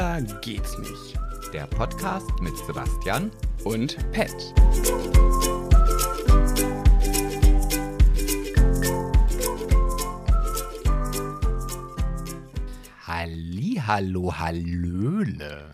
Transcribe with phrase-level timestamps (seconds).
[0.00, 1.18] Schwuler geht's nicht.
[1.52, 3.30] Der Podcast mit Sebastian
[3.64, 4.34] Und Pet.
[13.06, 15.70] Halli, hallo, hallöle.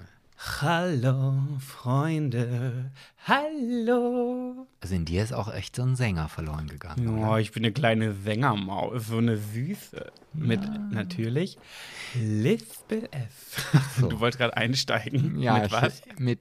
[0.61, 2.90] Hallo, Freunde.
[3.29, 4.45] Hallo.
[4.87, 7.09] Also in dir ist auch echt so ein Sänger verloren gegangen.
[7.09, 7.32] oder?
[7.32, 10.12] Oh, ich bin eine kleine Sängermaus, so eine süße.
[10.32, 10.61] Mit
[10.93, 11.59] natürlich
[12.15, 13.69] Lispel F.
[13.98, 14.07] so.
[14.09, 15.43] Du wolltest gerade einsteigen.
[15.43, 16.02] Ja, mit was?
[16.19, 16.38] Mit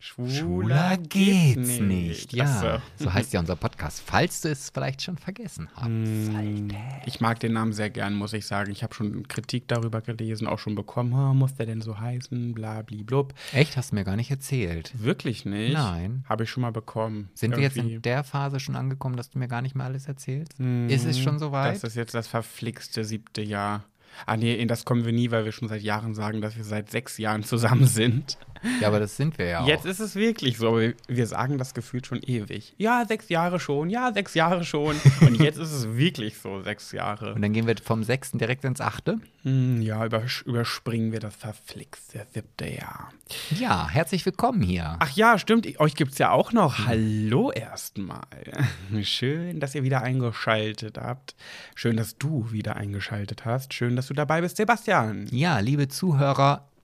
[0.00, 2.32] Schwuler, Schwuler geht's nicht.
[2.32, 4.00] Ja, Ach so heißt ja unser Podcast.
[4.06, 5.86] Falls du es vielleicht schon vergessen hast.
[5.86, 6.70] Hm.
[7.04, 8.70] Ich mag den Namen sehr gern, muss ich sagen.
[8.70, 11.12] Ich habe schon Kritik darüber gelesen, auch schon bekommen.
[11.12, 12.54] Oh, muss der denn so heißen?
[12.54, 13.34] Blabli-blub.
[13.52, 14.92] Echt, hast du mir gar nicht erzählt.
[14.94, 15.72] Wirklich nicht?
[15.72, 16.24] Nein.
[16.28, 17.30] Habe ich schon mal bekommen.
[17.34, 17.96] Sind wir jetzt Irgendwie.
[17.96, 20.60] in der Phase schon angekommen, dass du mir gar nicht mehr alles erzählst?
[20.60, 20.88] Mhm.
[20.88, 21.74] Ist es schon soweit?
[21.74, 23.84] Das ist jetzt das verflixte siebte Jahr.
[24.26, 26.64] Ah nee, in das kommen wir nie, weil wir schon seit Jahren sagen, dass wir
[26.64, 28.38] seit sechs Jahren zusammen sind.
[28.80, 29.90] Ja, aber das sind wir ja Jetzt auch.
[29.90, 32.74] ist es wirklich so, aber wir- wir sagen das gefühlt schon ewig.
[32.78, 34.96] Ja, sechs Jahre schon, ja, sechs Jahre schon.
[35.20, 37.34] Und jetzt ist es wirklich so, sechs Jahre.
[37.34, 39.18] Und dann gehen wir vom sechsten direkt ins achte.
[39.42, 40.04] Hm, ja,
[40.44, 43.10] überspringen wir das verflixte siebte Jahr.
[43.58, 44.96] Ja, herzlich willkommen hier.
[44.98, 46.86] Ach ja, stimmt, euch gibt's ja auch noch.
[46.86, 48.20] Hallo erstmal.
[49.02, 51.34] Schön, dass ihr wieder eingeschaltet habt.
[51.74, 53.74] Schön, dass du wieder eingeschaltet hast.
[53.74, 55.26] Schön, dass du dabei bist, Sebastian.
[55.30, 55.88] Ja, liebe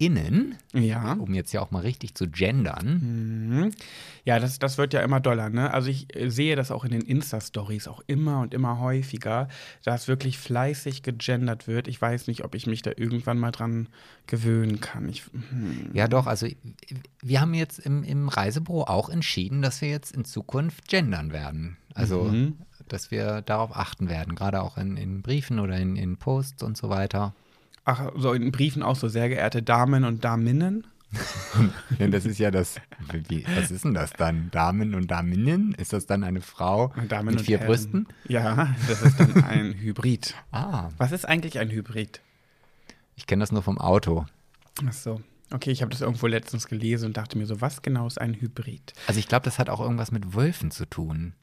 [0.09, 1.13] ZuhörerInnen, Ja.
[1.15, 3.71] um jetzt ja auch mal richtig zu gendern, Mhm.
[4.27, 5.71] Ja, das, das wird ja immer doller, ne?
[5.73, 9.49] Also ich äh, sehe das auch in den Insta-Stories auch immer und immer häufiger,
[9.85, 11.89] dass wirklich fleißig gegendert wird.
[11.89, 13.89] Ich weiß nicht, ob ich mich da irgendwann mal dran
[14.27, 15.09] gewöhnen kann.
[15.11, 15.91] Ich, hm.
[15.93, 16.47] ja doch, also
[17.23, 21.77] wir haben jetzt im, im Reisebüro auch entschieden, dass wir jetzt in Zukunft gendern werden.
[21.95, 22.59] Also, Mhm.
[22.89, 26.77] dass wir darauf achten werden, gerade auch in, in Briefen oder in, in Posts und
[26.77, 27.35] so weiter.
[27.85, 30.87] Ach, so in Briefen auch so, sehr geehrte Damen und Daminnen.
[32.01, 32.81] Ja, das ist ja das,
[33.29, 34.51] wie, was ist denn das dann?
[34.51, 35.73] Damen und Daminnen?
[35.75, 37.69] Ist das dann eine Frau Damen mit vier Herren.
[37.69, 38.09] Brüsten?
[38.27, 40.35] Ja, das ist dann ein Hybrid.
[40.51, 42.21] Ah, Was ist eigentlich ein Hybrid?
[43.15, 44.27] ich kenne das nur vom Auto.
[44.85, 45.21] Ach so.
[45.53, 48.35] Okay, ich habe das irgendwo letztens gelesen und dachte mir so, was genau ist ein
[48.35, 48.93] Hybrid?
[49.07, 51.35] Also ich glaube, das hat auch irgendwas mit Wölfen zu tun.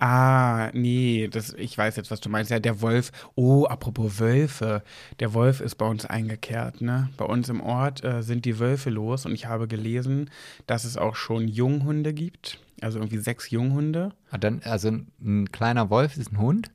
[0.00, 2.50] Ah, nee, das, ich weiß jetzt, was du meinst.
[2.52, 3.10] Ja, der Wolf.
[3.34, 4.82] Oh, apropos Wölfe.
[5.18, 7.08] Der Wolf ist bei uns eingekehrt, ne?
[7.16, 10.30] Bei uns im Ort äh, sind die Wölfe los und ich habe gelesen,
[10.66, 12.60] dass es auch schon Junghunde gibt.
[12.80, 14.12] Also irgendwie sechs Junghunde.
[14.30, 14.88] Ah, Dann, also
[15.20, 16.70] ein kleiner Wolf ist ein Hund?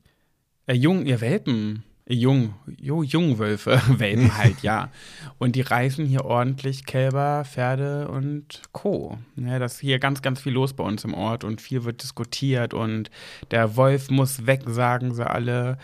[0.66, 1.82] Äh, Jung, ihr Welpen.
[2.06, 3.80] Jung, jo, Jungwölfe.
[3.98, 4.90] Welpen halt, ja.
[5.38, 9.18] Und die reißen hier ordentlich Kälber, Pferde und Co.
[9.36, 12.02] Ja, das ist hier ganz, ganz viel los bei uns im Ort und viel wird
[12.02, 13.10] diskutiert und
[13.50, 15.78] der Wolf muss weg, sagen sie alle.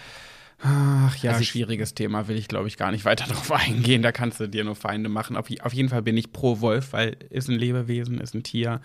[0.63, 4.03] Ach ja, Also ich- schwieriges Thema, will ich glaube ich gar nicht weiter drauf eingehen.
[4.03, 5.37] Da kannst du dir nur Feinde machen.
[5.37, 8.81] Auf, auf jeden Fall bin ich pro Wolf, weil ist ein Lebewesen, ist ein Tier.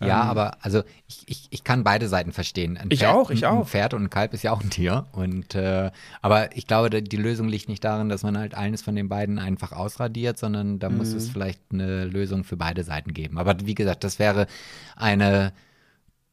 [0.00, 2.76] Ja, Ähm, aber also ich, ich, ich kann beide Seiten verstehen.
[2.76, 3.60] Ein Ich Pferd, auch, ich auch.
[3.60, 5.06] Ein Pferd und ein Kalb ist ja auch ein Tier.
[5.12, 8.96] Und äh, aber ich glaube, die Lösung liegt nicht darin, dass man halt eines von
[8.96, 11.16] den beiden einfach ausradiert, sondern da muss Mhm.
[11.16, 13.38] es vielleicht eine Lösung für beide Seiten geben.
[13.38, 14.46] Aber wie gesagt, das wäre
[14.96, 15.52] eine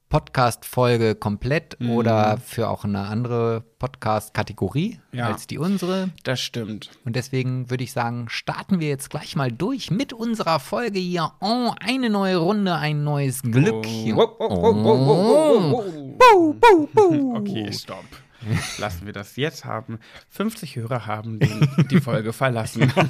[0.09, 1.89] Podcast-Folge komplett Mhm.
[1.91, 5.27] oder für auch eine andere Podcast-Kategorie Ja.
[5.27, 6.09] als die unsere.
[6.23, 6.91] Das stimmt.
[7.05, 11.31] Und deswegen würde ich sagen, starten wir jetzt gleich mal durch mit unserer Folge hier.
[11.41, 13.85] Oh, eine neue Runde, ein neues Glück.
[13.85, 14.17] hier.
[14.17, 15.83] Oh, oh, oh,
[16.21, 17.35] oh, oh, oh.
[17.37, 18.05] Okay, stopp.
[18.77, 19.99] Lassen wir das jetzt haben.
[20.29, 22.91] 50 Hörer haben den, die Folge verlassen.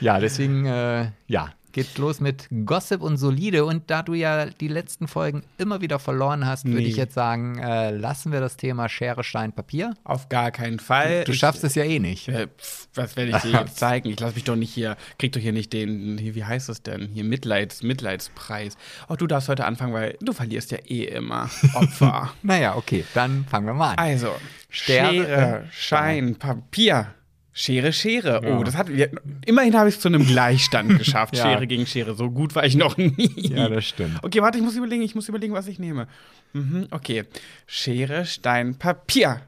[0.00, 3.64] Ja, deswegen, äh, ja, geht los mit Gossip und Solide.
[3.64, 6.86] Und da du ja die letzten Folgen immer wieder verloren hast, würde Nee.
[6.88, 9.94] ich jetzt sagen, äh, lassen wir das Thema Schere, Stein, Papier.
[10.04, 11.24] Auf gar keinen Fall.
[11.24, 12.28] Du Ich- schaffst es ja eh nicht.
[12.28, 14.08] Äh, pf, was werde ich dir jetzt zeigen?
[14.08, 16.82] Ich lasse mich doch nicht hier, krieg doch hier nicht den, hier, wie heißt es
[16.82, 17.08] denn?
[17.12, 18.76] Hier Mitleids, Mitleidspreis.
[19.08, 21.50] Oh, du darfst heute anfangen, weil du verlierst ja eh immer.
[21.74, 22.32] Opfer.
[22.42, 23.98] Naja, okay, dann fangen wir mal an.
[23.98, 24.34] Also,
[24.68, 27.14] Schere, Schere, Schein, Papier.
[27.60, 28.40] Schere, Schere.
[28.42, 29.10] Oh, das hat wir,
[29.44, 31.36] immerhin habe ich es zu einem Gleichstand geschafft.
[31.36, 31.42] Ja.
[31.42, 32.14] Schere gegen Schere.
[32.14, 33.30] So gut war ich noch nie.
[33.36, 34.18] Ja, das stimmt.
[34.22, 36.08] Okay, warte, ich muss überlegen, ich muss überlegen, was ich nehme.
[36.54, 37.24] Mhm, okay.
[37.66, 39.42] Schere, Stein, Papier.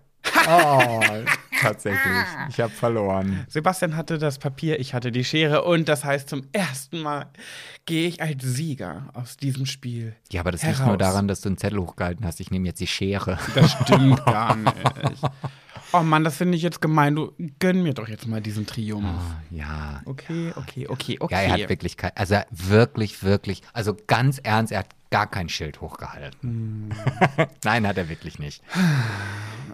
[0.46, 1.00] Oh,
[1.62, 2.26] tatsächlich.
[2.50, 3.46] Ich habe verloren.
[3.48, 7.30] Sebastian hatte das Papier, ich hatte die Schere und das heißt, zum ersten Mal
[7.86, 10.14] gehe ich als Sieger aus diesem Spiel.
[10.30, 10.80] Ja, aber das heraus.
[10.80, 12.40] liegt nur daran, dass du einen Zettel hochgehalten hast.
[12.40, 13.38] Ich nehme jetzt die Schere.
[13.54, 14.74] Das stimmt gar nicht.
[15.94, 17.14] Oh Mann, das finde ich jetzt gemein.
[17.16, 19.04] Du gönn mir doch jetzt mal diesen Triumph.
[19.04, 20.00] Ah, ja.
[20.06, 21.34] Okay, okay, okay, okay.
[21.34, 25.50] Ja, er hat wirklich kein, also wirklich, wirklich, also ganz ernst, er hat gar kein
[25.50, 26.94] Schild hochgehalten.
[27.64, 28.62] Nein, hat er wirklich nicht.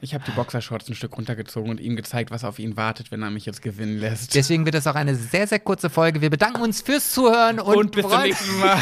[0.01, 3.23] ich habe die Boxershorts ein Stück runtergezogen und ihm gezeigt, was auf ihn wartet, wenn
[3.23, 4.35] er mich jetzt gewinnen lässt.
[4.35, 6.21] Deswegen wird es auch eine sehr, sehr kurze Folge.
[6.21, 8.81] Wir bedanken uns fürs Zuhören und, und bis zum nächsten Mal.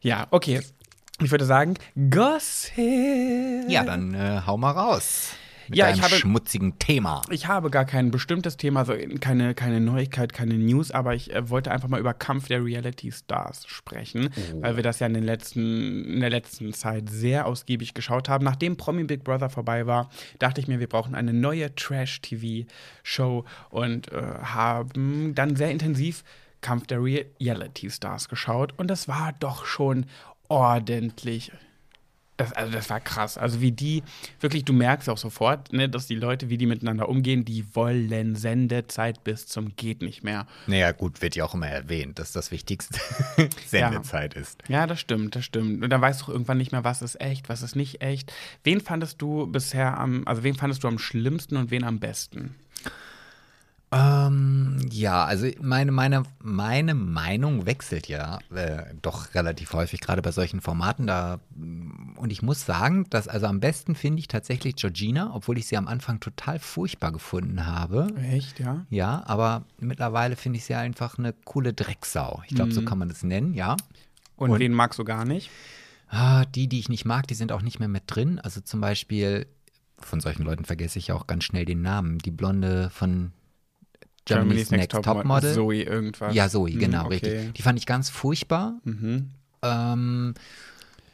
[0.00, 0.62] ja, okay.
[1.24, 1.74] Ich würde sagen,
[2.10, 3.68] Gossip.
[3.68, 5.32] Ja, dann äh, hau mal raus.
[5.68, 7.22] Mit Ja, deinem ich habe- schmutzigen Thema.
[7.30, 11.48] Ich habe gar kein bestimmtes Thema, also keine, keine Neuigkeit, keine News, aber ich äh,
[11.48, 14.30] wollte einfach mal über Kampf der Reality Stars sprechen,
[14.60, 18.44] weil wir das ja in, den letzten, in der letzten Zeit sehr ausgiebig geschaut haben.
[18.44, 20.10] Nachdem Promi Big Brother vorbei war,
[20.40, 26.24] dachte ich mir, wir brauchen eine neue Trash-TV-Show und äh, haben dann sehr intensiv
[26.60, 30.06] Kampf der Reality Stars geschaut und das war doch schon
[30.52, 31.52] ordentlich
[32.42, 33.38] das, also das war krass.
[33.38, 34.02] Also wie die,
[34.40, 38.34] wirklich, du merkst auch sofort, ne, dass die Leute, wie die miteinander umgehen, die wollen
[38.36, 40.46] Sendezeit bis zum geht nicht mehr.
[40.66, 42.98] Naja, gut, wird ja auch immer erwähnt, dass das Wichtigste
[43.66, 44.58] Sendezeit ist.
[44.68, 45.84] Ja, das stimmt, das stimmt.
[45.84, 48.32] Und dann weißt du auch irgendwann nicht mehr, was ist echt, was ist nicht echt.
[48.64, 52.54] Wen fandest du bisher am, also wen fandest du am schlimmsten und wen am besten?
[53.92, 60.32] Ähm, ja, also meine, meine, meine Meinung wechselt ja äh, doch relativ häufig, gerade bei
[60.32, 61.06] solchen Formaten.
[61.06, 61.40] Da,
[62.16, 65.76] und ich muss sagen, dass also am besten finde ich tatsächlich Georgina, obwohl ich sie
[65.76, 68.06] am Anfang total furchtbar gefunden habe.
[68.30, 68.86] Echt, ja?
[68.88, 72.42] Ja, aber mittlerweile finde ich sie einfach eine coole Drecksau.
[72.48, 73.76] Ich glaube, so kann man das nennen, ja.
[74.36, 75.50] Und, Und- wen magst du gar nicht?
[76.08, 78.38] Ah, die, die ich nicht mag, die sind auch nicht mehr mit drin.
[78.38, 79.46] Also zum Beispiel,
[79.98, 82.18] von solchen Leuten vergesse ich auch ganz schnell den Namen.
[82.18, 83.32] Die Blonde von
[84.24, 85.54] Germany's, Next, Topmodel.
[85.54, 86.34] Zoe irgendwas.
[86.34, 87.12] Ja, Zoe, Hm, genau, okay.
[87.14, 87.54] richtig.
[87.54, 88.74] Die fand ich ganz furchtbar.
[88.84, 89.30] Mhm.
[89.62, 90.34] Ähm,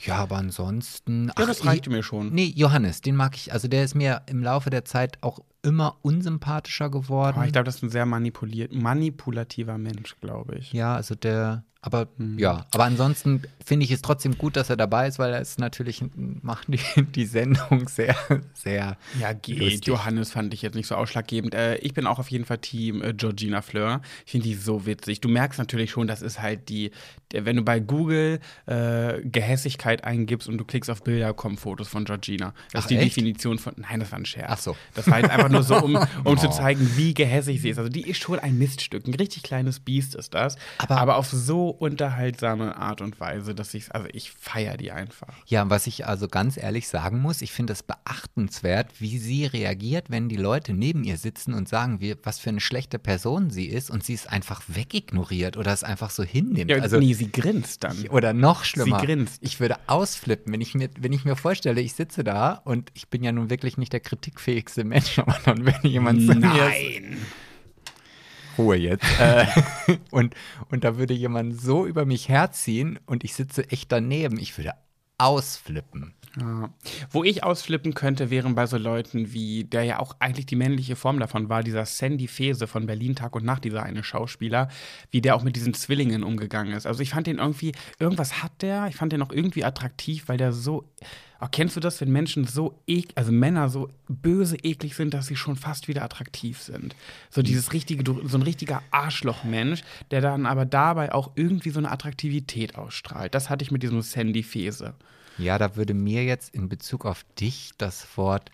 [0.00, 1.28] ja, aber ansonsten.
[1.38, 2.32] Ja, das ach, reichte mir schon.
[2.32, 3.52] Nee, Johannes, den mag ich.
[3.52, 7.36] Also der ist mir im Laufe der Zeit auch immer unsympathischer geworden.
[7.36, 10.72] Aber ich glaube, das ist ein sehr manipuliert, manipulativer Mensch, glaube ich.
[10.72, 11.64] ja, also der.
[11.80, 12.40] Aber Hm.
[12.40, 15.60] ja, aber ansonsten finde ich es trotzdem gut, dass er dabei ist, weil er ist
[15.60, 16.02] natürlich
[16.42, 16.80] macht die,
[17.14, 18.16] die Sendung sehr,
[18.52, 19.60] sehr Ja, geht.
[19.60, 19.86] lustig.
[19.86, 21.54] Johannes fand ich jetzt nicht so ausschlaggebend.
[21.54, 24.02] Äh, ich bin auch auf jeden Fall Team äh, Georgina Fleur.
[24.26, 25.20] Ich finde die so witzig.
[25.20, 26.90] Du merkst natürlich schon, das ist halt die,
[27.30, 31.86] der, wenn du bei Google äh, Gehässigkeit eingibst und du klickst auf Bilder, kommen Fotos
[31.86, 32.54] von Georgina.
[32.72, 33.16] Das Ach, ist die echt?
[33.16, 34.48] Definition von, nein, das war ein Scherz.
[34.50, 34.76] Ach so.
[34.94, 36.50] Das war jetzt einfach nur so, um, um zu Oh.
[36.50, 37.78] zeigen, wie gehässig sie ist.
[37.78, 39.06] Also die ist schon ein Miststück.
[39.06, 40.56] Ein richtig kleines Biest ist das.
[40.78, 45.28] Aber- Aber, auf so unterhaltsame Art und Weise, dass ich, also ich feiere die einfach.
[45.46, 50.10] Ja, was ich also ganz ehrlich sagen muss, ich finde es beachtenswert, wie sie reagiert,
[50.10, 53.66] wenn die Leute neben ihr sitzen und sagen, wie, was für eine schlechte Person sie
[53.66, 56.70] ist und sie es einfach wegignoriert oder es einfach so hinnimmt.
[56.70, 58.08] Ja, also, nee, sie grinst dann.
[58.08, 59.00] oder noch schlimmer.
[59.00, 59.38] Sie grinst.
[59.42, 63.08] Ich würde ausflippen, wenn ich, mir, wenn ich mir vorstelle, ich sitze da und ich
[63.08, 67.18] bin ja nun wirklich nicht der kritikfähigste Mensch, aber dann wenn jemand zu mir Nein.
[68.56, 69.06] Ruhe jetzt.
[69.20, 69.46] äh,
[70.10, 70.34] und,
[70.70, 74.38] und da würde jemand so über mich herziehen und ich sitze echt daneben.
[74.38, 74.72] Ich würde
[75.16, 76.14] ausflippen.
[76.36, 76.70] Ja.
[77.10, 80.96] Wo ich ausflippen könnte, wären bei so Leuten wie, der ja auch eigentlich die männliche
[80.96, 84.68] Form davon war, dieser Sandy Fese von Berlin Tag und Nacht, dieser eine Schauspieler,
[85.10, 86.86] wie der auch mit diesen Zwillingen umgegangen ist.
[86.86, 90.36] Also ich fand den irgendwie, irgendwas hat der, ich fand den auch irgendwie attraktiv, weil
[90.36, 90.84] der so,
[91.40, 95.26] oh, kennst du das, wenn Menschen so, ek also Männer so böse eklig sind, dass
[95.26, 96.94] sie schon fast wieder attraktiv sind?
[97.30, 101.90] So dieses richtige, so ein richtiger Arschlochmensch, der dann aber dabei auch irgendwie so eine
[101.90, 103.34] Attraktivität ausstrahlt.
[103.34, 104.94] Das hatte ich mit diesem Sandy Fese.
[105.38, 108.50] Ja, da würde mir jetzt in Bezug auf dich das Wort.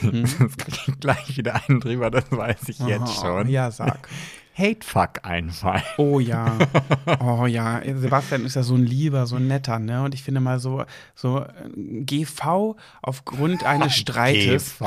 [0.00, 3.48] Sonst krieg ich gleich wieder einen drüber, das weiß ich jetzt Oh, schon.
[3.48, 4.08] Ja, sag.
[4.54, 5.82] Hatefuck einfallen.
[5.96, 6.56] Oh ja.
[7.20, 7.80] Oh ja.
[7.96, 10.02] Sebastian ist ja so ein lieber, so ein netter, ne?
[10.02, 14.76] Und ich finde mal so, so äh, GV aufgrund eines Streites.
[14.78, 14.86] GV.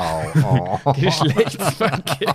[0.84, 0.92] Oh.
[1.00, 2.34] Geschlechtsverkehr.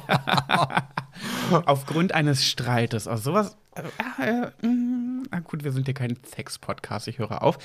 [1.66, 3.08] aufgrund eines Streites.
[3.08, 3.58] Also sowas.
[3.76, 3.82] Äh,
[4.24, 7.58] äh, mm, na gut, wir sind ja kein Sex-Podcast, ich höre auf.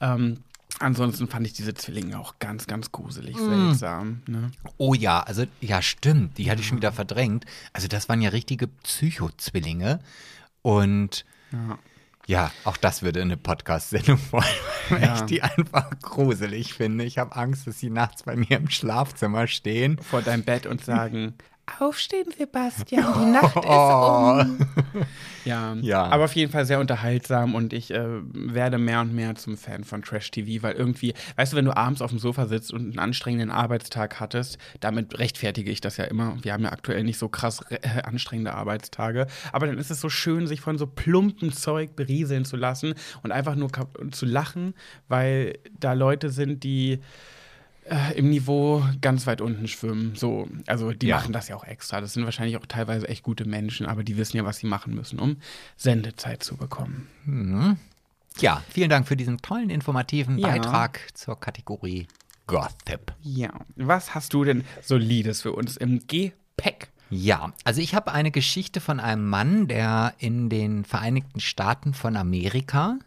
[0.00, 0.38] Ähm,
[0.78, 4.22] ansonsten fand ich diese Zwillinge auch ganz, ganz gruselig, seltsam.
[4.26, 4.50] Ne?
[4.78, 6.38] Oh ja, also ja, stimmt.
[6.38, 7.44] Die hatte ich schon wieder verdrängt.
[7.72, 10.00] Also das waren ja richtige Psycho-Zwillinge.
[10.62, 11.78] Und Ja.
[12.26, 14.44] ja, auch das würde eine Podcast-Sendung wollen,
[14.88, 15.14] weil Ja.
[15.16, 17.04] ich die einfach gruselig finde.
[17.04, 19.98] Ich habe Angst, dass sie nachts bei mir im Schlafzimmer stehen.
[19.98, 21.34] Vor deinem Bett und sagen.
[21.80, 24.58] Aufstehen, Sebastian, die Nacht ist um.
[25.44, 26.04] Ja, Ja.
[26.04, 29.82] aber auf jeden Fall sehr unterhaltsam und ich äh, werde mehr und mehr zum Fan
[29.82, 32.82] von Trash TV, weil irgendwie, weißt du, wenn du abends auf dem Sofa sitzt und
[32.82, 36.36] einen anstrengenden Arbeitstag hattest, damit rechtfertige ich das ja immer.
[36.42, 40.08] Wir haben ja aktuell nicht so krass äh, anstrengende Arbeitstage, aber dann ist es so
[40.08, 43.70] schön, sich von so plumpen Zeug berieseln zu lassen und einfach nur
[44.12, 44.74] zu lachen,
[45.08, 47.00] weil da Leute sind, die
[47.84, 50.14] äh, im Niveau ganz weit unten schwimmen.
[50.14, 51.16] So, also die Ja.
[51.16, 52.00] machen das ja auch extra.
[52.00, 54.94] Das sind wahrscheinlich auch teilweise echt gute Menschen, aber die wissen ja, was sie machen
[54.94, 55.36] müssen, um
[55.76, 57.08] Sendezeit zu bekommen.
[57.24, 57.76] Mhm.
[58.38, 60.48] Ja, vielen Dank für diesen tollen, informativen Ja.
[60.48, 62.06] Beitrag zur Kategorie
[62.46, 63.12] Gossip.
[63.22, 63.50] Ja.
[63.76, 66.88] Was hast du denn Solides für uns im Gepäck?
[67.10, 72.16] Ja, also ich habe eine Geschichte von einem Mann, der in den Vereinigten Staaten von
[72.16, 72.98] Amerika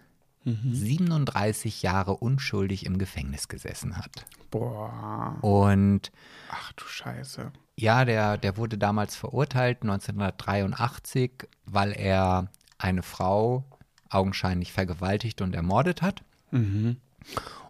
[0.46, 4.25] 37 Jahre unschuldig im Gefängnis gesessen hat.
[4.59, 5.38] Boah.
[5.41, 6.12] Und
[6.50, 7.51] Ach du Scheiße.
[7.77, 11.31] ja, der, der wurde damals verurteilt, 1983,
[11.65, 13.63] weil er eine Frau
[14.09, 16.24] augenscheinlich vergewaltigt und ermordet hat.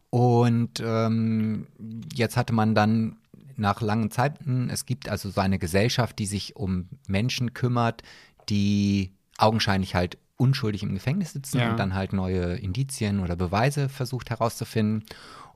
[0.09, 1.67] Und ähm,
[2.13, 3.17] jetzt hatte man dann
[3.57, 8.03] nach langen Zeiten, es gibt also so eine Gesellschaft, die sich um Menschen kümmert,
[8.49, 11.71] die augenscheinlich halt unschuldig im Gefängnis sitzen Ja.
[11.71, 15.05] und dann halt neue Indizien oder Beweise versucht herauszufinden.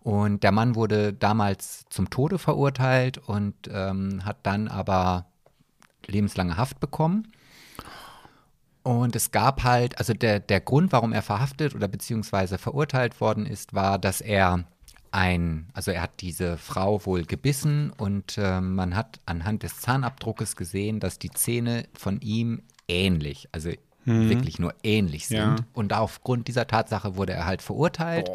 [0.02, 5.26] Und der Mann wurde damals zum Tode verurteilt und ähm, hat dann aber
[6.06, 7.32] lebenslange Haft bekommen.
[8.84, 13.46] Und es gab halt, also der, der Grund, warum er verhaftet oder beziehungsweise verurteilt worden
[13.46, 14.64] ist, war, dass er
[15.12, 20.56] ein, also er hat diese Frau wohl gebissen und äh, man hat anhand des Zahnabdruckes
[20.56, 23.70] gesehen, dass die Zähne von ihm ähnlich, also
[24.06, 25.38] wirklich nur ähnlich sind.
[25.38, 25.56] Ja.
[25.74, 28.30] Und aufgrund dieser Tatsache wurde er halt verurteilt.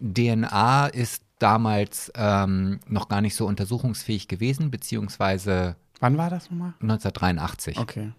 [0.00, 6.74] DNA ist damals ähm, noch gar nicht so untersuchungsfähig gewesen, beziehungsweise Wann war das nochmal?
[6.80, 8.12] 1983 Okay.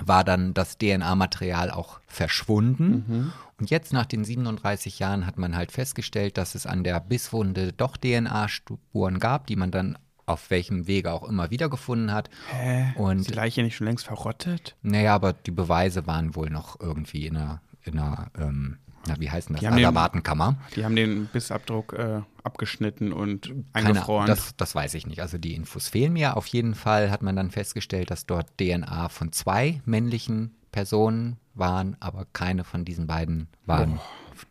[0.00, 3.04] war dann das DNA-Material auch verschwunden.
[3.06, 3.32] Mhm.
[3.60, 7.72] Und jetzt nach den 37 Jahren hat man halt festgestellt, dass es an der Bisswunde
[7.72, 12.28] doch DNA-Spuren gab, die man dann auf welchem Wege auch immer wiedergefunden hat.
[12.50, 12.92] Hä?
[12.96, 14.76] Und- ist die Leiche nicht schon längst verrottet?
[14.82, 19.30] Naja, aber die Beweise waren wohl noch irgendwie in einer, in einer ähm, na, wie
[19.30, 19.60] heißt denn das?
[19.60, 20.56] Die haben den- Asservatenkammer.
[20.76, 24.26] Die haben den Bissabdruck äh, abgeschnitten und Keine, eingefroren.
[24.26, 25.20] das, das weiß ich nicht.
[25.22, 26.36] Also die Infos fehlen mir.
[26.36, 31.96] Auf jeden Fall hat man dann festgestellt, dass dort DNA von zwei männlichen Personen waren,
[32.00, 34.00] aber keine von diesen beiden waren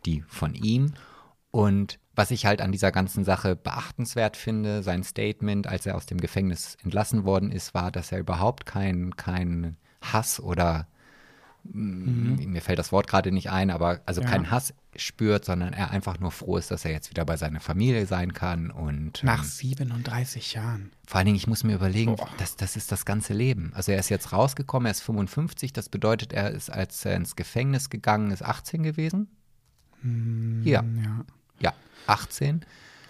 [0.06, 0.92] die von ihm.
[1.50, 6.06] Und was ich halt an dieser ganzen Sache beachtenswert finde, sein Statement, als er aus
[6.06, 10.86] dem Gefängnis entlassen worden ist, war, dass er überhaupt keinen kein Hass oder
[11.64, 14.28] mm, mir fällt das Wort gerade nicht ein, aber also Ja.
[14.28, 17.60] keinen Hass spürt, sondern er einfach nur froh ist, dass er jetzt wieder bei seiner
[17.60, 20.92] Familie sein kann und Nach ähm, 37 Jahren.
[21.06, 22.28] vor allen Dingen, ich muss mir überlegen, Boah.
[22.38, 23.72] das, das ist das ganze Leben.
[23.74, 27.36] Also er ist jetzt rausgekommen, er ist 55, das bedeutet, er ist, als er ins
[27.36, 29.28] Gefängnis gegangen ist, 18 gewesen?
[30.64, 31.24] ja, Ja.
[31.60, 31.72] ja,
[32.06, 32.64] 18.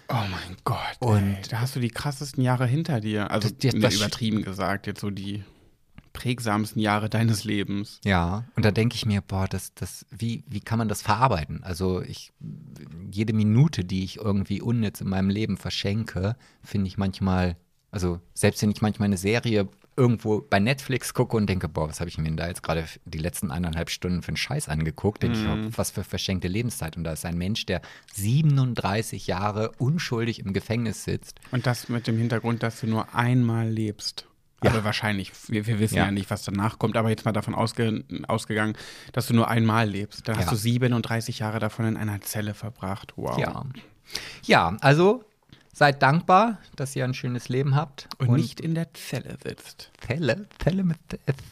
[0.09, 0.77] Oh mein Gott.
[0.99, 3.31] Und- ey, da hast du die krassesten Jahre hinter dir.
[3.31, 5.43] Also Das- das- ne, das- übertrieben gesagt, jetzt so die
[6.23, 7.99] prägsamsten Jahre deines Lebens.
[8.05, 11.61] Ja, und da denke ich mir, boah, das, das, wie, wie kann man das verarbeiten?
[11.63, 12.31] Also ich,
[13.11, 17.57] jede Minute, die ich irgendwie unnütz in meinem Leben verschenke, finde ich manchmal,
[17.91, 21.99] also selbst wenn ich manchmal eine Serie irgendwo bei Netflix gucke und denke, boah, was
[21.99, 25.23] habe ich mir denn da jetzt gerade die letzten eineinhalb Stunden für einen Scheiß angeguckt,
[25.23, 26.95] denke ich, oh, was für verschenkte Lebenszeit.
[26.95, 27.81] Und da ist ein Mensch, der
[28.13, 31.41] 37 Jahre unschuldig im Gefängnis sitzt.
[31.51, 34.25] Und das mit dem Hintergrund, dass du nur einmal lebst.
[34.63, 34.71] Ja.
[34.71, 36.05] Also wahrscheinlich, wir, wir wissen Ja.
[36.05, 36.11] ja.
[36.11, 38.75] nicht, was danach kommt, aber jetzt mal davon ausge, ausgegangen,
[39.11, 40.27] dass du nur einmal lebst.
[40.27, 40.41] Dann Ja.
[40.41, 43.13] hast du 37 Jahre davon in einer Zelle verbracht.
[43.15, 43.37] Wow.
[43.37, 43.63] Ja.
[44.45, 45.23] Ja, also
[45.75, 48.07] seid dankbar, dass ihr ein schönes Leben habt.
[48.19, 49.91] Und, nicht in der Zelle sitzt.
[49.99, 50.97] Fälle, Fälle mit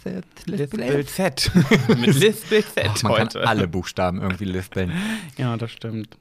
[0.05, 1.51] äh, Lispel Z.
[1.87, 3.39] mit Lispel Z Ach, man heute.
[3.39, 4.91] kann alle Buchstaben irgendwie lispeln.
[5.37, 6.17] Ja, das stimmt.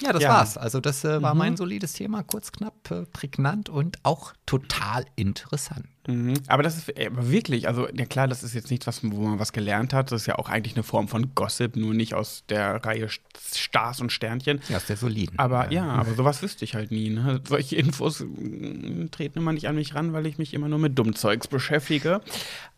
[0.00, 0.28] Ja, das Ja.
[0.30, 0.58] war's.
[0.58, 5.86] Also das äh, war mein solides Thema, kurz, knapp, äh, prägnant und auch total interessant.
[6.06, 6.34] Mhm.
[6.48, 9.20] Aber das ist äh, aber wirklich, also ja klar, das ist jetzt nichts, was, wo
[9.20, 10.10] man was gelernt hat.
[10.10, 13.20] Das ist ja auch eigentlich eine Form von Gossip, nur nicht aus der Reihe St-
[13.54, 14.60] Stars und Sternchen.
[14.68, 15.38] Ja, aus der soliden.
[15.38, 17.10] Aber ja, aber sowas wüsste ich halt nie.
[17.10, 17.40] Ne?
[17.48, 20.98] Solche Infos mm, treten immer nicht an mich ran, weil ich mich immer nur mit
[20.98, 22.20] Dummzeugs beschäftige.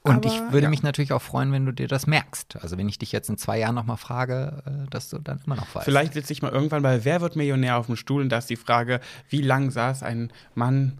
[0.02, 0.68] Und Aber, ich würde ja.
[0.68, 2.56] mich natürlich auch freuen, wenn du dir das merkst.
[2.60, 5.56] Also wenn ich dich jetzt in zwei Jahren nochmal frage, äh, dass du dann immer
[5.56, 5.86] noch weißt.
[5.86, 8.50] Vielleicht sitze ich mal irgendwann bei Wer wird Millionär auf dem Stuhl und da ist
[8.50, 9.00] die Frage,
[9.30, 10.98] wie lang saß ein Mann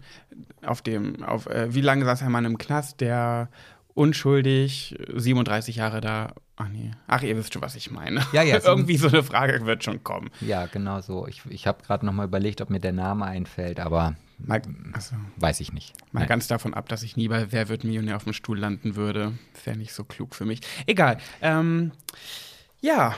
[0.65, 3.49] auf dem, auf, äh, wie lange saß ein Mann im Knast, der
[3.93, 6.33] unschuldig 37 Jahre da.
[6.57, 6.91] Ach nee.
[7.07, 8.21] Ach, ihr wisst schon, was ich meine.
[8.31, 10.29] Ja, ja, Irgendwie so eine Frage wird schon kommen.
[10.41, 11.27] Ja, genau so.
[11.27, 14.61] Ich, ich habe gerade nochmal überlegt, ob mir der Name einfällt, aber Mal,
[14.91, 15.93] also, weiß ich nicht.
[16.11, 16.29] mal Nein.
[16.29, 19.33] ganz davon ab, dass ich nie bei Wer wird Millionär auf dem Stuhl landen würde.
[19.63, 20.59] Wäre nicht so klug für mich.
[20.85, 21.17] Egal.
[21.41, 21.91] Ähm,
[22.81, 23.15] ja,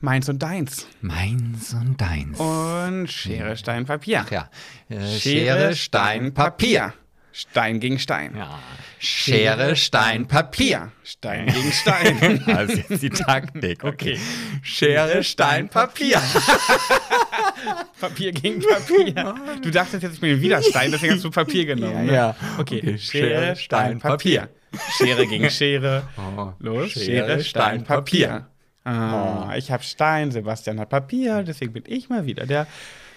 [0.00, 0.86] meins und deins.
[1.00, 2.38] Meins und deins.
[2.38, 4.24] Und Schere, Stein, Papier.
[4.26, 4.50] Ach ja.
[4.88, 6.94] Äh, Schere, Stein, Papier.
[7.32, 8.34] Stein gegen Stein.
[8.36, 8.58] Ja.
[8.98, 10.90] Schere, Stein, Papier.
[11.04, 12.42] Stein gegen Stein.
[12.56, 13.84] Also jetzt die Taktik.
[13.84, 14.18] Okay.
[14.62, 16.20] Schere, Stein, Papier.
[18.00, 19.34] Papier gegen Papier.
[19.62, 22.06] Du dachtest jetzt, ich bin wieder Stein, deswegen hast du Papier genommen.
[22.06, 22.14] ne?
[22.14, 22.36] Ja.
[22.58, 22.78] Okay.
[22.78, 22.98] Okay.
[22.98, 24.48] Schere, Stein, Papier.
[24.96, 26.02] Schere gegen Schere.
[26.16, 26.52] Oh.
[26.58, 26.90] Los.
[26.92, 28.48] Schere, Stein, Papier.
[28.84, 32.66] Ah, Ich habe Stein, Sebastian hat Papier, deswegen bin ich mal wieder der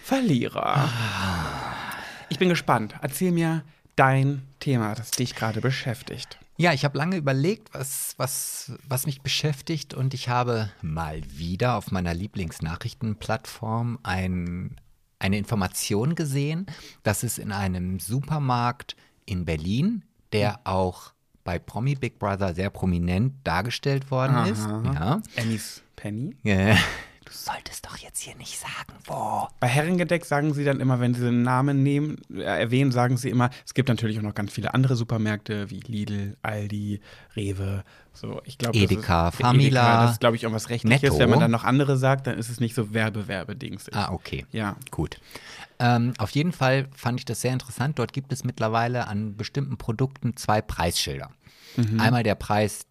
[0.03, 0.89] Verlierer.
[2.29, 2.95] Ich bin gespannt.
[3.01, 3.63] Erzähl mir
[3.95, 6.39] dein Thema, das dich gerade beschäftigt.
[6.57, 11.75] Ja, ich habe lange überlegt, was, was, was mich beschäftigt und ich habe mal wieder
[11.77, 14.75] auf meiner Lieblingsnachrichtenplattform ein,
[15.19, 16.67] eine Information gesehen,
[17.01, 21.12] dass es in einem Supermarkt in Berlin, der auch
[21.43, 26.35] bei Promi Big Brother sehr prominent dargestellt worden ist, ja, Annie's Penny.
[26.43, 26.75] äh,
[27.25, 29.47] du solltest doch jetzt hier nicht sagen, wo.
[29.59, 33.29] Bei Herrengedeck sagen sie dann immer, wenn sie einen Namen nehmen, äh, erwähnen, sagen sie
[33.29, 37.01] immer, es gibt natürlich auch noch ganz viele andere Supermärkte wie Lidl, Aldi,
[37.35, 37.83] Rewe.
[38.13, 41.01] So, ich glaube, Edeka, das ist, Famila, Edeka, das ist, glaube ich, irgendwas Rechtliches.
[41.01, 41.19] Netto.
[41.19, 43.91] Wenn man dann noch andere sagt, dann ist es nicht so Werbewerbedings.
[43.93, 44.45] Ah, okay.
[44.51, 44.75] Ja.
[44.91, 45.19] Gut.
[45.79, 47.99] Ähm, auf jeden Fall fand ich das sehr interessant.
[47.99, 51.31] Dort gibt es mittlerweile an bestimmten Produkten zwei Preisschilder.
[51.97, 52.85] Einmal der Preis,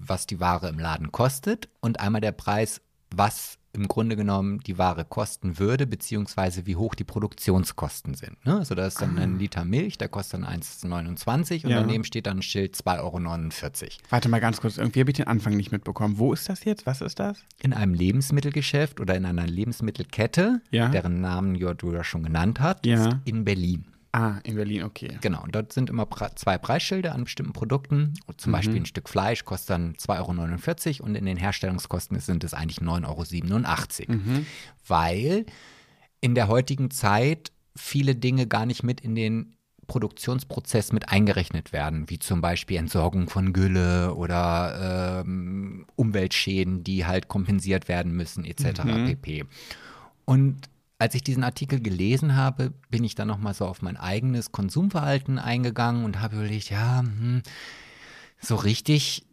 [0.00, 2.80] was die Ware im Laden kostet und einmal der Preis,
[3.16, 8.44] was im Grunde genommen die Ware kosten würde, beziehungsweise wie hoch die Produktionskosten sind.
[8.44, 8.58] Ne?
[8.58, 11.80] Also da ist dann ein Liter Milch, der kostet dann 1,29 und Ja.
[11.80, 13.90] daneben steht dann ein Schild 2,49 Euro.
[14.10, 16.18] Warte mal ganz kurz, irgendwie habe ich den Anfang nicht mitbekommen.
[16.18, 16.84] Wo ist das jetzt?
[16.84, 17.38] Was ist das?
[17.62, 20.88] In einem Lebensmittelgeschäft oder in einer Lebensmittelkette, Ja.
[20.88, 23.20] deren Namen du ja schon genannt hast, Ja.
[23.24, 23.86] in Berlin.
[24.14, 25.16] Ah, in Berlin, okay.
[25.22, 28.12] Genau, und dort sind immer zwei Preisschilder an bestimmten Produkten.
[28.36, 28.52] Zum Mhm.
[28.52, 32.80] Beispiel ein Stück Fleisch kostet dann 2,49 Euro und in den Herstellungskosten sind es eigentlich
[32.82, 34.18] 9,87 Euro.
[34.18, 34.46] Mhm.
[34.86, 35.46] Weil
[36.20, 42.08] in der heutigen Zeit viele Dinge gar nicht mit in den Produktionsprozess mit eingerechnet werden,
[42.10, 48.84] wie zum Beispiel Entsorgung von Gülle oder ähm, Umweltschäden, die halt kompensiert werden müssen, etc.
[48.84, 49.06] Mhm.
[49.06, 49.44] pp.
[50.24, 50.68] Und
[51.02, 55.40] als ich diesen Artikel gelesen habe, bin ich dann nochmal so auf mein eigenes Konsumverhalten
[55.40, 57.42] eingegangen und habe überlegt, ja, hm,
[58.38, 59.26] so richtig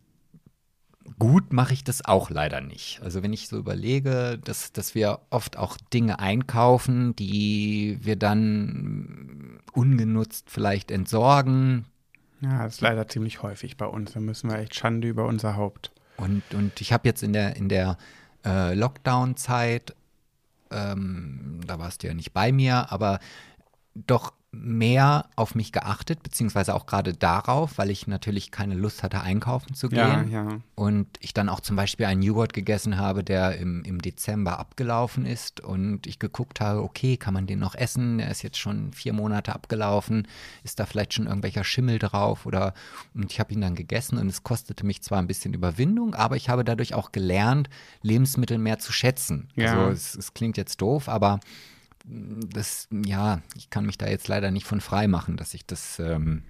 [1.20, 3.02] gut mache ich das auch leider nicht.
[3.04, 9.60] Also wenn ich so überlege, dass, dass wir oft auch Dinge einkaufen, die wir dann
[9.72, 11.86] ungenutzt vielleicht entsorgen.
[12.42, 14.14] Ja, das ist leider ziemlich häufig bei uns.
[14.14, 15.92] Da müssen wir echt Schande über unser Haupt.
[16.18, 18.00] Und, und ich habe jetzt in der, in der
[18.44, 19.94] äh, Lockdown-Zeit,
[20.72, 23.20] ähm, da warst du ja nicht bei mir, aber
[23.94, 29.22] doch mehr auf mich geachtet, beziehungsweise auch gerade darauf, weil ich natürlich keine Lust hatte,
[29.22, 30.32] einkaufen zu Ja, gehen.
[30.32, 30.48] ja.
[30.74, 35.28] Und ich dann auch zum Beispiel einen Joghurt gegessen habe, der im, im Dezember abgelaufen
[35.28, 35.60] ist.
[35.62, 38.18] Und ich geguckt habe, okay, kann man den noch essen?
[38.18, 40.28] Der ist jetzt schon vier Monate abgelaufen.
[40.64, 42.48] Ist da vielleicht schon irgendwelcher Schimmel drauf?
[42.48, 42.74] Oder
[43.14, 46.38] und ich habe ihn dann gegessen und es kostete mich zwar ein bisschen Überwindung, aber
[46.38, 47.70] ich habe dadurch auch gelernt,
[48.02, 49.50] Lebensmittel mehr zu schätzen.
[49.56, 49.74] Ja.
[49.78, 51.40] Also es, es klingt jetzt doof, aber
[52.10, 56.00] das, ja, ich kann mich da jetzt leider nicht von frei machen, dass ich das
[56.00, 56.44] ähm,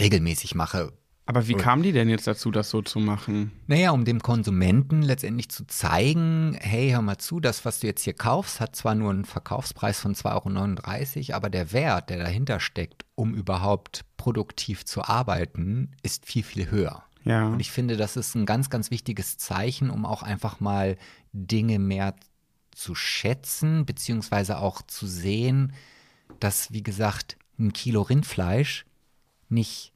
[0.00, 0.92] regelmäßig mache,
[1.26, 3.52] Aber wie kamen die denn jetzt dazu, das so zu machen?
[3.66, 8.02] naja, um dem Konsumenten letztendlich zu zeigen, hey, hör mal zu, das, was du jetzt
[8.02, 12.60] hier kaufst, hat zwar nur einen Verkaufspreis von 2,39 Euro, aber der Wert, der dahinter
[12.60, 17.04] steckt, um überhaupt produktiv zu arbeiten, ist viel, viel höher.
[17.24, 17.48] Ja.
[17.48, 20.96] Und ich finde, das ist ein ganz, ganz wichtiges Zeichen, um auch einfach mal
[21.32, 22.14] Dinge mehr
[22.78, 25.72] zu schätzen, beziehungsweise auch zu sehen,
[26.40, 28.86] dass, wie gesagt, ein Kilo Rindfleisch
[29.48, 29.92] nicht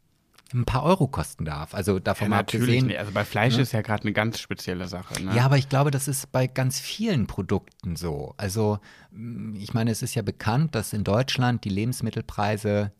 [0.52, 1.74] ein paar Euro kosten darf.
[1.74, 2.86] Also davon Ja, mal natürlich abgesehen.
[2.88, 2.98] nicht.
[2.98, 5.22] Also bei Fleisch ist ja gerade eine ganz spezielle Sache.
[5.22, 5.34] Ne?
[5.34, 8.34] Ja, aber ich glaube, das ist bei ganz vielen Produkten so.
[8.36, 8.78] Also,
[9.12, 12.92] mh, ich meine, es ist ja bekannt, dass in Deutschland die Lebensmittelpreise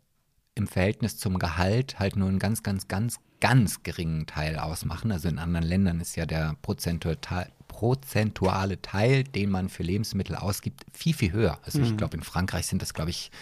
[0.55, 5.11] im Verhältnis zum Gehalt halt nur einen ganz, ganz, ganz, ganz geringen Teil ausmachen.
[5.12, 7.18] Also in anderen Ländern ist ja der prozentual,
[7.83, 11.59] prozentuale Teil, den man für Lebensmittel ausgibt, viel, viel höher.
[11.64, 13.33] Also ich glaube, in Frankreich sind das, glaube ich,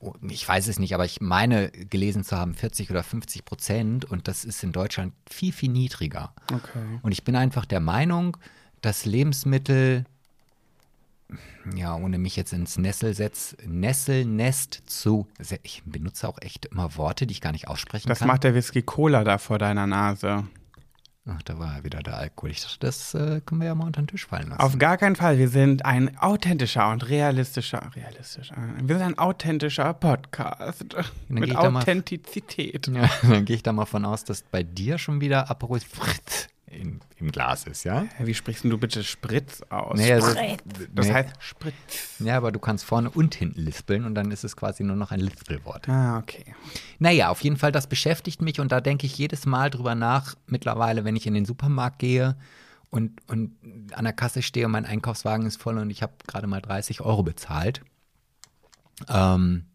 [0.00, 4.04] oh, ich weiß es nicht, aber ich meine gelesen zu haben, 40 oder 50 Prozent
[4.04, 6.34] und das ist in Deutschland viel, viel niedriger.
[6.52, 7.00] Okay.
[7.00, 8.36] Und ich bin einfach der Meinung,
[8.82, 10.04] dass Lebensmittel,
[11.74, 15.26] ja, ohne mich jetzt ins Nesselsetz, Nesselnest zu,
[15.62, 18.28] ich benutze auch echt immer Worte, die ich gar nicht aussprechen Das kann.
[18.28, 20.44] macht der Whisky Cola da vor deiner Nase.
[21.26, 22.50] Ach, da war wieder der Alkohol.
[22.50, 24.60] Ich dachte, das äh, können wir ja mal unter den Tisch fallen lassen.
[24.60, 25.38] Auf gar keinen Fall.
[25.38, 28.54] Wir sind ein authentischer und realistischer, realistischer.
[28.82, 30.84] Wir sind ein authentischer Podcast
[31.28, 32.86] mit da mal- Authentizität.
[32.92, 36.48] ja, dann gehe ich da mal von aus, dass bei dir schon wieder Aperol Spritz
[36.74, 38.06] in, im Glas ist, ja?
[38.18, 39.98] Wie sprichst denn du bitte Spritz aus?
[39.98, 40.34] Nee, also-
[40.92, 41.12] das nee.
[41.12, 41.74] heißt Spritz.
[42.18, 45.10] Ja, aber du kannst vorne und hinten lispeln und dann ist es quasi nur noch
[45.10, 45.88] ein Lispelwort.
[45.88, 46.44] Ah, okay.
[46.98, 50.34] Naja, auf jeden Fall, das beschäftigt mich und da denke ich jedes Mal drüber nach,
[50.46, 52.36] mittlerweile, wenn ich in den Supermarkt gehe
[52.90, 53.56] und, und
[53.92, 57.00] an der Kasse stehe und mein Einkaufswagen ist voll und ich habe gerade mal 30
[57.00, 57.82] Euro bezahlt.
[59.08, 59.66] Ähm,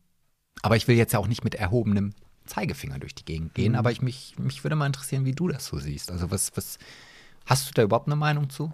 [0.62, 2.14] aber ich will jetzt ja auch nicht mit erhobenem
[2.50, 5.66] Zeigefinger durch die Gegend gehen, aber ich mich, mich würde mal interessieren, wie du das
[5.66, 6.12] so siehst.
[6.12, 6.78] Also was, was,
[7.50, 8.72] Hast du da überhaupt eine Meinung zu?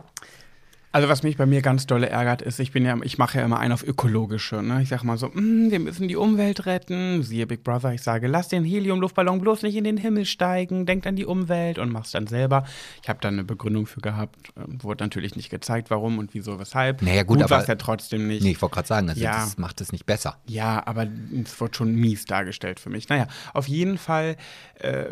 [0.95, 3.43] Also was mich bei mir ganz dolle ärgert, ist, ich bin ja, ich mache ja
[3.43, 4.63] immer einen auf ökologische.
[4.63, 4.81] Ne?
[4.81, 7.21] Ich sage mal so, mm, wir müssen die Umwelt retten.
[7.21, 11.05] Siehe Big Brother, ich sage, lass den Helium-Luftballon bloß nicht in den Himmel steigen, denkt
[11.05, 12.63] an die Umwelt und mach's dann selber.
[13.03, 16.59] Ich habe da eine Begründung für gehabt, ähm, wurde natürlich nicht gezeigt, warum und wieso,
[16.59, 17.01] weshalb.
[17.01, 18.41] Naja, gut, aber war's ja trotzdem nicht.
[18.43, 19.33] Nee, ich wollte gerade sagen, also Ja.
[19.33, 20.37] das macht es nicht besser.
[20.47, 21.07] Ja, aber
[21.43, 23.09] es wird schon mies dargestellt für mich.
[23.09, 24.37] Naja, auf jeden Fall,
[24.79, 25.07] äh,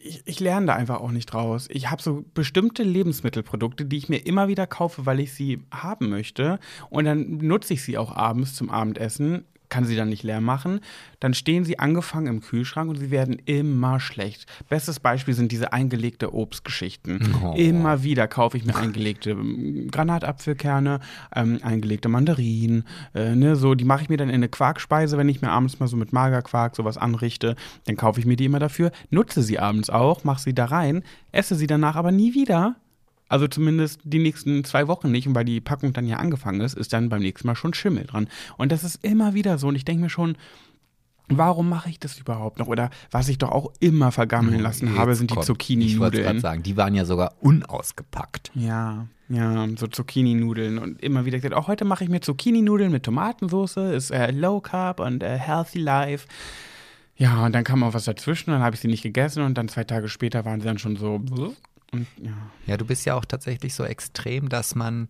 [0.00, 1.66] ich, ich lerne da einfach auch nicht draus.
[1.68, 6.08] Ich habe so bestimmte Lebensmittelprodukte, die ich mir immer wieder kaufe, weil ich sie haben
[6.08, 6.58] möchte.
[6.90, 10.80] Und dann nutze ich sie auch abends zum Abendessen, kann sie dann nicht leer machen.
[11.18, 14.46] Dann stehen sie angefangen im Kühlschrank und sie werden immer schlecht.
[14.68, 17.34] Bestes Beispiel sind diese eingelegte Obstgeschichten.
[17.42, 17.54] Oh.
[17.56, 21.00] Immer wieder kaufe ich mir eingelegte ähm, Granatapfelkerne,
[21.34, 25.28] ähm, eingelegte Mandarinen, äh, ne, so, die mache ich mir dann in eine Quarkspeise, wenn
[25.28, 28.60] ich mir abends mal so mit Magerquark sowas anrichte, dann kaufe ich mir die immer
[28.60, 32.76] dafür, nutze sie abends auch, mache sie da rein, esse sie danach aber nie wieder.
[33.34, 35.26] Also zumindest die nächsten zwei Wochen nicht.
[35.26, 38.04] Und weil die Packung dann ja angefangen ist, ist dann beim nächsten Mal schon Schimmel
[38.04, 38.28] dran.
[38.56, 39.66] Und das ist immer wieder so.
[39.68, 40.36] Und ich denke mir schon,
[41.28, 42.68] warum mache ich das überhaupt noch?
[42.68, 45.48] Oder was ich doch auch immer vergammeln lassen habe, Jetzt sind die kommt- Ich
[45.98, 46.40] wollte gerade Zucchini-Nudeln.
[46.40, 48.52] sagen, die waren ja sogar unausgepackt.
[48.54, 53.02] Ja, ja, so Zucchini-Nudeln und immer wieder gesagt, auch heute mache ich mir Zucchini-Nudeln mit
[53.02, 56.28] Tomatensauce, ist äh, Low Carb und äh, Healthy Life.
[57.16, 59.68] Ja, und dann kam auch was dazwischen, dann habe ich sie nicht gegessen und dann
[59.68, 61.20] zwei Tage später waren sie dann schon so.
[61.94, 62.32] Und ja.
[62.66, 65.08] Ja, du bist ja auch tatsächlich so extrem, dass man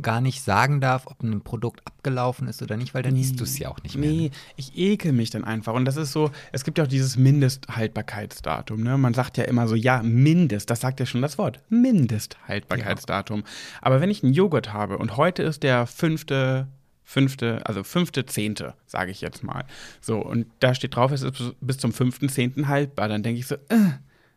[0.00, 3.44] gar nicht sagen darf, ob ein Produkt abgelaufen ist oder nicht, weil dann isst du
[3.44, 4.10] es ja auch nicht mehr.
[4.10, 5.74] Nee, ich ekel mich dann einfach.
[5.74, 8.82] Und das ist so, es gibt ja auch dieses Mindesthaltbarkeitsdatum.
[8.82, 8.96] Ne?
[8.96, 11.60] Man sagt ja immer so, ja, Mindest, das sagt ja schon das Wort.
[11.68, 13.44] Mindesthaltbarkeitsdatum.
[13.80, 16.68] Aber wenn ich einen Joghurt habe und heute ist der fünfte,
[17.04, 19.64] fünfte, also fünfte, zehnte, sage ich jetzt mal.
[20.00, 23.08] So, und da steht drauf, es ist bis- bis zum fünften, zehnten haltbar.
[23.08, 23.90] Dann denke ich so, äh,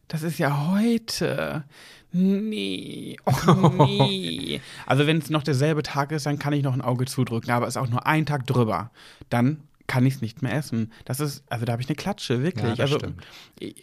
[0.08, 1.64] das ist ja heute.
[2.12, 4.62] Nee, oh nee.
[4.86, 7.68] Also wenn es noch derselbe Tag ist, dann kann ich noch ein Auge zudrücken, aber
[7.68, 8.92] ist auch nur ein Tag drüber.
[9.30, 10.92] Dann kann ich es nicht mehr essen.
[11.04, 12.66] Das ist, also da habe ich eine Klatsche, wirklich.
[12.66, 13.24] Ja, das also stimmt.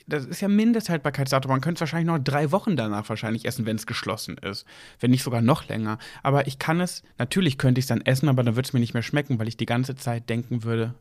[0.08, 1.50] das ist ja Mindesthaltbarkeitsdatum.
[1.50, 4.64] Man könnte es wahrscheinlich noch drei Wochen danach wahrscheinlich essen, wenn es geschlossen ist.
[4.98, 5.98] Wenn nicht sogar noch länger.
[6.22, 8.80] Aber ich kann es, natürlich könnte ich es dann essen, aber dann würde es mir
[8.80, 10.94] nicht mehr schmecken, weil ich die ganze Zeit denken würde,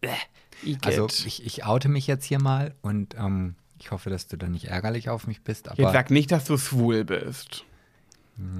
[0.00, 0.08] äh.
[0.84, 4.52] Also ich, ich oute mich jetzt hier mal und ähm, ich hoffe, dass du dann
[4.52, 5.66] nicht ärgerlich auf mich bist.
[5.66, 7.64] Jetzt Aber sag nicht, dass du schwul bist.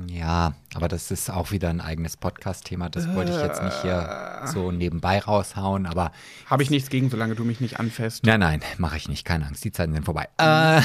[0.09, 2.88] ja, aber das ist auch wieder ein eigenes Podcast-Thema.
[2.88, 5.87] Das wollte ich jetzt nicht hier so nebenbei raushauen.
[5.87, 6.12] Aber
[6.46, 8.24] Habe ich nichts gegen, solange du mich nicht anfasst.
[8.24, 9.24] nein, nein, mache ich nicht.
[9.24, 10.28] Keine Angst, die Zeiten sind vorbei.
[10.38, 10.81] Äh,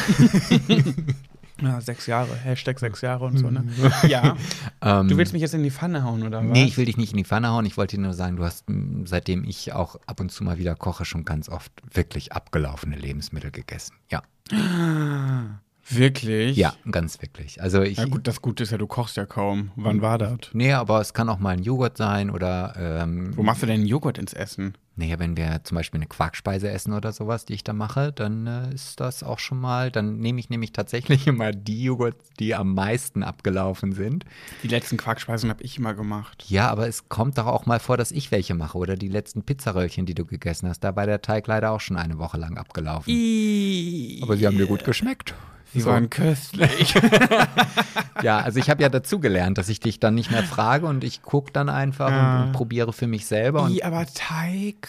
[1.63, 3.63] Ja, sechs Jahre, Hashtag sechs Jahre und so, ne?
[4.08, 4.36] Ja.
[4.82, 6.45] du willst mich jetzt in die Pfanne hauen, oder was?
[6.45, 7.65] Ähm, nee, ich will dich nicht in die Pfanne hauen.
[7.65, 10.58] Ich wollte dir nur sagen, du hast, m, seitdem ich auch ab und zu mal
[10.58, 13.95] wieder koche, schon ganz oft wirklich abgelaufene Lebensmittel gegessen.
[14.12, 14.21] Ja,
[15.89, 16.56] Wirklich?
[16.56, 17.62] ja, ganz wirklich.
[17.62, 19.71] Also ich, Ja, gut, das Gute ist ja, du kochst ja kaum.
[19.76, 20.38] Wann war das?
[20.54, 23.86] nee, aber es kann auch mal ein Joghurt sein oder ähm, Wo machst du denn
[23.86, 24.76] Joghurt ins Essen?
[24.95, 28.45] Naja, wenn wir zum Beispiel eine Quarkspeise essen oder sowas, die ich da mache, dann
[28.45, 32.53] äh, ist das auch schon mal, dann nehme ich nämlich tatsächlich immer die Joghurts, die
[32.53, 34.25] am meisten abgelaufen sind.
[34.62, 36.45] Die letzten Quarkspeisen habe ich immer gemacht.
[36.47, 39.43] Ja, aber es kommt doch auch mal vor, dass ich welche mache oder die letzten
[39.43, 40.82] Pizzaröllchen, die du gegessen hast.
[40.84, 43.12] Da war der Teig leider auch schon eine Woche lang abgelaufen.
[44.21, 45.34] Aber sie haben dir gut geschmeckt.
[45.74, 45.90] Die So.
[45.90, 46.96] waren köstlich.
[48.22, 51.24] Ja, also ich habe ja dazugelernt, dass ich dich dann nicht mehr frage und ich
[51.24, 53.68] gucke dann einfach und, und probiere für mich selber.
[53.70, 54.88] Ih, aber Teig.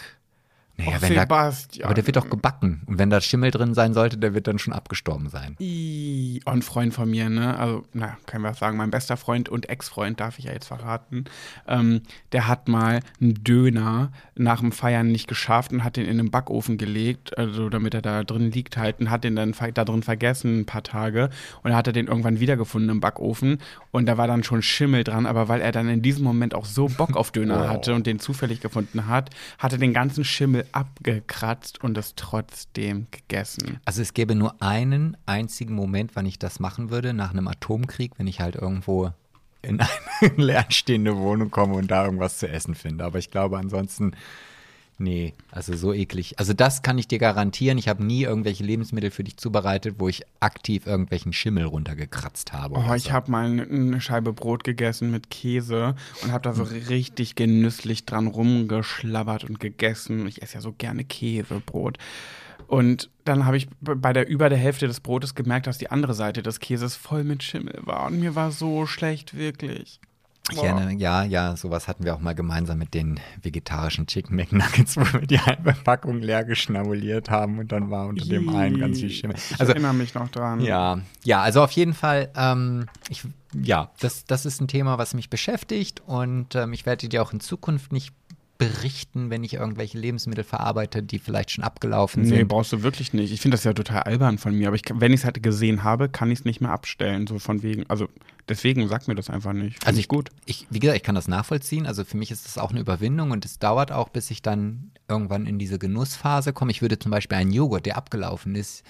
[0.76, 1.84] Naja, Och, wenn da, Sebastian.
[1.86, 2.82] aber der wird doch gebacken.
[2.86, 5.56] Und wenn da Schimmel drin sein sollte, der wird dann schon abgestorben sein.
[5.60, 7.56] Ein Freund von mir, ne?
[7.56, 11.26] Also, na, können wir sagen, mein bester Freund und Ex-Freund, darf ich ja jetzt verraten.
[11.68, 16.18] Ähm, der hat mal einen Döner nach dem Feiern nicht geschafft und hat den in
[16.18, 19.84] den Backofen gelegt, also damit er da drin liegt halt, und hat den dann da
[19.84, 21.30] drin vergessen ein paar Tage.
[21.62, 23.58] Und dann hat er den irgendwann wiedergefunden im Backofen
[23.92, 26.64] und da war dann schon Schimmel dran, aber weil er dann in diesem Moment auch
[26.64, 30.63] so Bock auf Döner hatte und den zufällig gefunden hat, hat er den ganzen Schimmel
[30.72, 33.80] abgekratzt und es trotzdem gegessen.
[33.84, 38.12] Also es gäbe nur einen einzigen Moment, wann ich das machen würde, nach einem Atomkrieg,
[38.18, 39.10] wenn ich halt irgendwo
[39.62, 43.04] in eine leerstehende Wohnung komme und da irgendwas zu essen finde.
[43.04, 44.12] Aber ich glaube ansonsten,
[44.98, 46.38] nee, also so eklig.
[46.38, 47.78] Also das kann ich dir garantieren.
[47.78, 52.76] Ich habe nie irgendwelche Lebensmittel für dich zubereitet, wo ich aktiv irgendwelchen Schimmel runtergekratzt habe.
[52.76, 53.12] Oh, ich so.
[53.12, 58.26] habe mal eine- Scheibe Brot gegessen mit Käse und habe da so richtig genüsslich dran
[58.26, 60.26] rumgeschlabbert und gegessen.
[60.26, 61.98] Ich esse ja so gerne Käsebrot.
[62.66, 66.14] Und dann habe ich bei der über der Hälfte des Brotes gemerkt, dass die andere
[66.14, 68.06] Seite des Käses voll mit Schimmel war.
[68.06, 70.00] Und mir war so schlecht, wirklich.
[70.52, 74.96] Ich erinnere, ja, ja, sowas hatten wir auch mal gemeinsam mit den vegetarischen Chicken McNuggets,
[74.98, 79.00] wo wir die halbe Packung leer geschnabuliert haben und dann war unter dem einen ganz
[79.00, 79.36] viel Schimmel.
[79.38, 80.60] Ich Also, erinnere mich noch dran.
[80.60, 83.22] ja, ja, also auf jeden Fall, ähm, ich,
[83.54, 87.32] ja, das, das ist ein Thema, was mich beschäftigt und ähm, ich werde dir auch
[87.32, 88.12] in Zukunft nicht
[88.68, 92.48] berichten, wenn ich irgendwelche Lebensmittel verarbeite, die vielleicht schon abgelaufen Nee, sind.
[92.48, 93.32] brauchst du wirklich nicht.
[93.32, 95.82] Ich finde das ja total albern von mir, aber ich, wenn ich es halt gesehen
[95.84, 97.26] habe, kann ich es nicht mehr abstellen.
[97.26, 98.08] So von wegen, also
[98.48, 99.74] deswegen sag mir das einfach nicht.
[99.74, 100.30] Find Also ich gut.
[100.46, 101.86] Ich, wie gesagt, ich kann das nachvollziehen.
[101.86, 104.90] Also für mich ist das auch eine Überwindung und es dauert auch, bis ich dann
[105.08, 106.70] irgendwann in diese Genussphase komme.
[106.70, 108.82] Ich würde zum Beispiel einen Joghurt, der abgelaufen ist,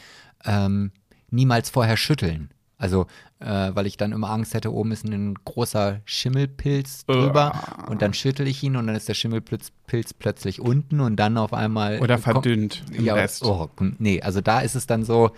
[0.45, 0.93] ähm,
[1.31, 2.51] niemals vorher schütteln.
[2.85, 3.07] Also,
[3.41, 8.13] äh, weil ich dann immer Angst hätte, oben ist ein großer Schimmelpilz drüber und dann
[8.13, 11.99] schüttel ich ihn und dann ist der Schimmelpilz Pilz plötzlich unten und dann auf einmal.
[12.01, 13.43] Oder kommt- verdünnt im ja, Rest.
[13.43, 15.31] Oh, nee, also da ist es dann so,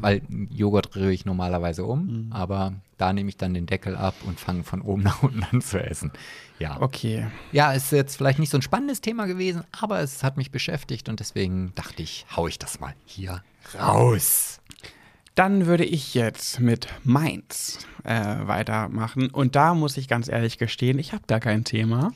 [0.00, 2.32] weil Joghurt rühre ich normalerweise um, Mhm.
[2.32, 5.62] aber da nehme ich dann den Deckel ab und fange von oben nach unten an
[5.62, 6.10] zu essen.
[6.58, 6.78] Ja.
[6.80, 7.26] Okay.
[7.52, 11.08] Ja, ist jetzt vielleicht nicht so ein spannendes Thema gewesen, aber es hat mich beschäftigt
[11.08, 13.42] und deswegen dachte ich, hau ich das mal hier
[13.78, 14.60] raus.
[15.34, 19.30] Dann würde ich jetzt mit Mainz äh, weitermachen.
[19.30, 22.12] Und da muss ich ganz ehrlich gestehen, ich habe gar kein Thema.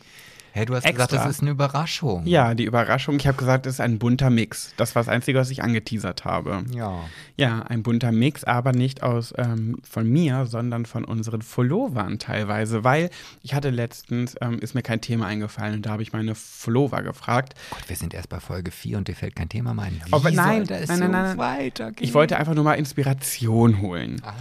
[0.56, 1.26] Hey, du hast gesagt, Extra.
[1.26, 2.24] das ist eine Überraschung.
[2.24, 4.72] Ja, die Überraschung, ich habe gesagt, es ist ein bunter Mix.
[4.78, 6.64] Das war das Einzige, was ich angeteasert habe.
[6.74, 7.04] Ja.
[7.36, 12.84] Ja, ein bunter Mix, aber nicht aus ähm, von mir, sondern von unseren Followern teilweise,
[12.84, 13.10] weil
[13.42, 17.02] ich hatte letztens, ähm, ist mir kein Thema eingefallen und da habe ich meine Follower
[17.02, 17.52] gefragt.
[17.68, 20.00] Gott, wir sind erst bei Folge 4 und dir fällt kein Thema mehr ein.
[20.06, 21.94] Wie Aber nein, nein, nein, nein, nein.
[22.00, 24.22] Ich wollte einfach nur mal Inspiration holen.
[24.24, 24.32] Ah.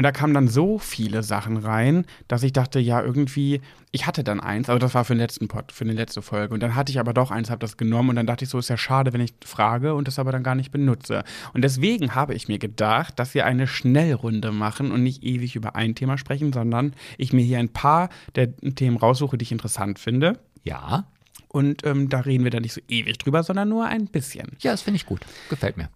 [0.00, 3.60] Und da kamen dann so viele Sachen rein, dass ich dachte, ja, irgendwie,
[3.90, 6.54] ich hatte dann eins, aber das war für den letzten Pod, für die letzte Folge.
[6.54, 8.58] Und dann hatte ich aber doch eins, habe das genommen und dann dachte ich so,
[8.58, 11.22] ist ja schade, wenn ich frage und das aber dann gar nicht benutze.
[11.52, 15.76] Und deswegen habe ich mir gedacht, dass wir eine Schnellrunde machen und nicht ewig über
[15.76, 19.98] ein Thema sprechen, sondern ich mir hier ein paar der Themen raussuche, die ich interessant
[19.98, 20.38] finde.
[20.64, 21.08] Ja.
[21.48, 24.56] Und ähm, da reden wir dann nicht so ewig drüber, sondern nur ein bisschen.
[24.60, 25.20] Ja, das finde ich gut.
[25.50, 25.90] Gefällt mir.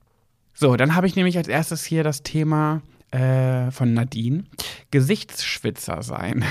[0.52, 2.82] So, dann habe ich nämlich als erstes hier das Thema
[3.14, 4.44] äh, von Nadine.
[4.90, 6.44] Gesichtsschwitzer sein.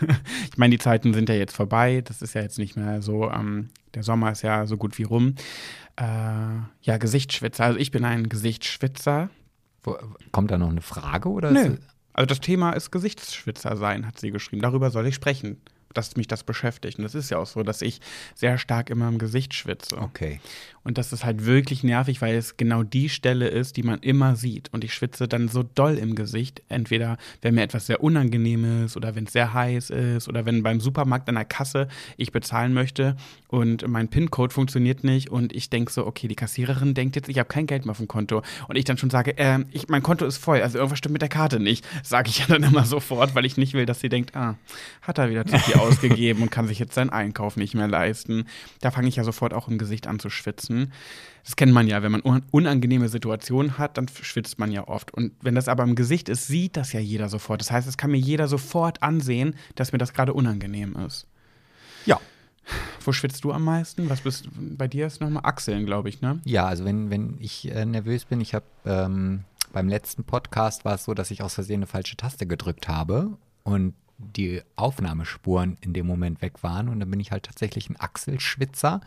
[0.50, 2.02] ich meine, die Zeiten sind ja jetzt vorbei.
[2.04, 3.30] Das ist ja jetzt nicht mehr so.
[3.30, 5.34] Ähm, der Sommer ist ja so gut wie rum.
[5.96, 6.04] Äh,
[6.82, 7.64] ja, Gesichtsschwitzer.
[7.64, 9.30] Also ich bin ein Gesichtsschwitzer.
[9.82, 9.96] Wo,
[10.32, 11.50] kommt da noch eine Frage oder?
[11.50, 11.60] Nö.
[11.60, 11.78] ist-
[12.12, 14.62] Also das Thema ist Gesichtsschwitzer sein, hat sie geschrieben.
[14.62, 15.60] Darüber soll ich sprechen,
[15.94, 16.98] dass mich das beschäftigt.
[16.98, 18.00] Und das ist ja auch so, dass ich
[18.34, 19.96] sehr stark immer im Gesicht schwitze.
[19.98, 20.40] Okay.
[20.82, 24.34] Und das ist halt wirklich nervig, weil es genau die Stelle ist, die man immer
[24.36, 24.72] sieht.
[24.72, 26.62] Und ich schwitze dann so doll im Gesicht.
[26.68, 30.62] Entweder, wenn mir etwas sehr unangenehm ist oder wenn es sehr heiß ist oder wenn
[30.62, 33.16] beim Supermarkt an der Kasse ich bezahlen möchte
[33.48, 37.38] und mein PIN-Code funktioniert nicht und ich denke so, okay, die Kassiererin denkt jetzt, ich
[37.38, 38.42] habe kein Geld mehr auf dem Konto.
[38.68, 41.22] Und ich dann schon sage, ähm, ich, mein Konto ist voll, also irgendwas stimmt mit
[41.22, 41.86] der Karte nicht.
[42.02, 44.56] Sage ich ja dann immer sofort, weil ich nicht will, dass sie denkt, ah,
[45.02, 48.46] hat er wieder zu viel ausgegeben und kann sich jetzt seinen Einkauf nicht mehr leisten.
[48.80, 50.69] Da fange ich ja sofort auch im Gesicht an zu schwitzen.
[51.44, 55.12] Das kennt man ja, wenn man un unangenehme Situationen hat, dann schwitzt man ja oft.
[55.12, 57.60] Und wenn das aber im Gesicht ist, sieht das ja jeder sofort.
[57.60, 61.26] Das heißt, es kann mir jeder sofort ansehen, dass mir das gerade unangenehm ist.
[62.06, 62.20] Ja.
[63.04, 64.08] Wo schwitzt du am meisten?
[64.10, 66.40] Was bist bei dir ist nochmal Achseln, glaube ich, ne?
[66.44, 70.94] Ja, also wenn, wenn ich äh, nervös bin, ich habe ähm, beim letzten Podcast war
[70.94, 75.94] es so, dass ich aus Versehen eine falsche Taste gedrückt habe und die Aufnahmespuren in
[75.94, 79.00] dem Moment weg waren und dann bin ich halt tatsächlich ein Achselschwitzer.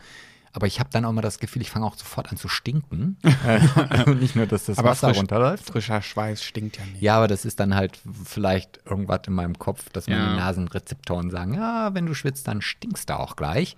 [0.56, 3.18] Aber ich habe dann auch mal das Gefühl, ich fange auch sofort an zu stinken.
[3.44, 5.66] Äh, nicht nur, dass das Aber Wasser frisch- runterläuft.
[5.66, 7.02] Frischer Schweiß stinkt ja nicht.
[7.02, 10.16] Ja, aber das ist dann halt vielleicht irgendwas in meinem Kopf, dass Ja.
[10.16, 13.76] meine Nasenrezeptoren sagen, ja, wenn du schwitzt, dann stinkst du auch gleich.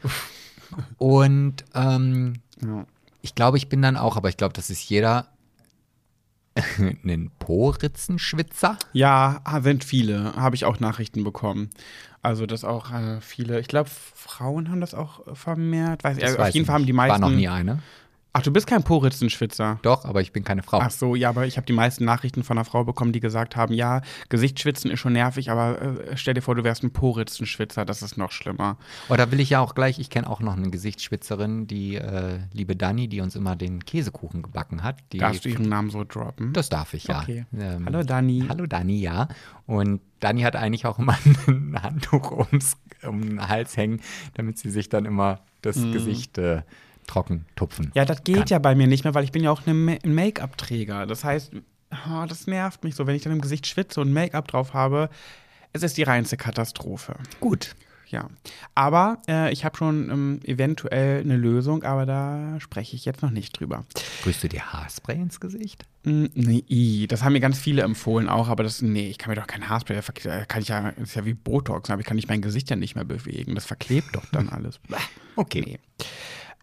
[0.98, 2.84] Und ähm, Ja.
[3.22, 5.28] ich glaube, ich bin dann auch, aber ich glaube, das ist jeder
[6.78, 8.78] ein Po-Ritzenschwitzer.
[8.92, 10.34] Ja, sind viele.
[10.36, 11.70] Habe ich auch Nachrichten bekommen.
[12.26, 16.02] Also, dass auch äh, viele, ich glaube, Frauen haben das auch äh, vermehrt.
[16.02, 17.22] Weiß, Das äh, weiß auf jeden ich Fall haben die meisten.
[17.22, 17.78] War noch nie eine.
[18.36, 19.78] Ach, du bist kein Poritzenschwitzer.
[19.80, 20.78] Doch, aber ich bin keine Frau.
[20.78, 23.56] Ach so, ja, aber ich habe die meisten Nachrichten von einer Frau bekommen, die gesagt
[23.56, 27.86] haben, ja, Gesichtsschwitzen ist schon nervig, aber äh, stell dir vor, du wärst ein Poritzenschwitzer,
[27.86, 28.76] das ist noch schlimmer.
[29.08, 32.40] Oh, da will ich ja auch gleich, ich kenne auch noch eine Gesichtsschwitzerin, die äh,
[32.52, 34.98] liebe Dani, die uns immer den Käsekuchen gebacken hat.
[35.14, 36.52] Darfst du ihren Namen so droppen?
[36.52, 37.22] Das darf ich, ja.
[37.22, 37.46] Okay.
[37.58, 38.44] Ähm, Hallo Dani.
[38.50, 39.28] Hallo Dani, ja.
[39.64, 44.02] Und Dani hat eigentlich auch immer ein Handtuch ums, um den Hals hängen,
[44.34, 46.62] damit sie sich dann immer das Gesicht äh,
[47.06, 47.90] trocken tupfen.
[47.94, 48.46] Ja, das geht kann.
[48.48, 51.06] ja bei mir nicht mehr, weil ich bin ja auch Ma- ein Make-up-Träger.
[51.06, 51.52] Das heißt,
[51.92, 55.08] oh, das nervt mich so, wenn ich dann im Gesicht schwitze und Make-up drauf habe.
[55.72, 57.16] Es ist die reinste Katastrophe.
[57.40, 57.74] Gut.
[58.08, 58.28] ja.
[58.74, 63.30] Aber äh, ich habe schon ähm, eventuell eine Lösung, aber da spreche ich jetzt noch
[63.30, 63.84] nicht drüber.
[64.20, 65.84] Sprühst du dir Haarspray ins Gesicht?
[66.04, 69.36] Mm, nee, das haben mir ganz viele empfohlen auch, aber das, nee, ich kann mir
[69.40, 70.00] doch kein Haarspray,
[70.48, 72.94] kann ich ja, ist ja wie Botox, aber ich kann nicht mein Gesicht ja nicht
[72.94, 73.54] mehr bewegen.
[73.54, 74.80] Das verklebt doch dann alles.
[75.34, 75.62] Okay.
[75.66, 75.78] Nee.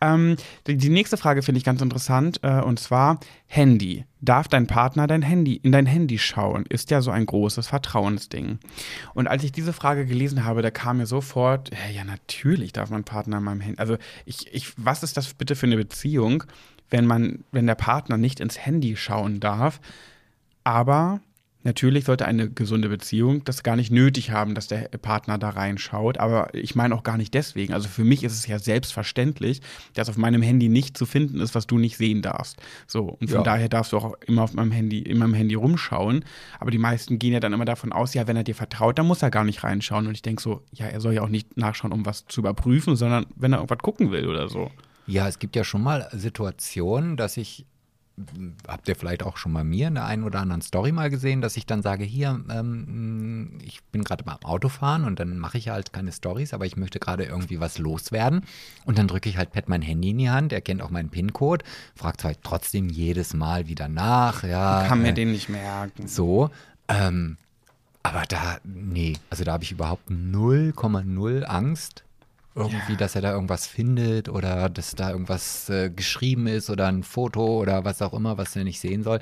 [0.01, 0.35] Ähm,
[0.67, 4.05] die, die, nächste Frage finde ich ganz interessant äh, und zwar Handy.
[4.21, 6.65] Darf dein Partner dein Handy in dein Handy schauen?
[6.67, 8.59] Ist ja so ein großes Vertrauensding.
[9.13, 12.89] Und als ich diese Frage gelesen habe, da kam mir sofort, ja, ja natürlich darf
[12.89, 13.79] mein Partner in meinem Handy.
[13.79, 16.43] Also ich, ich, was ist das bitte für eine Beziehung,
[16.89, 19.79] wenn man, wenn der Partner nicht ins Handy schauen darf,
[20.63, 21.21] aber
[21.63, 26.17] Natürlich sollte eine gesunde Beziehung das gar nicht nötig haben, dass der Partner da reinschaut.
[26.17, 27.73] Aber ich meine auch gar nicht deswegen.
[27.73, 29.61] Also für mich ist es ja selbstverständlich,
[29.93, 32.61] dass auf meinem Handy nicht zu finden ist, was du nicht sehen darfst.
[32.85, 33.17] So.
[33.19, 33.43] Und von ja.
[33.43, 36.25] daher darfst du auch immer auf meinem Handy, in meinem Handy rumschauen.
[36.59, 39.07] Aber die meisten gehen ja dann immer davon aus, ja, wenn er dir vertraut, dann
[39.07, 40.07] muss er gar nicht reinschauen.
[40.07, 42.95] Und ich denke so, ja, er soll ja auch nicht nachschauen, um was zu überprüfen,
[42.95, 44.69] sondern wenn er irgendwas gucken will oder so.
[45.05, 47.65] Ja, es gibt ja schon mal Situationen, dass ich
[48.67, 51.41] habt ihr vielleicht auch schon mal mir in der einen oder anderen Story mal gesehen,
[51.41, 55.69] dass ich dann sage, hier, ähm, ich bin gerade beim Autofahren und dann mache ich
[55.69, 58.45] halt keine Stories, aber ich möchte gerade irgendwie was loswerden
[58.85, 61.09] und dann drücke ich halt Pat mein Handy in die Hand, er kennt auch meinen
[61.09, 64.85] PIN-Code, fragt zwar trotzdem jedes Mal wieder nach, ja.
[64.87, 66.07] Kann äh, mir den nicht merken.
[66.07, 66.51] So,
[66.87, 67.37] ähm,
[68.03, 72.03] aber da, nee, also da habe ich überhaupt 0,0 Angst,
[72.55, 72.97] irgendwie, ja.
[72.97, 77.59] dass er da irgendwas findet oder dass da irgendwas äh, geschrieben ist oder ein Foto
[77.59, 79.19] oder was auch immer, was er nicht sehen soll.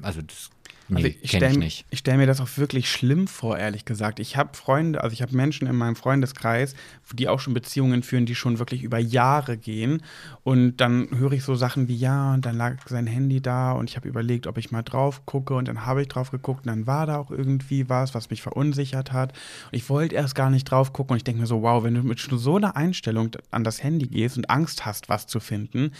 [0.00, 0.50] Also das
[0.92, 4.20] Nee, also ich stelle stell mir das auch wirklich schlimm vor, ehrlich gesagt.
[4.20, 6.74] Ich habe Freunde, also ich habe Menschen in meinem Freundeskreis,
[7.14, 10.02] die auch schon Beziehungen führen, die schon wirklich über Jahre gehen.
[10.42, 13.88] Und dann höre ich so Sachen wie, ja, und dann lag sein Handy da und
[13.88, 16.68] ich habe überlegt, ob ich mal drauf gucke und dann habe ich drauf geguckt und
[16.68, 19.32] dann war da auch irgendwie was, was mich verunsichert hat.
[19.70, 21.94] Und ich wollte erst gar nicht drauf gucken und ich denke mir so, wow, wenn
[21.94, 25.92] du mit so einer Einstellung an das Handy gehst und Angst hast, was zu finden,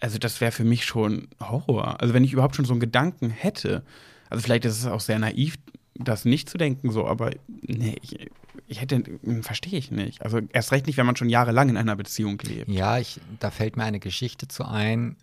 [0.00, 2.00] also das wäre für mich schon Horror.
[2.00, 3.82] Also wenn ich überhaupt schon so einen Gedanken hätte,
[4.30, 5.58] also vielleicht ist es auch sehr naiv,
[5.94, 8.30] das nicht zu denken, so, aber nee, ich,
[8.66, 9.02] ich hätte,
[9.42, 10.22] verstehe ich nicht.
[10.22, 12.70] Also erst recht nicht, wenn man schon jahrelang in einer Beziehung lebt.
[12.70, 15.16] Ja, ich, da fällt mir eine Geschichte zu ein.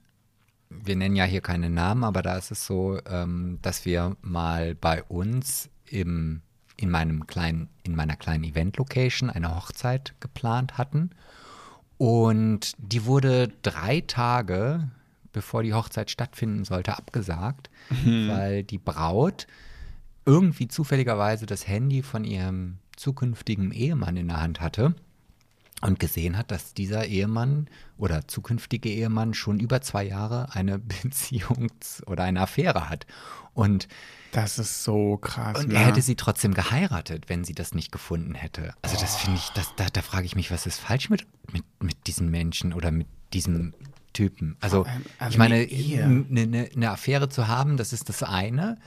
[0.70, 4.76] Wir nennen ja hier keine Namen, aber da ist es so, ähm, dass wir mal
[4.76, 6.42] bei uns im,
[6.76, 11.12] in meinem kleinen, in meiner kleinen Event-Location eine Hochzeit geplant hatten.
[11.98, 14.92] Und die wurde drei Tage
[15.38, 18.28] bevor die Hochzeit stattfinden sollte, abgesagt, mhm.
[18.28, 19.46] weil die Braut
[20.26, 24.96] irgendwie zufälligerweise das Handy von ihrem zukünftigen Ehemann in der Hand hatte
[25.82, 27.68] und gesehen hat, dass dieser Ehemann
[28.00, 31.70] oder zukünftige Ehemann schon über zwei Jahre eine Beziehung
[32.08, 33.06] oder eine Affäre hat.
[33.54, 33.88] Und
[34.32, 35.64] das ist so krass.
[35.64, 35.86] Und er ne?
[35.86, 38.74] hätte sie trotzdem geheiratet, wenn sie das nicht gefunden hätte.
[38.82, 41.64] Also das finde ich, das, da, da frage ich mich, was ist falsch mit, mit,
[41.80, 43.76] mit diesen Menschen oder mit diesem
[44.18, 44.58] Typen.
[44.62, 44.86] Also,
[45.20, 48.80] also ich meine, eine, eine, eine Affäre zu haben, das ist das eine,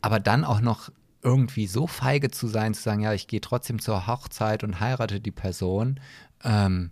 [0.00, 0.90] aber dann auch noch
[1.22, 5.20] irgendwie so feige zu sein, zu sagen, ja, ich gehe trotzdem zur Hochzeit und heirate
[5.20, 6.00] die Person.
[6.42, 6.90] Ähm,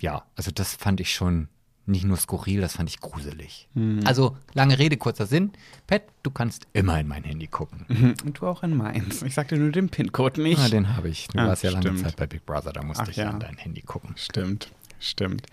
[0.00, 1.48] ja, also das fand ich schon
[1.86, 3.68] nicht nur skurril, das fand ich gruselig.
[3.74, 4.00] Mhm.
[4.04, 5.52] Also lange Rede, kurzer Sinn.
[5.86, 7.84] Pat, du kannst immer in mein Handy gucken.
[7.88, 8.14] Mhm.
[8.24, 9.22] Und du auch in meins.
[9.22, 10.58] Ich sagte nur den PIN-Code nicht.
[10.58, 11.28] Ja, den habe ich.
[11.28, 13.38] Du ah, warst ja lange Zeit bei Big Brother, da musste Ach, ich ja in
[13.38, 14.14] dein Handy gucken.
[14.16, 14.72] Stimmt.
[14.98, 15.46] Stimmt.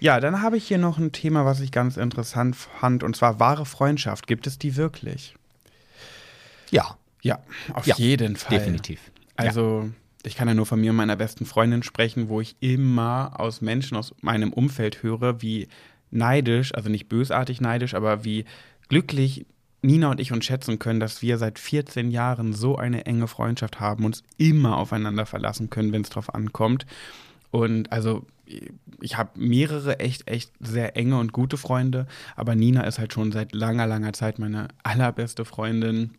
[0.00, 3.40] Ja, dann habe ich hier noch ein Thema, was ich ganz interessant fand, und zwar
[3.40, 4.26] wahre Freundschaft.
[4.26, 5.34] Gibt es die wirklich?
[6.70, 6.98] Ja.
[7.22, 7.38] Ja,
[7.72, 8.58] auf ja, jeden Fall.
[8.58, 9.00] Definitiv.
[9.36, 9.90] Also, ja.
[10.26, 13.62] ich kann ja nur von mir und meiner besten Freundin sprechen, wo ich immer aus
[13.62, 15.68] Menschen aus meinem Umfeld höre, wie
[16.10, 18.44] neidisch, also nicht bösartig neidisch, aber wie
[18.88, 19.46] glücklich
[19.84, 23.80] Nina und ich uns schätzen können, dass wir seit 14 Jahren so eine enge Freundschaft
[23.80, 26.86] haben, uns immer aufeinander verlassen können, wenn es drauf ankommt.
[27.50, 28.26] Und also
[29.00, 33.32] ich habe mehrere echt, echt sehr enge und gute Freunde, aber Nina ist halt schon
[33.32, 36.10] seit langer, langer Zeit meine allerbeste Freundin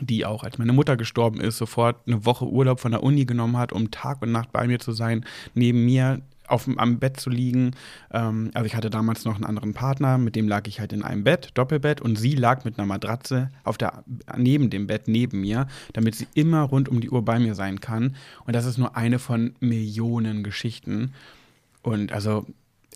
[0.00, 3.56] die auch, als meine Mutter gestorben ist, sofort eine Woche Urlaub von der Uni genommen
[3.56, 7.30] hat, um Tag und Nacht bei mir zu sein, neben mir auf, am Bett zu
[7.30, 7.72] liegen.
[8.12, 11.02] Ähm, also ich hatte damals noch einen anderen Partner, mit dem lag ich halt in
[11.02, 14.04] einem Bett, Doppelbett, und sie lag mit einer Matratze auf der,
[14.36, 17.80] neben dem Bett neben mir, damit sie immer rund um die Uhr bei mir sein
[17.80, 18.16] kann.
[18.46, 21.12] Und das ist nur eine von Millionen Geschichten.
[21.84, 22.46] Und also,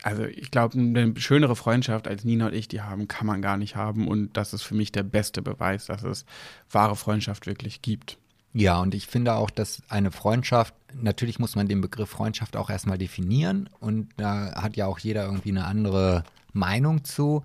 [0.02, 3.56] also ich glaube, eine schönere Freundschaft als Nina und ich die haben, kann man gar
[3.56, 4.08] nicht haben.
[4.08, 6.24] Und das ist für mich der beste Beweis, dass es
[6.70, 8.18] wahre Freundschaft wirklich gibt.
[8.54, 12.70] Ja, und ich finde auch, dass eine Freundschaft, natürlich muss man den Begriff Freundschaft auch
[12.70, 13.68] erstmal definieren.
[13.78, 17.44] Und da hat ja auch jeder irgendwie eine andere Meinung zu.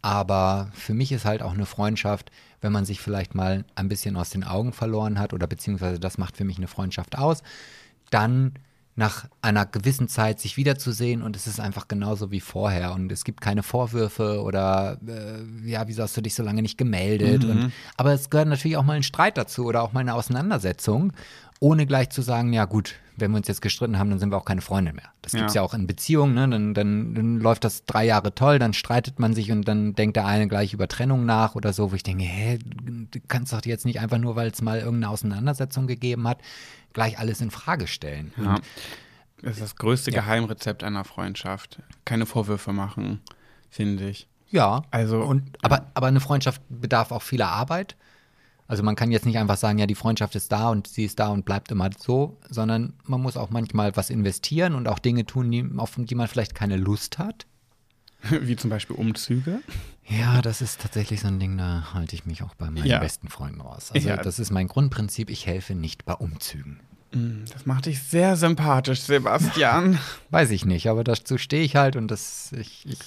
[0.00, 2.30] Aber für mich ist halt auch eine Freundschaft,
[2.60, 6.18] wenn man sich vielleicht mal ein bisschen aus den Augen verloren hat oder beziehungsweise das
[6.18, 7.42] macht für mich eine Freundschaft aus,
[8.10, 8.54] dann
[8.98, 13.22] nach einer gewissen Zeit sich wiederzusehen und es ist einfach genauso wie vorher und es
[13.22, 17.44] gibt keine Vorwürfe oder äh, ja, wieso hast du dich so lange nicht gemeldet?
[17.44, 17.50] Mhm.
[17.50, 21.12] Und, aber es gehört natürlich auch mal ein Streit dazu oder auch mal eine Auseinandersetzung,
[21.60, 24.36] ohne gleich zu sagen, ja gut, wenn wir uns jetzt gestritten haben, dann sind wir
[24.36, 25.10] auch keine Freunde mehr.
[25.22, 25.60] Das gibt's Ja.
[25.62, 26.48] ja auch in Beziehungen, ne?
[26.48, 30.16] Dann, dann, dann läuft das drei Jahre toll, dann streitet man sich und dann denkt
[30.16, 33.64] der eine gleich über Trennung nach oder so, wo ich denke, hä, du kannst doch
[33.64, 36.38] jetzt nicht einfach nur, weil es mal irgendeine Auseinandersetzung gegeben hat,
[36.92, 38.32] gleich alles in Frage stellen.
[38.36, 38.54] Ja.
[38.54, 38.62] Und
[39.42, 40.20] Das ist das größte Ja.
[40.22, 41.80] Geheimrezept einer Freundschaft.
[42.04, 43.20] Keine Vorwürfe machen,
[43.70, 44.26] finde ich.
[44.50, 47.96] Ja, Also- und, aber, aber eine Freundschaft bedarf auch vieler Arbeit.
[48.68, 51.18] Also man kann jetzt nicht einfach sagen, ja, die Freundschaft ist da und sie ist
[51.18, 55.24] da und bleibt immer so, sondern man muss auch manchmal was investieren und auch Dinge
[55.24, 57.46] tun, die, auf die man vielleicht keine Lust hat.
[58.30, 59.60] Wie zum Beispiel Umzüge.
[60.06, 62.98] Ja, das ist tatsächlich so ein Ding, da halte ich mich auch bei meinen Ja.
[62.98, 63.90] besten Freunden raus.
[63.94, 64.16] Also Ja.
[64.18, 66.80] das ist mein Grundprinzip, ich helfe nicht bei Umzügen.
[67.12, 69.98] Mm, Das macht dich sehr sympathisch, Sebastian.
[70.30, 72.98] Weiß ich nicht, aber dazu stehe ich halt und das, ich, ich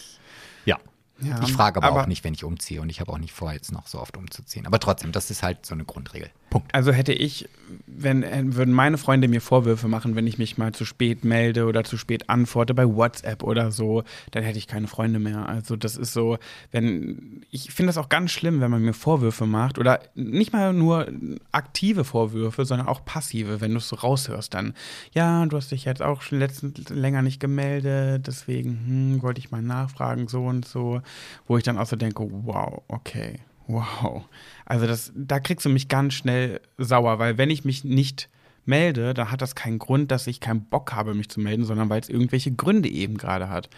[0.66, 0.78] ja.
[1.22, 3.34] Ja, ich frage aber, aber- auch nicht, wenn ich umziehe und ich habe auch nicht
[3.34, 4.66] vor, jetzt noch so oft umzuziehen.
[4.66, 6.30] Aber trotzdem, das ist halt so eine Grundregel.
[6.52, 6.76] Punkt.
[6.76, 7.50] Also hätte ich,
[7.88, 11.66] wenn äh, würden meine Freunde mir Vorwürfe machen, wenn ich mich mal zu spät melde
[11.66, 15.48] oder zu spät antworte bei WhatsApp oder so, dann hätte ich keine Freunde mehr.
[15.48, 16.38] Also das ist so,
[16.72, 20.74] wenn ich finde das auch ganz schlimm, wenn man mir Vorwürfe macht oder nicht mal
[20.74, 21.08] nur
[21.52, 24.74] aktive Vorwürfe, sondern auch passive, wenn du es so raushörst, dann
[25.14, 29.52] ja, du hast dich jetzt auch schon letztens länger nicht gemeldet, deswegen hm, wollte ich
[29.52, 31.02] mal nachfragen so und so,
[31.48, 33.40] wo ich dann auch so denke, wow, okay.
[33.68, 34.24] Wow.
[34.66, 38.30] Also das, da kriegst du mich ganz schnell sauer, weil wenn ich mich nicht
[38.66, 41.90] melde, dann hat das keinen Grund, dass ich keinen Bock habe, mich zu melden, sondern
[41.90, 43.70] weil es irgendwelche Gründe eben gerade hat.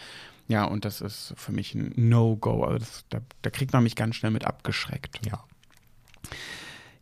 [0.48, 2.64] Ja, und das ist für mich ein No-Go.
[2.64, 5.26] Also das, da, da kriegt man mich ganz schnell mit abgeschreckt.
[5.26, 5.44] Ja.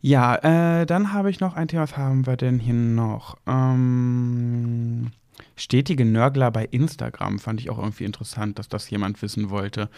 [0.00, 1.82] Ja, äh, dann habe ich noch ein Thema.
[1.82, 3.36] Was haben wir denn hier noch?
[3.46, 5.12] Ähm,
[5.54, 9.88] stetige Nörgler bei Instagram fand ich auch irgendwie interessant, dass das jemand wissen wollte.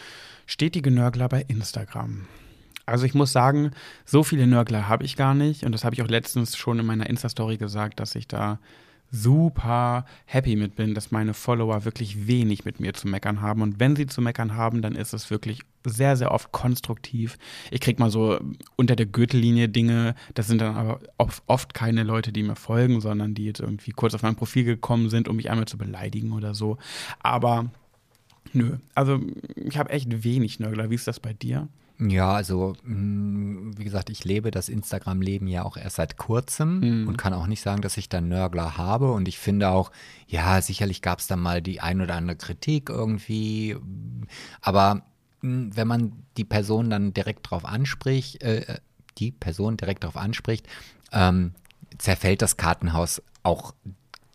[0.46, 2.26] Stetige Nörgler bei Instagram.
[2.86, 3.70] Also ich muss sagen,
[4.04, 6.86] so viele Nörgler habe ich gar nicht und das habe ich auch letztens schon in
[6.86, 8.58] meiner Insta-Story gesagt, dass ich da
[9.14, 13.62] super happy mit bin, dass meine Follower wirklich wenig mit mir zu meckern haben.
[13.62, 17.38] Und wenn sie zu meckern haben, dann ist es wirklich sehr, sehr oft konstruktiv.
[17.70, 18.40] Ich krieg mal so
[18.76, 21.00] unter der Gürtellinie Dinge, das sind dann aber
[21.46, 25.08] oft keine Leute, die mir folgen, sondern die jetzt irgendwie kurz auf mein Profil gekommen
[25.10, 26.78] sind, um mich einmal zu beleidigen oder so.
[27.20, 27.70] Aber
[28.52, 29.20] nö, also
[29.54, 30.90] ich habe echt wenig Nörgler.
[30.90, 31.68] Wie ist das bei dir?
[31.98, 37.16] Ja, also mh, wie gesagt, ich lebe das Instagram-Leben ja auch erst seit kurzem und
[37.16, 39.12] kann auch nicht sagen, dass ich da Nörgler habe.
[39.12, 39.92] Und ich finde auch,
[40.26, 43.76] ja, sicherlich gab es da mal die ein oder andere Kritik irgendwie.
[44.60, 45.02] Aber
[45.42, 48.78] mh, wenn man die Person dann direkt drauf anspricht, äh,
[49.18, 50.66] die Person direkt drauf anspricht,
[51.12, 51.52] ähm,
[51.98, 53.72] zerfällt das Kartenhaus auch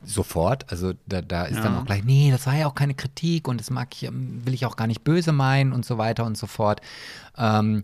[0.04, 0.72] sofort.
[0.72, 1.80] Also da, da ist dann Ja.
[1.82, 4.54] auch gleich, nee, das war ja auch keine Kritik und das mag ich, ähm, will
[4.54, 6.82] ich auch gar nicht böse meinen und so weiter und so fort.
[7.38, 7.84] Ähm,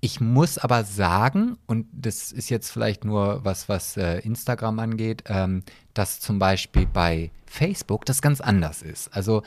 [0.00, 5.24] ich muss aber sagen, und das ist jetzt vielleicht nur was, was äh, Instagram angeht,
[5.26, 5.62] ähm,
[5.94, 9.08] dass zum Beispiel bei Facebook das ganz anders ist.
[9.14, 9.42] Also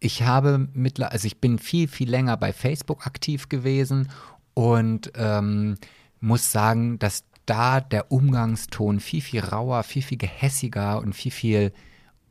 [0.00, 4.10] ich habe mittler, also ich bin viel, viel länger bei Facebook aktiv gewesen
[4.52, 5.76] und ähm,
[6.20, 11.72] muss sagen, dass da der Umgangston viel, viel rauer, viel, viel gehässiger und viel, viel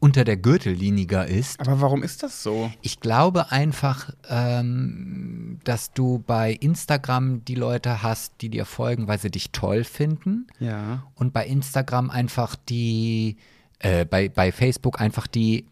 [0.04, 1.62] unter der Gürtelliniger ist.
[1.62, 2.70] Aber warum ist das so?
[2.82, 9.18] Ich glaube einfach, ähm, dass du bei Instagram die Leute hast, die dir folgen, weil
[9.18, 10.48] sie dich toll finden.
[10.60, 11.04] Ja.
[11.16, 13.38] Und bei Instagram einfach die,
[13.80, 15.68] äh, bei, bei Facebook einfach die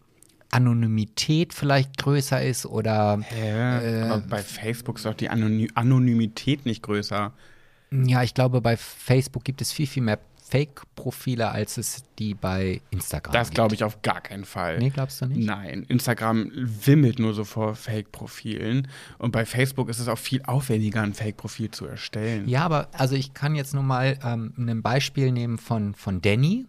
[0.50, 4.02] Anonymität vielleicht größer ist oder Hä?
[4.08, 7.32] Aber bei Facebook ist doch die Anony Anonymität nicht größer.
[7.92, 10.18] Ja, ich glaube, bei Facebook gibt es viel, viel mehr
[10.52, 14.78] Fake-Profile, als es die bei Instagram Das glaube ich auf gar keinen Fall.
[14.78, 15.46] Nee, glaubst du nicht?
[15.46, 18.88] Nein, Instagram wimmelt nur so vor Fake-Profilen.
[19.16, 22.46] Und bei Facebook ist es auch viel aufwendiger, ein Fake-Profil zu erstellen.
[22.48, 26.66] Ja, aber also ich kann jetzt nur mal ähm, ein Beispiel nehmen von, von Danny.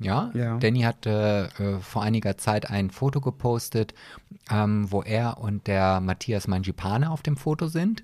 [0.00, 0.56] Ja, Ja.
[0.58, 3.94] Danny hat äh, äh, vor einiger Zeit ein Foto gepostet,
[4.50, 8.02] ähm, wo er und der Matthias Mangipane auf dem Foto sind.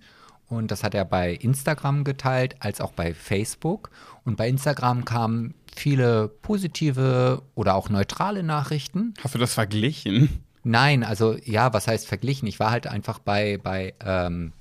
[0.49, 3.91] Und das hat er bei Instagram geteilt, als auch bei Facebook.
[4.25, 9.15] Und bei Instagram kamen viele positive oder auch neutrale Nachrichten.
[9.23, 10.45] Hast du das verglichen?
[10.63, 12.49] Nein, also ja, was heißt verglichen?
[12.49, 14.53] Ich war halt einfach bei, bei ähm,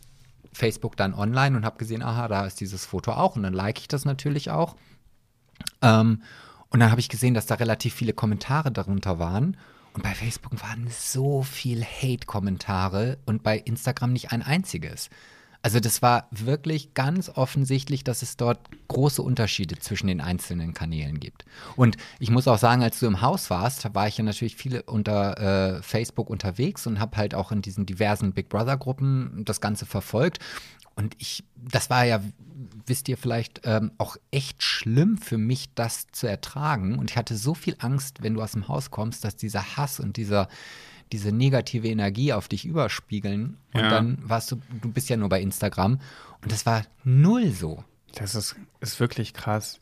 [0.53, 3.79] Facebook dann online und habe gesehen, aha, da ist dieses Foto auch und dann like
[3.79, 4.75] ich das natürlich auch.
[5.81, 6.21] Ähm,
[6.69, 9.57] und dann habe ich gesehen, dass da relativ viele Kommentare darunter waren.
[9.93, 15.09] Und bei Facebook waren so viel Hate-Kommentare und bei Instagram nicht ein einziges.
[15.65, 21.19] Also das war wirklich ganz offensichtlich, dass es dort große Unterschiede zwischen den einzelnen Kanälen
[21.19, 21.43] gibt.
[21.75, 24.83] Und ich muss auch sagen, als du im Haus warst, war ich ja natürlich viele
[24.83, 29.59] unter äh, Facebook unterwegs und habe halt auch in diesen diversen Big Brother Gruppen das
[29.59, 30.37] Ganze verfolgt.
[30.93, 32.21] Und ich, das war ja,
[32.85, 36.99] wisst ihr vielleicht, ähm, auch echt schlimm für mich, das zu ertragen.
[36.99, 39.99] Und ich hatte so viel Angst, wenn du aus dem Haus kommst, dass dieser Hass
[39.99, 40.47] und dieser
[41.11, 43.57] diese negative Energie auf dich überspiegeln.
[43.73, 43.89] Und Ja.
[43.89, 45.99] dann warst du, du bist ja nur bei Instagram.
[46.41, 47.83] Und das war null so.
[48.15, 49.79] Das ist, ist wirklich krass.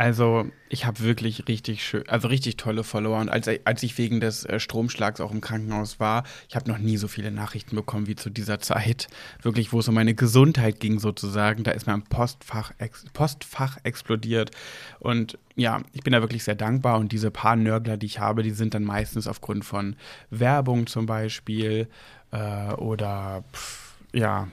[0.00, 3.18] Also, ich habe wirklich richtig schön, also richtig tolle Follower.
[3.18, 6.78] Und als, als ich wegen des äh, Stromschlags auch im Krankenhaus war, ich habe noch
[6.78, 9.08] nie so viele Nachrichten bekommen wie zu dieser Zeit.
[9.42, 11.64] Wirklich, wo es um meine Gesundheit ging, sozusagen.
[11.64, 14.52] Da ist mein Postfach, ex, Postfach explodiert.
[15.00, 16.98] Und ja, ich bin da wirklich sehr dankbar.
[16.98, 19.96] Und diese paar Nörgler, die ich habe, die sind dann meistens aufgrund von
[20.30, 21.88] Werbung zum Beispiel
[22.30, 24.48] äh, oder pff, ja,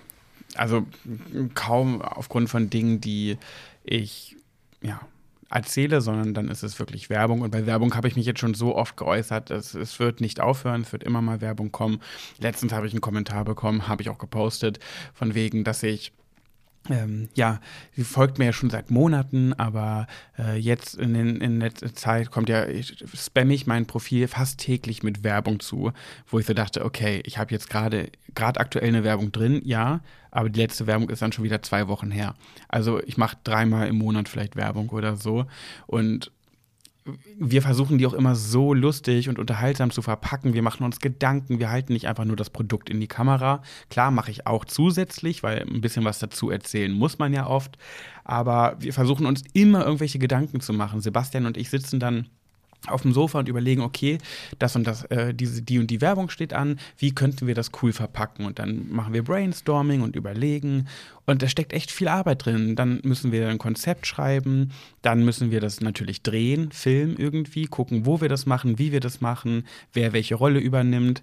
[0.55, 0.85] also
[1.53, 3.37] kaum aufgrund von Dingen, die
[3.85, 4.35] ich
[4.81, 4.99] ja
[5.49, 7.41] erzähle, sondern dann ist es wirklich Werbung.
[7.41, 10.39] Und bei Werbung habe ich mich jetzt schon so oft geäußert, dass es wird nicht
[10.39, 11.99] aufhören, es wird immer mal Werbung kommen.
[12.39, 14.79] Letztens habe ich einen Kommentar bekommen, habe ich auch gepostet,
[15.13, 16.11] von wegen, dass ich
[16.89, 17.59] ähm, ja,
[17.95, 20.07] sie folgt mir ja schon seit Monaten, aber
[20.37, 22.65] äh, jetzt in, den, in letzter Zeit kommt ja,
[23.13, 25.91] spamme ich mein Profil fast täglich mit Werbung zu,
[26.27, 30.01] wo ich so dachte, okay, ich habe jetzt gerade gerade aktuell eine Werbung drin, ja,
[30.31, 32.35] aber die letzte Werbung ist dann schon wieder zwei Wochen her.
[32.67, 35.45] Also ich mache dreimal im Monat vielleicht Werbung oder so
[35.87, 36.31] und
[37.37, 40.53] wir versuchen die auch immer so lustig und unterhaltsam zu verpacken.
[40.53, 43.61] Wir machen uns Gedanken, wir halten nicht einfach nur das Produkt in die Kamera.
[43.89, 47.77] Klar mache ich auch zusätzlich, weil ein bisschen was dazu erzählen muss man ja oft.
[48.23, 51.01] Aber wir versuchen uns immer irgendwelche Gedanken zu machen.
[51.01, 52.27] Sebastian und ich sitzen dann
[52.85, 54.17] auf dem Sofa und überlegen, okay,
[54.59, 57.71] das und das, äh, diese, die und die Werbung steht an, wie könnten wir das
[57.81, 58.45] cool verpacken?
[58.45, 60.87] Und dann machen wir Brainstorming und überlegen.
[61.25, 62.75] Und da steckt echt viel Arbeit drin.
[62.75, 64.71] Dann müssen wir ein Konzept schreiben,
[65.01, 69.01] dann müssen wir das natürlich drehen, filmen irgendwie, gucken, wo wir das machen, wie wir
[69.01, 71.21] das machen, wer welche Rolle übernimmt.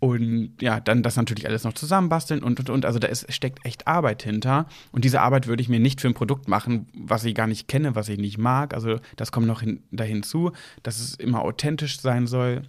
[0.00, 2.86] Und ja, dann das natürlich alles noch zusammenbasteln und und und.
[2.86, 4.66] Also da ist, steckt echt Arbeit hinter.
[4.92, 7.68] Und diese Arbeit würde ich mir nicht für ein Produkt machen, was ich gar nicht
[7.68, 8.72] kenne, was ich nicht mag.
[8.72, 12.62] Also das kommt noch hin, da hinzu, dass es immer authentisch sein soll.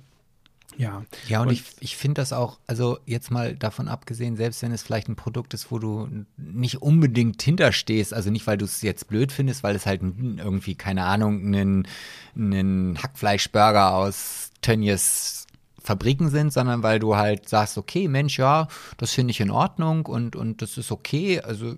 [0.78, 1.04] Ja.
[1.28, 4.72] Ja, und, Und- ich, ich finde das auch, also jetzt mal davon abgesehen, selbst wenn
[4.72, 6.08] es vielleicht ein Produkt ist, wo du
[6.38, 10.76] nicht unbedingt hinterstehst, also nicht, weil du es jetzt blöd findest, weil es halt irgendwie,
[10.76, 11.88] keine Ahnung, einen,
[12.36, 15.41] einen Hackfleischburger aus Tönnies
[15.84, 18.68] Fabriken sind, sondern weil du halt sagst, okay, Mensch, ja,
[18.98, 21.76] das finde ich in Ordnung und, und das ist okay, also,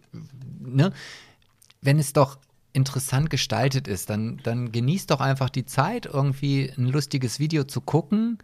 [0.60, 0.92] ne?
[1.82, 2.38] wenn es doch
[2.74, 7.82] interessant gestaltet ist, dann, dann genießt doch einfach die Zeit, irgendwie ein lustiges Video zu
[7.82, 8.40] gucken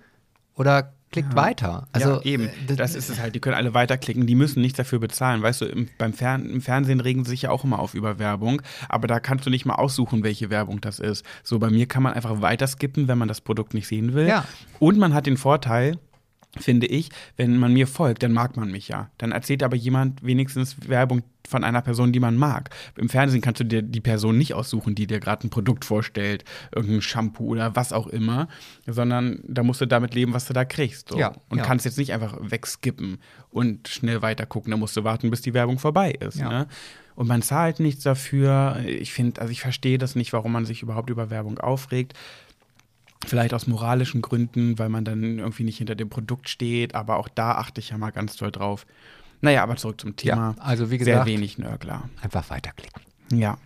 [0.55, 1.88] oder klickt weiter.
[1.91, 2.49] Also ja, eben.
[2.68, 3.36] äh, Das ist es halt.
[3.36, 4.28] Die können alle weiterklicken.
[4.28, 5.41] Die müssen nichts dafür bezahlen.
[5.41, 8.20] Weißt du, im, beim Fern im Fernsehen regen sie sich ja auch immer auf über
[8.20, 8.62] Werbung.
[8.88, 11.26] Aber da kannst du nicht mal aussuchen, welche Werbung das ist.
[11.43, 14.28] So, bei mir kann man einfach weiter skippen, wenn man das Produkt nicht sehen will.
[14.28, 14.45] Ja.
[14.80, 15.97] Und man hat den Vorteil,
[16.58, 19.12] finde ich, wenn man mir folgt, dann mag man mich ja.
[19.18, 22.70] Dann erzählt aber jemand wenigstens Werbung von einer Person, die man mag.
[22.97, 26.43] Im Fernsehen kannst du dir die Person nicht aussuchen, die dir gerade ein Produkt vorstellt,
[26.74, 28.47] irgendein Shampoo oder was auch immer,
[28.88, 31.10] sondern da musst du damit leben, was du da kriegst.
[31.10, 31.20] So.
[31.20, 31.64] Ja, und ja.
[31.64, 33.20] kannst jetzt nicht einfach wegskippen
[33.52, 34.72] und schnell weiter gucken.
[34.72, 36.38] Da musst du warten, bis die Werbung vorbei ist.
[36.38, 36.50] Ja.
[36.50, 36.68] Ne?
[37.16, 38.78] Und man zahlt nichts dafür.
[38.86, 42.14] Ich finde, also ich verstehe das nicht, warum man sich überhaupt über Werbung aufregt.
[43.26, 47.28] Vielleicht aus moralischen Gründen, weil man dann irgendwie nicht hinter dem Produkt steht, aber auch
[47.28, 48.86] da achte ich ja mal ganz doll drauf.
[49.41, 50.55] Naja, aber zurück zum Thema.
[50.57, 52.09] Ja, also wie Sehr gesagt- wenig Nörgler.
[52.22, 53.01] einfach weiterklicken.
[53.32, 53.57] Ja.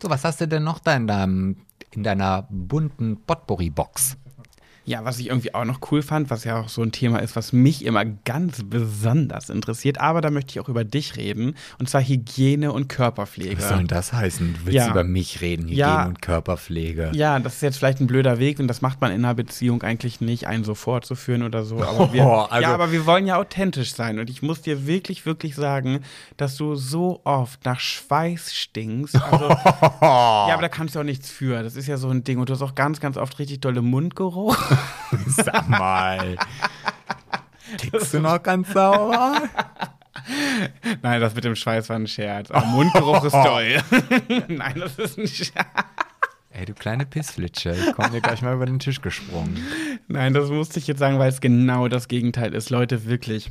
[0.00, 1.56] So, was hast du denn noch da in, deinem,
[1.90, 4.16] in deiner bunten Potpourri-Box?
[4.88, 7.36] Ja, was ich irgendwie auch noch cool fand, was ja auch so ein Thema ist,
[7.36, 11.90] was mich immer ganz besonders interessiert, aber da möchte ich auch über dich reden, und
[11.90, 13.58] zwar Hygiene und Körperpflege.
[13.58, 14.54] Was soll denn das heißen?
[14.54, 14.90] Du willst Ja.
[14.90, 16.06] über mich reden, Hygiene Ja.
[16.06, 17.10] und Körperpflege.
[17.12, 19.82] Ja, das ist jetzt vielleicht ein blöder Weg und das macht man in einer Beziehung
[19.82, 21.82] eigentlich nicht, einen so fortzuführen oder so.
[21.82, 24.86] Aber wir, Oh, also- ja, aber wir wollen ja authentisch sein und ich muss dir
[24.86, 26.00] wirklich, wirklich sagen,
[26.38, 29.16] dass du so oft nach Schweiß stinkst.
[29.16, 29.48] Also,
[30.00, 31.62] ja, aber da kannst du auch nichts für.
[31.62, 33.82] Das ist ja so ein Ding und du hast auch ganz, ganz oft richtig dolle
[33.82, 34.56] Mundgeruch.
[35.26, 36.36] Sag mal.
[37.76, 39.42] Tickst du noch ganz sauber?
[41.02, 42.50] Nein, das mit dem Schweiß war ein Scherz.
[42.50, 43.82] Aber Mundgeruch ist toll.
[44.48, 45.66] Nein, das ist ein Scherz.
[46.50, 49.64] Ey, du kleine Pissflitsche, ich komm dir gleich mal über den Tisch gesprungen.
[50.08, 52.70] Nein, das musste ich jetzt sagen, weil es genau das Gegenteil ist.
[52.70, 53.50] Leute, wirklich.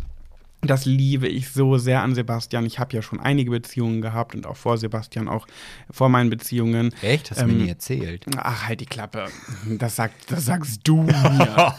[0.68, 2.65] Das liebe ich so sehr an Sebastian.
[2.65, 5.47] Ich habe ja schon einige Beziehungen gehabt und auch vor Sebastian, auch
[5.89, 6.93] vor meinen Beziehungen.
[7.01, 7.32] Echt?
[7.32, 8.26] Hast du Ähm, mir nie erzählt?
[8.38, 9.26] Ach, halt die Klappe.
[9.80, 11.74] Das, sagt, das sagst du mir.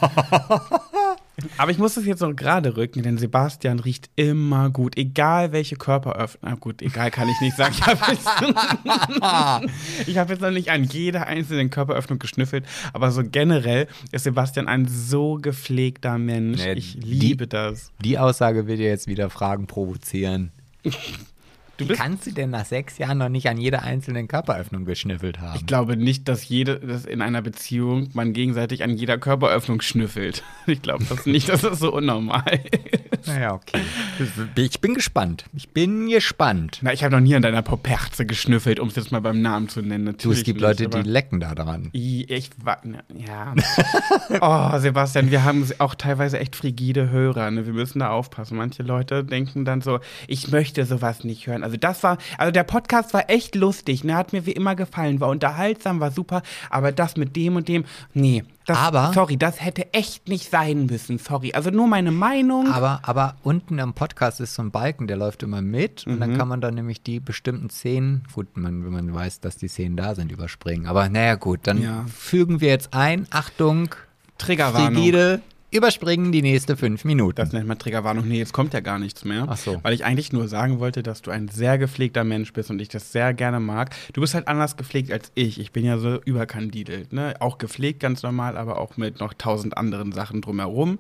[1.57, 5.77] Aber ich muss das jetzt noch gerade rücken, denn Sebastian riecht immer gut, egal welche
[5.77, 6.51] Körperöffnung.
[6.51, 7.75] Na gut, egal kann ich nicht sagen.
[7.77, 8.27] Ich habe jetzt,
[10.17, 14.87] hab jetzt noch nicht an jeder einzelnen Körperöffnung geschnüffelt, aber so generell ist Sebastian ein
[14.89, 16.59] so gepflegter Mensch.
[16.65, 17.93] Nee, ich die- liebe das.
[18.03, 20.51] Die Aussage will dir jetzt wieder Fragen provozieren.
[21.79, 25.39] Du Wie kannst du denn nach sechs Jahren noch nicht an jeder einzelnen Körperöffnung geschnüffelt
[25.39, 25.57] haben?
[25.57, 30.43] Ich glaube nicht, dass jede, dass in einer Beziehung man gegenseitig an jeder Körperöffnung schnüffelt.
[30.67, 32.61] Ich glaube das nicht, das ist so unnormal.
[33.27, 33.81] Naja, okay.
[34.57, 35.45] Ich bin gespannt.
[35.55, 36.81] Ich bin gespannt.
[36.83, 39.69] Na, ich habe noch nie an deiner Poperze geschnüffelt, um es jetzt mal beim Namen
[39.69, 40.05] zu nennen.
[40.05, 41.89] Du, Natürlich es gibt nicht, Leute, die lecken da dran.
[41.93, 43.55] Ich na, ja.
[44.75, 47.51] Oh, Sebastian, wir haben auch teilweise echt frigide Hörer.
[47.51, 47.67] Ne?
[47.67, 48.57] Wir müssen da aufpassen.
[48.57, 51.63] Manche Leute denken dann so, ich möchte sowas nicht hören.
[51.69, 54.05] Also das war, also der Podcast war echt lustig.
[54.05, 54.15] Ne?
[54.17, 56.43] Hat mir wie immer gefallen, war unterhaltsam, war super.
[56.71, 58.43] Aber das mit dem und dem, nee.
[58.67, 61.17] Das, Aber- sorry, das hätte echt nicht sein müssen.
[61.19, 61.53] Sorry.
[61.55, 62.71] Also nur meine Meinung.
[62.71, 66.21] Aber, aber unten im Podcast ist so ein Balken, der läuft immer mit und Mhm.
[66.21, 69.69] dann kann man dann nämlich die bestimmten Szenen, gut, man, wenn man weiß, dass die
[69.69, 70.87] Szenen da sind, überspringen.
[70.87, 72.05] Aber naja, gut, dann Ja.
[72.15, 73.95] fügen wir jetzt ein, Achtung,
[74.37, 74.95] Triggerwarnung.
[75.03, 75.41] Frigide,
[75.71, 77.37] überspringen die nächste fünf Minuten.
[77.37, 78.27] Das nennt man Triggerwarnung.
[78.27, 79.47] Nee, jetzt kommt ja gar nichts mehr.
[79.49, 79.79] Ach so.
[79.83, 82.89] Weil ich eigentlich nur sagen wollte, dass du ein sehr gepflegter Mensch bist und ich
[82.89, 83.95] das sehr gerne mag.
[84.13, 85.61] Du bist halt anders gepflegt als ich.
[85.61, 87.13] Ich bin ja so überkandidelt.
[87.13, 87.35] Ne?
[87.41, 90.99] Auch gepflegt ganz normal, aber auch mit noch tausend anderen Sachen drumherum.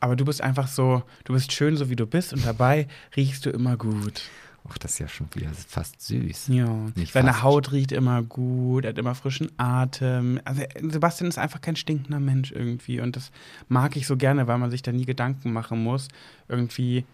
[0.00, 3.44] Aber du bist einfach so, du bist schön, so wie du bist und dabei riechst
[3.44, 4.22] du immer gut.
[4.68, 6.48] Ach, das ist ja schon wieder fast süß.
[6.48, 6.68] Ja.
[6.94, 7.42] Nicht Seine fast.
[7.42, 10.40] Haut riecht immer gut, er hat immer frischen Atem.
[10.44, 13.30] Also Sebastian ist einfach kein stinkender Mensch irgendwie und das
[13.68, 16.08] mag ich so gerne, weil man sich da nie Gedanken machen muss.
[16.48, 17.04] Irgendwie,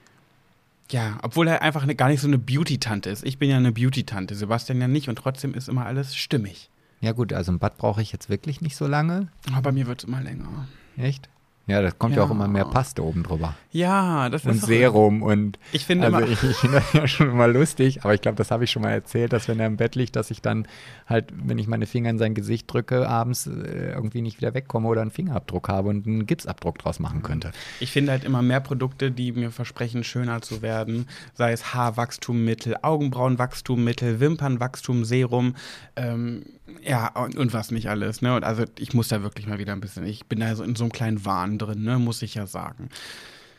[0.90, 3.24] ja, obwohl er einfach eine, gar nicht so eine Beauty-Tante ist.
[3.24, 6.68] Ich bin ja eine Beauty-Tante, Sebastian ja nicht und trotzdem ist immer alles stimmig.
[7.00, 9.28] Ja gut, also im Bad brauche ich jetzt wirklich nicht so lange.
[9.52, 10.66] Aber bei mir wird es immer länger.
[10.96, 11.28] Echt?
[11.68, 12.26] Ja, da kommt ja, Ja.
[12.28, 13.54] auch immer mehr Paste oben drüber.
[13.72, 16.92] Ja, das Und ist doch- Serum und Ich finde also immer, ich, ich finde das
[16.92, 19.58] ja schon immer lustig, aber ich glaube, das habe ich schon mal erzählt, dass wenn
[19.58, 20.68] er im Bett liegt, dass ich dann
[21.08, 24.86] halt, wenn ich meine Finger in sein Gesicht drücke, abends äh, irgendwie nicht wieder wegkomme
[24.86, 27.50] oder einen Fingerabdruck habe und einen Gipsabdruck draus machen könnte.
[27.80, 31.08] Ich finde halt immer mehr Produkte, die mir versprechen, schöner zu werden.
[31.34, 35.54] Sei es Haarwachstummittel, Augenbrauenwachstummittel, Wimpernwachstumserum,
[35.96, 36.42] ähm,
[36.82, 38.22] ja, und, und was nicht alles.
[38.22, 38.34] Ne?
[38.34, 40.74] Und also ich muss da wirklich mal wieder ein bisschen, ich bin da so in
[40.76, 41.98] so einem kleinen Wahn drin, ne?
[41.98, 42.88] muss ich ja sagen.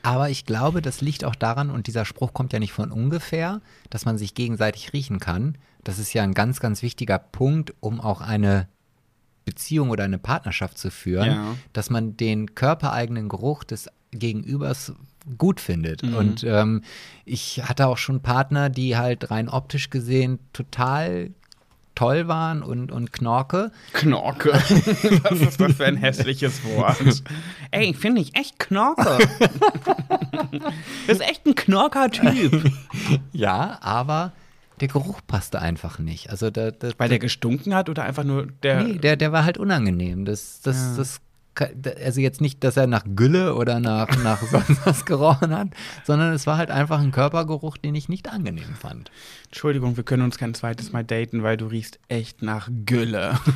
[0.03, 3.61] Aber ich glaube, das liegt auch daran, und dieser Spruch kommt ja nicht von ungefähr,
[3.89, 5.57] dass man sich gegenseitig riechen kann.
[5.83, 8.67] Das ist ja ein ganz, ganz wichtiger Punkt, um auch eine
[9.45, 11.55] Beziehung oder eine Partnerschaft zu führen, Ja.
[11.73, 14.93] dass man den körpereigenen Geruch des Gegenübers
[15.37, 16.03] gut findet.
[16.03, 16.83] Und ähm,
[17.25, 21.31] ich hatte auch schon Partner, die halt rein optisch gesehen total
[21.97, 23.71] toll waren und, und Knorke.
[23.93, 24.49] Knorke.
[25.23, 27.23] was ist das für ein hässliches Wort?
[27.71, 29.17] Ey, finde ich echt Knorke.
[31.07, 32.71] das ist echt ein Knorker-Typ.
[33.31, 34.31] Ja, aber
[34.79, 36.29] der Geruch passte einfach nicht.
[36.29, 38.83] Also da, da, Weil der gestunken hat oder einfach nur der.
[38.83, 40.25] Nee, der, der war halt unangenehm.
[40.25, 40.97] Das, das, Ja.
[40.97, 41.21] das,
[41.61, 45.69] also jetzt nicht, dass er nach Gülle oder nach, nach sonst was gerochen hat,
[46.03, 49.11] sondern es war halt einfach ein Körpergeruch, den ich nicht angenehm fand.
[49.45, 53.37] Entschuldigung, wir können uns kein zweites Mal daten, weil du riechst echt nach Gülle.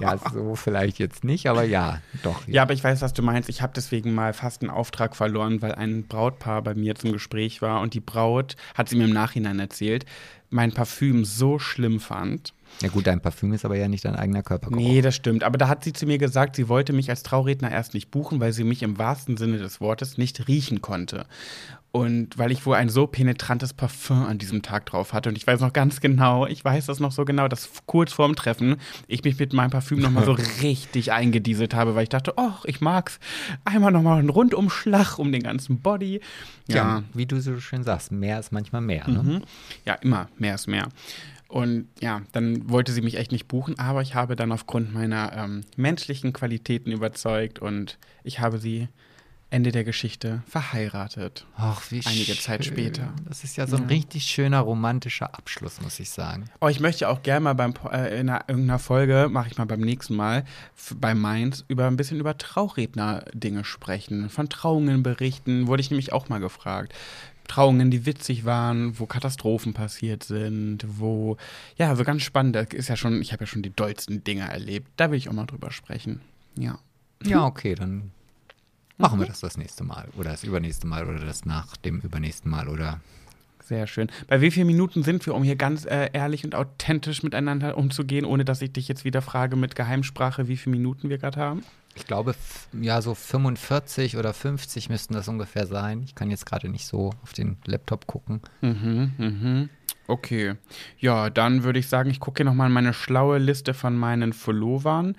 [0.00, 2.46] Ja, so vielleicht jetzt nicht, aber ja, doch.
[2.46, 3.48] ja, aber ich weiß, was du meinst.
[3.48, 7.60] Ich habe deswegen mal fast einen Auftrag verloren, weil ein Brautpaar bei mir zum Gespräch
[7.60, 10.04] war und die Braut, hat sie mir im Nachhinein erzählt,
[10.50, 12.54] mein Parfüm so schlimm fand.
[12.82, 14.80] Ja gut, dein Parfüm ist aber ja nicht dein eigener Körpergeruch.
[14.82, 15.42] Nee, das stimmt.
[15.44, 18.40] Aber da hat sie zu mir gesagt, sie wollte mich als Trauredner erst nicht buchen,
[18.40, 21.26] weil sie mich im wahrsten Sinne des Wortes nicht riechen konnte.
[21.90, 25.30] Und weil ich wohl ein so penetrantes Parfüm an diesem Tag drauf hatte.
[25.30, 28.36] Und ich weiß noch ganz genau, ich weiß das noch so genau, dass kurz vorm
[28.36, 32.52] Treffen ich mich mit meinem Parfüm nochmal so richtig eingedieselt habe, weil ich dachte, oh,
[32.64, 33.18] ich mag's.
[33.64, 36.20] Einmal nochmal einen Rundumschlag um den ganzen Body.
[36.68, 39.08] Ja, Ja, wie du so schön sagst, mehr ist manchmal mehr.
[39.08, 39.22] Ne?
[39.22, 39.42] Mhm.
[39.86, 40.88] Ja, immer mehr ist mehr.
[41.48, 45.32] Und ja, dann wollte sie mich echt nicht buchen, aber ich habe dann aufgrund meiner
[45.34, 48.88] ähm, menschlichen Qualitäten überzeugt und ich habe sie
[49.50, 51.46] Ende der Geschichte verheiratet.
[51.56, 52.74] Ach, wie Einige Zeit schön.
[52.74, 53.14] später.
[53.26, 56.50] Das ist ja so ein richtig schöner romantischer Abschluss, muss ich sagen.
[56.60, 59.64] Oh, ich möchte auch gerne mal beim, äh, in einer, irgendeiner Folge, mache ich mal
[59.64, 60.44] beim nächsten Mal,
[60.96, 66.28] bei Mainz, über ein bisschen über Trauredner-Dinge sprechen, von Trauungen berichten, wurde ich nämlich auch
[66.28, 66.92] mal gefragt.
[67.48, 71.36] Trauungen, die witzig waren, wo Katastrophen passiert sind, wo,
[71.76, 74.48] ja, so ganz spannend, das ist ja schon, ich habe ja schon die dollsten Dinge
[74.48, 76.20] erlebt, da will ich auch mal drüber sprechen.
[76.56, 76.78] Ja.
[77.24, 78.12] Ja, okay, dann
[78.96, 82.50] machen wir das das nächste Mal oder das übernächste Mal oder das nach dem übernächsten
[82.50, 83.00] Mal oder
[83.64, 84.08] Sehr schön.
[84.28, 88.24] Bei wie vielen Minuten sind wir, um hier ganz äh, ehrlich und authentisch miteinander umzugehen,
[88.24, 91.64] ohne dass ich dich jetzt wieder frage mit Geheimsprache, wie viele Minuten wir gerade haben?
[91.98, 92.34] Ich glaube,
[92.80, 96.02] ja, so 45 oder 50 müssten das ungefähr sein.
[96.04, 98.40] Ich kann jetzt gerade nicht so auf den Laptop gucken.
[98.60, 99.68] Mhm, mhm.
[100.06, 100.54] Okay.
[100.98, 104.32] Ja, dann würde ich sagen, ich gucke hier nochmal in meine schlaue Liste von meinen
[104.32, 105.16] Followern.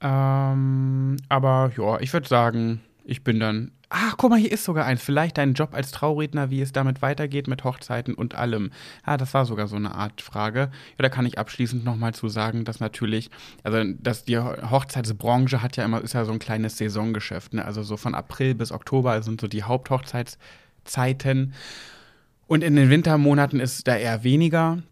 [0.00, 3.72] Ähm, aber ja, ich würde sagen, ich bin dann.
[3.94, 5.02] Ach, guck mal, hier ist sogar eins.
[5.02, 8.70] Vielleicht dein Job als Trauredner, wie es damit weitergeht mit Hochzeiten und allem.
[9.02, 10.60] Ah, das war sogar so eine Art Frage.
[10.60, 13.28] Ja, da kann ich abschließend nochmal zu sagen, dass natürlich,
[13.64, 17.52] also dass die Hochzeitsbranche hat ja immer, ist ja so ein kleines Saisongeschäft.
[17.52, 17.66] Ne?
[17.66, 21.52] Also so von April bis Oktober sind so die Haupthochzeitszeiten.
[22.46, 24.82] Und in den Wintermonaten ist da eher weniger.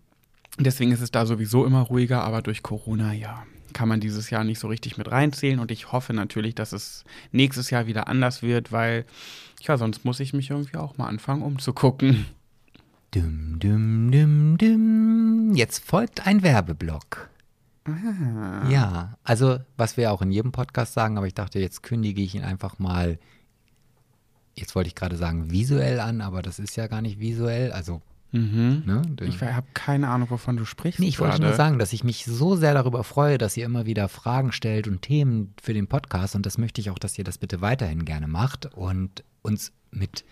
[0.58, 4.44] Deswegen ist es da sowieso immer ruhiger, aber durch Corona, ja, kann man dieses Jahr
[4.44, 5.58] nicht so richtig mit reinzählen.
[5.58, 9.04] Und ich hoffe natürlich, dass es nächstes Jahr wieder anders wird, weil,
[9.60, 12.26] ja, sonst muss ich mich irgendwie auch mal anfangen umzugucken.
[13.12, 15.52] Dum, dum, dum, dum.
[15.54, 17.28] Jetzt folgt ein Werbeblock.
[18.68, 22.34] Ja, also was wir auch in jedem Podcast sagen, aber ich dachte, jetzt kündige ich
[22.34, 23.18] ihn einfach mal,
[24.54, 28.00] jetzt wollte ich gerade sagen visuell an, aber das ist ja gar nicht visuell, also
[28.32, 28.82] Mhm.
[28.86, 29.02] ne?
[29.22, 31.00] Ich habe keine Ahnung, wovon du sprichst.
[31.00, 33.86] Nee, ich wollte nur sagen, dass ich mich so sehr darüber freue, dass ihr immer
[33.86, 36.36] wieder Fragen stellt und Themen für den Podcast.
[36.36, 40.24] Und das möchte ich auch, dass ihr das bitte weiterhin gerne macht und uns mit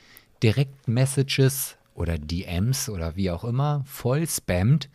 [0.43, 4.89] Direct-Messages oder DMs oder wie auch immer voll spammt.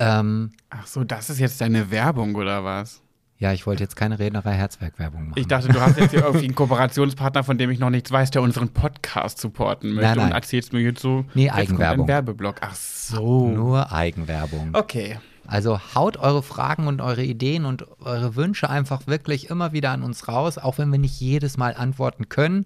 [0.00, 3.03] Ähm, Ach so, das ist jetzt deine Werbung oder was?
[3.44, 5.38] Ja, ich wollte jetzt keine Rednerei Herzwerk-Werbung machen.
[5.38, 8.30] Ich dachte, du hast jetzt hier irgendwie einen Kooperationspartner, von dem ich noch nichts weiß,
[8.30, 10.26] der unseren Podcast supporten möchte Nein, nein.
[10.28, 12.08] und erzählst mir jetzt so, Nee, jetzt Eigenwerbung.
[12.08, 12.56] Werbeblock.
[12.62, 13.48] Ach so.
[13.48, 14.70] Nur Eigenwerbung.
[14.72, 15.18] Okay.
[15.46, 20.02] Also haut eure Fragen und eure Ideen und eure Wünsche einfach wirklich immer wieder an
[20.02, 22.64] uns raus, auch wenn wir nicht jedes Mal antworten können.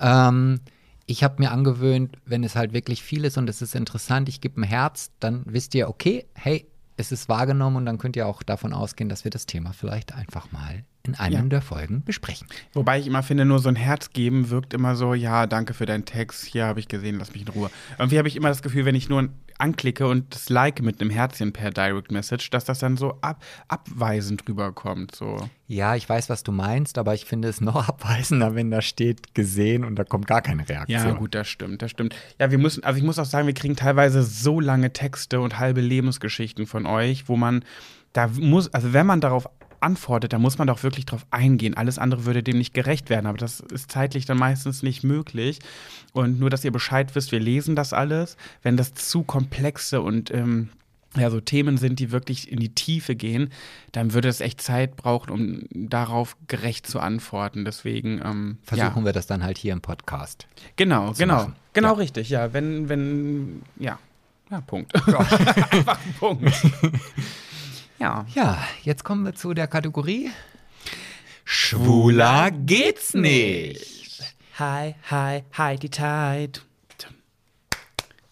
[0.00, 0.58] Ähm,
[1.06, 4.40] ich habe mir angewöhnt, wenn es halt wirklich viel ist und es ist interessant, ich
[4.40, 6.66] gebe ein Herz, dann wisst ihr, okay, hey,
[6.98, 10.12] es ist wahrgenommen und dann könnt ihr auch davon ausgehen, dass wir das Thema vielleicht
[10.12, 11.48] einfach mal in einem Ja.
[11.48, 12.46] der Folgen besprechen.
[12.72, 15.86] Wobei ich immer finde, nur so ein Herz geben wirkt immer so, ja, danke für
[15.86, 17.70] deinen Text, hier habe ich gesehen, lass mich in Ruhe.
[17.98, 19.28] Irgendwie habe ich immer das Gefühl, wenn ich nur
[19.60, 23.42] anklicke und das like mit einem Herzchen per Direct Message, dass das dann so ab,
[23.66, 25.14] abweisend rüberkommt.
[25.16, 25.36] So.
[25.66, 29.34] Ja, ich weiß, was du meinst, aber ich finde es noch abweisender, wenn da steht
[29.34, 31.00] gesehen und da kommt gar keine Reaktion.
[31.08, 32.14] Ja, gut, das stimmt, das stimmt.
[32.38, 35.58] Ja, wir müssen, also ich muss auch sagen, wir kriegen teilweise so lange Texte und
[35.58, 37.64] halbe Lebensgeschichten von euch, wo man,
[38.12, 39.48] da muss, also wenn man darauf
[39.80, 41.76] antwortet, da muss man doch wirklich drauf eingehen.
[41.76, 45.58] Alles andere würde dem nicht gerecht werden, aber das ist zeitlich dann meistens nicht möglich.
[46.12, 48.36] Und nur, dass ihr Bescheid wisst, wir lesen das alles.
[48.62, 50.70] Wenn das zu komplexe und ähm,
[51.16, 53.50] ja, so Themen sind, die wirklich in die Tiefe gehen,
[53.92, 57.64] dann würde es echt Zeit brauchen, um darauf gerecht zu antworten.
[57.64, 58.76] Deswegen ähm, ja.
[58.76, 60.46] Versuchen wir das dann halt hier im Podcast.
[60.76, 61.36] Genau, genau.
[61.36, 61.56] machen.
[61.72, 61.94] Genau Ja.
[61.94, 62.52] richtig, ja.
[62.52, 63.98] Wenn, wenn, ja.
[64.50, 64.94] Ja, Punkt.
[65.06, 66.52] Einfach ein Punkt.
[67.98, 68.26] ja.
[68.34, 70.30] Ja, jetzt kommen wir zu der Kategorie
[71.50, 74.22] Schwuler geht's nicht.
[74.58, 76.60] Hi, hi, hi, die Tide.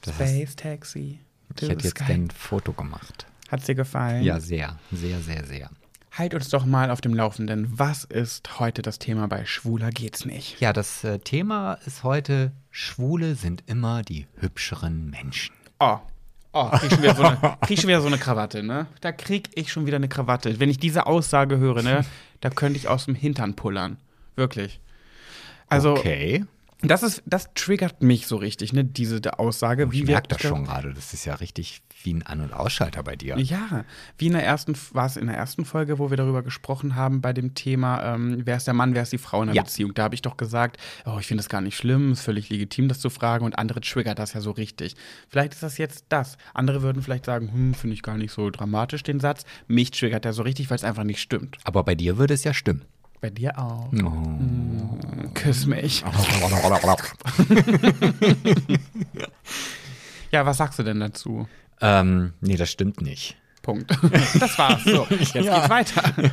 [0.02, 1.18] Das Space Taxi.
[1.56, 3.26] Ich hätte jetzt ein Foto gemacht.
[3.50, 4.22] Hat's dir gefallen?
[4.22, 5.70] Ja, sehr, sehr, sehr, sehr.
[6.12, 7.78] Halt uns doch mal auf dem Laufenden.
[7.78, 10.60] Was ist heute das Thema bei Schwuler geht's nicht?
[10.60, 15.54] Ja, das äh, Thema ist heute, Schwule sind immer die hübscheren Menschen.
[15.80, 15.98] Oh.
[16.58, 18.86] Oh, krieg schon wieder so eine, krieg schon wieder so eine Krawatte, ne?
[19.02, 20.58] Da krieg ich schon wieder eine Krawatte.
[20.58, 22.02] Wenn ich diese Aussage höre, ne,
[22.40, 23.98] da könnte ich aus dem Hintern pullern.
[24.36, 24.80] Wirklich.
[25.68, 26.46] Also, okay.
[26.82, 29.84] Das ist, das triggert mich so richtig, ne, diese Aussage.
[29.90, 30.92] Ich wir- merke das schon gerade.
[30.92, 33.36] Das ist ja richtig wie ein An- und Ausschalter bei dir.
[33.38, 33.84] Ja,
[34.18, 37.20] wie in der ersten, war es in der ersten Folge, wo wir darüber gesprochen haben,
[37.20, 39.62] bei dem Thema, ähm, wer ist der Mann, wer ist die Frau in der Ja.
[39.62, 39.94] Beziehung.
[39.94, 42.88] Da habe ich doch gesagt, oh, ich finde es gar nicht schlimm, ist völlig legitim,
[42.88, 44.94] das zu fragen und andere triggert das ja so richtig.
[45.28, 46.36] Vielleicht ist das jetzt das.
[46.54, 49.44] Andere würden vielleicht sagen, hm, finde ich gar nicht so dramatisch, den Satz.
[49.66, 51.56] Mich triggert der so richtig, weil es einfach nicht stimmt.
[51.64, 52.82] Aber bei dir würde es ja stimmen.
[53.20, 53.90] Bei dir auch.
[53.92, 54.98] Oh.
[55.34, 56.04] Küss mich.
[60.32, 61.48] Ja, was sagst du denn dazu?
[61.80, 63.36] ähm, nee, das stimmt nicht.
[63.62, 63.90] Punkt.
[64.38, 64.84] Das war's.
[64.84, 66.30] So, jetzt geht's weiter.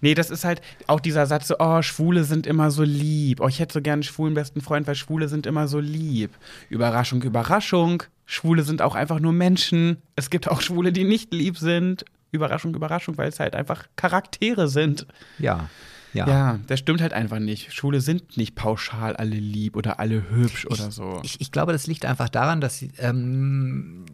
[0.00, 3.40] Nee, das ist halt auch dieser Satz so, oh, Schwule sind immer so lieb.
[3.40, 6.30] Oh, ich hätte so gerne einen schwulen besten Freund, weil Schwule sind immer so lieb.
[6.68, 8.02] Überraschung, Überraschung.
[8.26, 10.02] Schwule sind auch einfach nur Menschen.
[10.16, 12.04] Es gibt auch Schwule, die nicht lieb sind.
[12.32, 15.06] Überraschung, Überraschung, weil es halt einfach Charaktere sind.
[15.38, 15.68] Ja.
[16.12, 16.28] Ja.
[16.28, 17.72] Ja, das stimmt halt einfach nicht.
[17.72, 21.20] Schwule sind nicht pauschal alle lieb oder alle hübsch oder so.
[21.22, 24.04] Ich, ich glaube, das liegt einfach daran, dass, sie, ähm,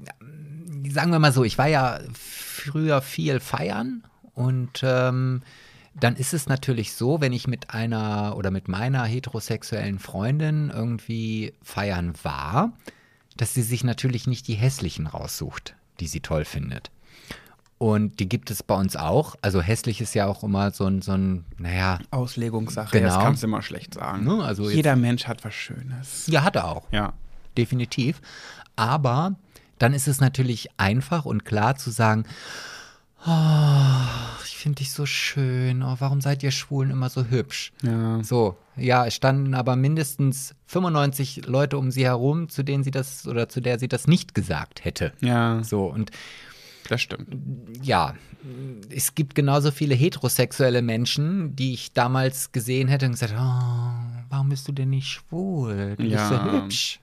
[0.88, 5.42] sagen wir mal so, ich war ja früher viel feiern und ähm,
[5.98, 11.54] dann ist es natürlich so, wenn ich mit einer oder mit meiner heterosexuellen Freundin irgendwie
[11.62, 12.72] feiern war,
[13.36, 16.90] dass sie sich natürlich nicht die hässlichen raussucht, die sie toll findet.
[17.78, 19.36] Und die gibt es bei uns auch.
[19.40, 22.00] Also hässlich ist ja auch immer so ein, so ein naja.
[22.10, 23.14] Auslegungssache, Genau.
[23.14, 24.24] das kannst du immer schlecht sagen.
[24.24, 26.26] Ne, also jetzt- Jeder Mensch hat was Schönes.
[26.26, 26.90] Ja, hat er auch.
[26.90, 27.12] Ja.
[27.56, 28.20] definitiv.
[28.76, 29.34] Aber
[29.78, 32.24] dann ist es natürlich einfach und klar zu sagen,
[33.26, 37.72] oh, ich finde dich so schön, oh, warum seid ihr Schwulen immer so hübsch?
[37.82, 38.22] Ja.
[38.22, 43.26] So, ja, es standen aber mindestens 95 Leute um sie herum, zu denen sie das
[43.26, 45.12] oder zu der sie das nicht gesagt hätte.
[45.20, 46.10] Ja, So, und
[46.88, 47.28] das stimmt.
[47.82, 48.14] ja,
[48.90, 54.48] es gibt genauso viele heterosexuelle Menschen, die ich damals gesehen hätte und gesagt, oh, warum
[54.48, 55.94] bist du denn nicht schwul?
[55.96, 56.62] Du bist so Ja.
[56.62, 57.00] hübsch.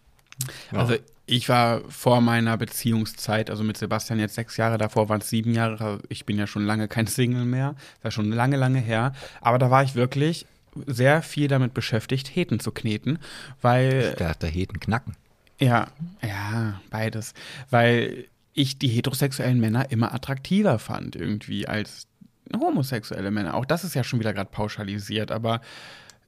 [0.72, 0.80] Ja.
[0.80, 0.96] Also
[1.28, 5.54] ich war vor meiner Beziehungszeit, also mit Sebastian jetzt sechs Jahre, davor waren es sieben
[5.54, 5.84] Jahre.
[5.84, 7.76] Also Ich bin ja schon lange kein Single mehr.
[7.98, 9.14] Das war schon lange, lange her.
[9.42, 10.46] Aber da war ich wirklich
[10.86, 13.20] sehr viel damit beschäftigt, Heten zu kneten,
[13.62, 15.16] weil Ich dachte, Heten knacken.
[15.60, 15.88] Ja,
[16.22, 17.34] ja, beides.
[17.70, 18.26] Weil
[18.56, 22.08] ich die heterosexuellen Männer immer attraktiver fand, irgendwie, als
[22.56, 23.54] homosexuelle Männer.
[23.54, 25.62] Auch das ist ja schon wieder gerade pauschalisiert, aber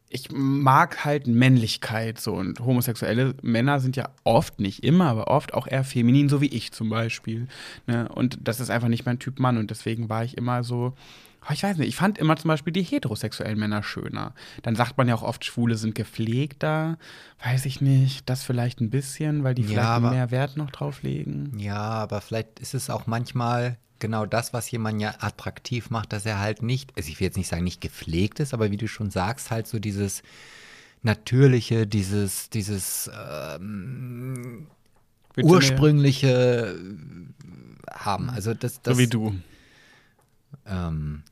[0.09, 5.53] ich mag halt Männlichkeit so und homosexuelle Männer sind ja oft, nicht immer, aber oft
[5.53, 7.47] auch eher feminin, so wie ich zum Beispiel.
[7.87, 8.07] Ne?
[8.09, 10.93] Und das ist einfach nicht mein Typ Mann und deswegen war ich immer so,
[11.49, 14.33] oh, ich weiß nicht, ich fand immer zum Beispiel die heterosexuellen Männer schöner.
[14.63, 16.97] Dann sagt man ja auch oft, Schwule sind gepflegter,
[17.43, 20.71] weiß ich nicht, das vielleicht ein bisschen, weil die Ja, vielleicht aber- mehr Wert noch
[20.71, 21.51] drauf legen.
[21.59, 26.25] Ja, aber vielleicht ist es auch manchmal genau das, was jemanden ja attraktiv macht, dass
[26.25, 28.87] er halt nicht, also ich will jetzt nicht sagen, nicht gepflegt ist, aber wie du
[28.87, 30.23] schon sagst, halt so dieses
[31.03, 33.09] natürliche, dieses, dieses
[33.59, 34.67] ähm,
[35.37, 38.29] ursprüngliche äh, haben.
[38.29, 39.35] Also das, das So wie du.
[40.65, 41.23] Ähm,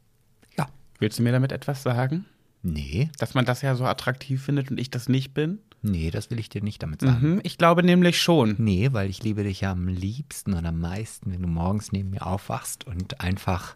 [0.57, 0.67] ja,
[0.99, 2.25] Willst du mir damit etwas sagen?
[2.63, 5.59] nee, Dass man das ja so attraktiv findet und ich das nicht bin?
[5.85, 7.33] Nee, das will ich dir nicht damit sagen.
[7.33, 8.55] Mhm, ich glaube nämlich schon.
[8.57, 12.09] Nee, weil ich liebe dich ja am liebsten und am meisten, wenn du morgens neben
[12.09, 13.75] mir aufwachst und einfach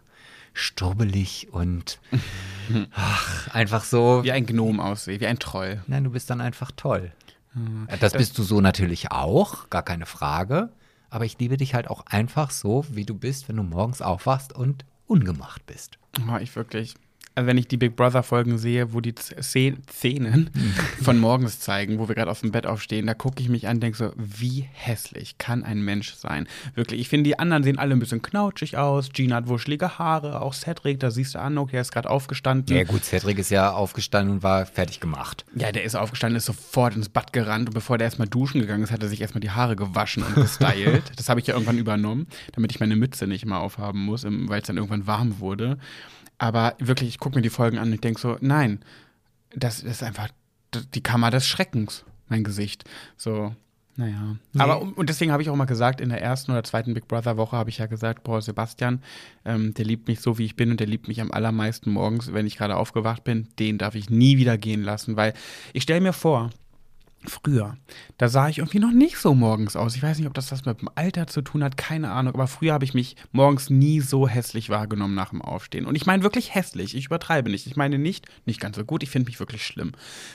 [0.52, 2.00] strubbelig und
[2.94, 4.22] ach, einfach so.
[4.24, 5.82] Wie ein Gnom aussehe, wie ein Troll.
[5.86, 7.12] Nein, du bist dann einfach toll.
[7.88, 10.70] Äh, Das bist du so natürlich auch, gar keine Frage.
[11.08, 14.52] Aber ich liebe dich halt auch einfach so, wie du bist, wenn du morgens aufwachst
[14.52, 15.98] und ungemacht bist.
[16.30, 16.94] Oh, ich wirklich.
[17.36, 20.50] Also wenn ich die Big Brother Folgen sehe, wo die Szenen
[21.02, 23.76] von morgens zeigen, wo wir gerade aus dem Bett aufstehen, da gucke ich mich an
[23.76, 26.48] und denke so, wie hässlich kann ein Mensch sein?
[26.74, 29.10] Wirklich, ich finde, die anderen sehen alle ein bisschen knautschig aus.
[29.12, 32.76] Gina hat wuschelige Haare, auch Cedric, da siehst du an, okay, er ist gerade aufgestanden.
[32.76, 35.44] Ja gut, Cedric ist ja aufgestanden und war fertig gemacht.
[35.54, 38.82] Ja, der ist aufgestanden, ist sofort ins Bad gerannt und bevor der erstmal duschen gegangen
[38.82, 41.04] ist, hat er sich erstmal die Haare gewaschen und gestylt.
[41.16, 44.60] das habe ich ja irgendwann übernommen, damit ich meine Mütze nicht immer aufhaben muss, weil
[44.60, 45.78] es dann irgendwann warm wurde.
[46.40, 48.80] Aber wirklich, ich gucke mir die Folgen an und ich denke so, nein,
[49.54, 50.28] das ist einfach
[50.94, 52.84] die Kammer des Schreckens, mein Gesicht.
[53.18, 53.54] So,
[53.96, 54.36] naja.
[54.56, 57.36] Aber und deswegen habe ich auch mal gesagt, in der ersten oder zweiten Big Brother
[57.36, 59.02] Woche habe ich ja gesagt, boah, Sebastian,
[59.44, 62.32] ähm, der liebt mich so, wie ich bin und der liebt mich am allermeisten morgens,
[62.32, 63.48] wenn ich gerade aufgewacht bin.
[63.58, 65.34] Den darf ich nie wieder gehen lassen, weil
[65.74, 66.48] ich stelle mir vor,
[67.26, 67.76] Früher,
[68.16, 69.94] da sah ich irgendwie noch nicht so morgens aus.
[69.94, 72.32] Ich weiß nicht, ob das was mit dem Alter zu tun hat, keine Ahnung.
[72.32, 75.84] Aber früher habe ich mich morgens nie so hässlich wahrgenommen nach dem Aufstehen.
[75.84, 76.96] Und ich meine wirklich hässlich.
[76.96, 77.66] Ich übertreibe nicht.
[77.66, 79.02] Ich meine nicht, nicht ganz so gut.
[79.02, 79.92] Ich finde mich wirklich schlimm.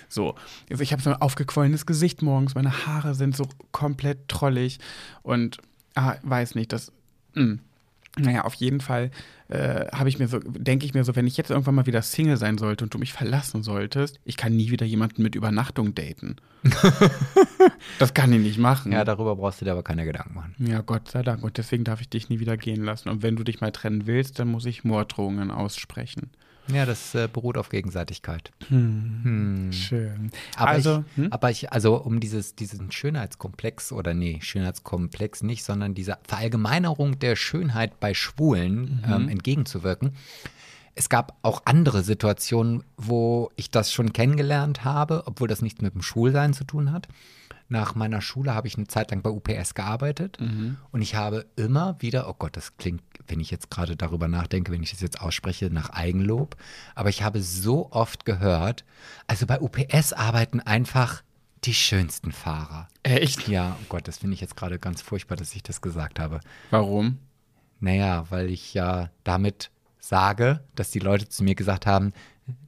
[0.09, 0.35] So,
[0.69, 2.53] also ich habe so ein aufgequollenes Gesicht morgens.
[2.53, 4.77] Meine Haare sind so komplett trollig.
[5.23, 5.57] Und,
[5.95, 6.91] ah, weiß nicht, das.
[7.33, 7.57] Mh.
[8.17, 9.11] Naja, auf jeden Fall
[9.49, 12.01] äh, habe ich mir so, denke ich mir so, wenn ich jetzt irgendwann mal wieder
[12.01, 15.93] Single sein sollte und du mich verlassen solltest, ich kann nie wieder jemanden mit Übernachtung
[15.93, 16.37] daten.
[17.99, 18.91] das kann ich nicht machen.
[18.91, 20.55] Ja, darüber brauchst du dir aber keine Gedanken machen.
[20.59, 21.43] Ja, Gott sei Dank.
[21.43, 23.09] Und deswegen darf ich dich nie wieder gehen lassen.
[23.09, 26.31] Und wenn du dich mal trennen willst, dann muss ich Morddrohungen aussprechen.
[26.73, 28.51] Ja, das äh, beruht auf Gegenseitigkeit.
[28.69, 29.71] Hm.
[29.71, 30.31] Schön.
[30.57, 31.31] Aber, also, ich, hm?
[31.31, 37.35] aber ich, also um dieses, diesen Schönheitskomplex oder nee, Schönheitskomplex nicht, sondern dieser Verallgemeinerung der
[37.35, 39.13] Schönheit bei Schwulen Mhm.
[39.13, 40.13] ähm, entgegenzuwirken.
[40.95, 45.93] Es gab auch andere Situationen, wo ich das schon kennengelernt habe, obwohl das nichts mit
[45.93, 47.07] dem Schwulsein zu tun hat.
[47.67, 50.77] Nach meiner Schule habe ich eine Zeit lang bei UPS gearbeitet Mhm.
[50.91, 54.71] und ich habe immer wieder, oh Gott, das klingt, wenn ich jetzt gerade darüber nachdenke,
[54.71, 56.55] wenn ich das jetzt ausspreche, nach Eigenlob,
[56.93, 58.85] aber ich habe so oft gehört,
[59.25, 61.23] also bei UPS arbeiten einfach
[61.63, 62.87] die schönsten Fahrer.
[63.01, 63.47] echt?
[63.47, 66.39] Ja, oh Gott, das finde ich jetzt gerade ganz furchtbar, dass ich das gesagt habe.
[66.69, 67.17] Warum?
[67.79, 72.13] Naja, weil ich ja damit sage, dass die Leute zu mir gesagt haben,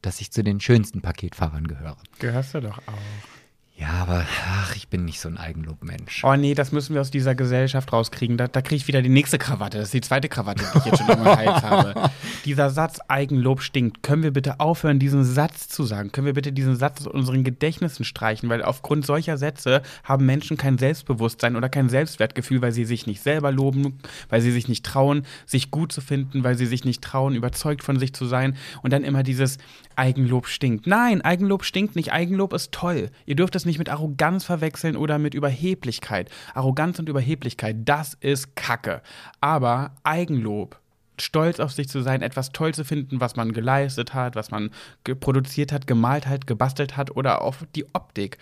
[0.02, 1.98] dass ich zu den schönsten Paketfahrern gehöre.
[2.18, 3.37] Gehörst du doch auch.
[3.80, 6.24] Ja, aber ach, ich bin nicht so ein Eigenlob-Mensch.
[6.24, 8.36] Oh nee, das müssen wir aus dieser Gesellschaft rauskriegen.
[8.36, 9.78] Da, da kriege ich wieder die nächste Krawatte.
[9.78, 12.10] Das ist die zweite Krawatte, die ich jetzt schon immer Hals habe.
[12.46, 14.02] Dieser Satz Eigenlob stinkt.
[14.02, 16.12] Können wir bitte aufhören, diesen Satz zu sagen?
[16.12, 18.50] Können wir bitte diesen Satz aus unseren Gedächtnissen streichen?
[18.50, 23.22] Weil aufgrund solcher Sätze haben Menschen kein Selbstbewusstsein oder kein Selbstwertgefühl, weil sie sich nicht
[23.22, 24.00] selber loben,
[24.30, 27.84] weil sie sich nicht trauen, sich gut zu finden, weil sie sich nicht trauen, überzeugt
[27.84, 28.56] von sich zu sein.
[28.82, 29.58] Und dann immer dieses
[29.96, 30.88] Eigenlob stinkt.
[30.88, 32.14] Nein, Eigenlob stinkt nicht.
[32.14, 33.10] Eigenlob ist toll.
[33.26, 36.30] Ihr dürft es nicht mit Arroganz verwechseln oder mit Überheblichkeit.
[36.56, 39.02] Arroganz und Überheblichkeit, das ist Kacke.
[39.40, 40.80] Aber Eigenlob,
[41.20, 44.72] stolz auf sich zu sein, etwas toll zu finden, was man geleistet hat, was man
[45.20, 48.38] produziert hat, gemalt hat, gebastelt hat oder auf die Optik.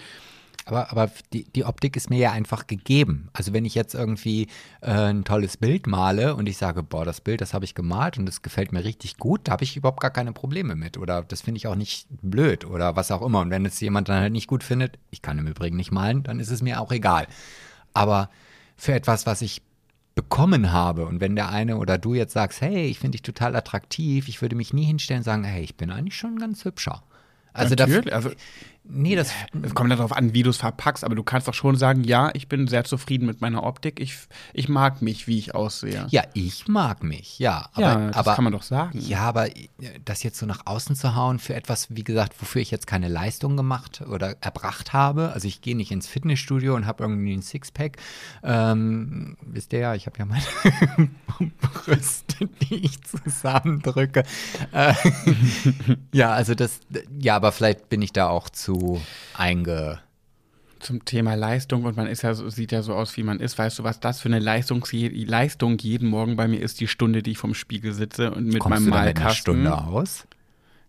[0.65, 3.29] Aber, aber die, die Optik ist mir ja einfach gegeben.
[3.33, 4.47] Also wenn ich jetzt irgendwie
[4.81, 8.17] äh, ein tolles Bild male und ich sage, boah, das Bild, das habe ich gemalt
[8.17, 10.97] und das gefällt mir richtig gut, da habe ich überhaupt gar keine Probleme mit.
[10.97, 13.41] Oder das finde ich auch nicht blöd oder was auch immer.
[13.41, 16.23] Und wenn es jemand dann halt nicht gut findet, ich kann im Übrigen nicht malen,
[16.23, 17.27] dann ist es mir auch egal.
[17.93, 18.31] Aber
[18.75, 19.61] für etwas, was ich
[20.15, 21.05] bekommen habe.
[21.05, 24.41] Und wenn der eine oder du jetzt sagst, hey, ich finde dich total attraktiv, ich
[24.41, 27.03] würde mich nie hinstellen und sagen, hey, ich bin eigentlich schon ganz hübscher.
[27.53, 28.31] Also, Natürlich, also
[28.87, 29.31] Nee, das
[29.63, 32.29] es kommt darauf an, wie du es verpackst, aber du kannst doch schon sagen, ja,
[32.33, 33.99] ich bin sehr zufrieden mit meiner Optik.
[33.99, 34.15] Ich,
[34.53, 36.05] ich mag mich, wie ich aussehe.
[36.09, 37.67] Ja, ich mag mich, ja.
[37.73, 38.99] Aber, ja, das aber, kann man doch sagen.
[38.99, 39.69] Ja, aber äh,
[40.03, 43.07] das jetzt so nach außen zu hauen für etwas, wie gesagt, wofür ich jetzt keine
[43.07, 45.31] Leistung gemacht oder erbracht habe.
[45.33, 47.97] Also ich gehe nicht ins Fitnessstudio und habe irgendwie ein Sixpack.
[48.43, 50.43] Ähm, wisst ihr ja, ich habe ja meine
[51.61, 54.23] Brüste, die ich zusammendrücke.
[54.71, 54.93] Äh,
[56.13, 56.81] ja, also das,
[57.19, 58.74] ja, aber vielleicht bin ich da auch zu
[59.33, 59.99] einge
[60.79, 63.57] zum Thema Leistung und man ist ja so, sieht ja so aus, wie man ist.
[63.57, 66.79] Weißt du, was das für eine Leistung, Leistung jeden Morgen bei mir ist?
[66.79, 69.25] Die Stunde, die ich vom Spiegel sitze und mit Kommst meinem du Malkasten.
[69.25, 70.27] Eine Stunde aus?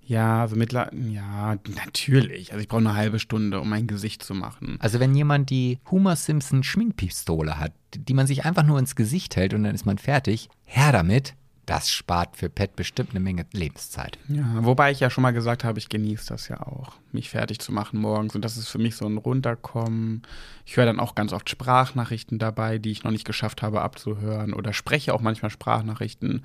[0.06, 2.52] Ja, also mittlerweile, ja, natürlich.
[2.52, 4.76] Also ich brauche eine halbe Stunde, um mein Gesicht zu machen.
[4.78, 9.34] Also wenn jemand die Homer Simpson Schminkpistole hat, die man sich einfach nur ins Gesicht
[9.34, 11.34] hält und dann ist man fertig, her damit
[11.66, 14.18] das spart für Pet bestimmt eine Menge Lebenszeit.
[14.28, 17.58] Ja, wobei ich ja schon mal gesagt habe, ich genieße das ja auch, mich fertig
[17.58, 18.34] zu machen morgens.
[18.34, 20.22] Und das ist für mich so ein Runterkommen.
[20.64, 24.54] Ich höre dann auch ganz oft Sprachnachrichten dabei, die ich noch nicht geschafft habe abzuhören.
[24.54, 26.44] Oder spreche auch manchmal Sprachnachrichten.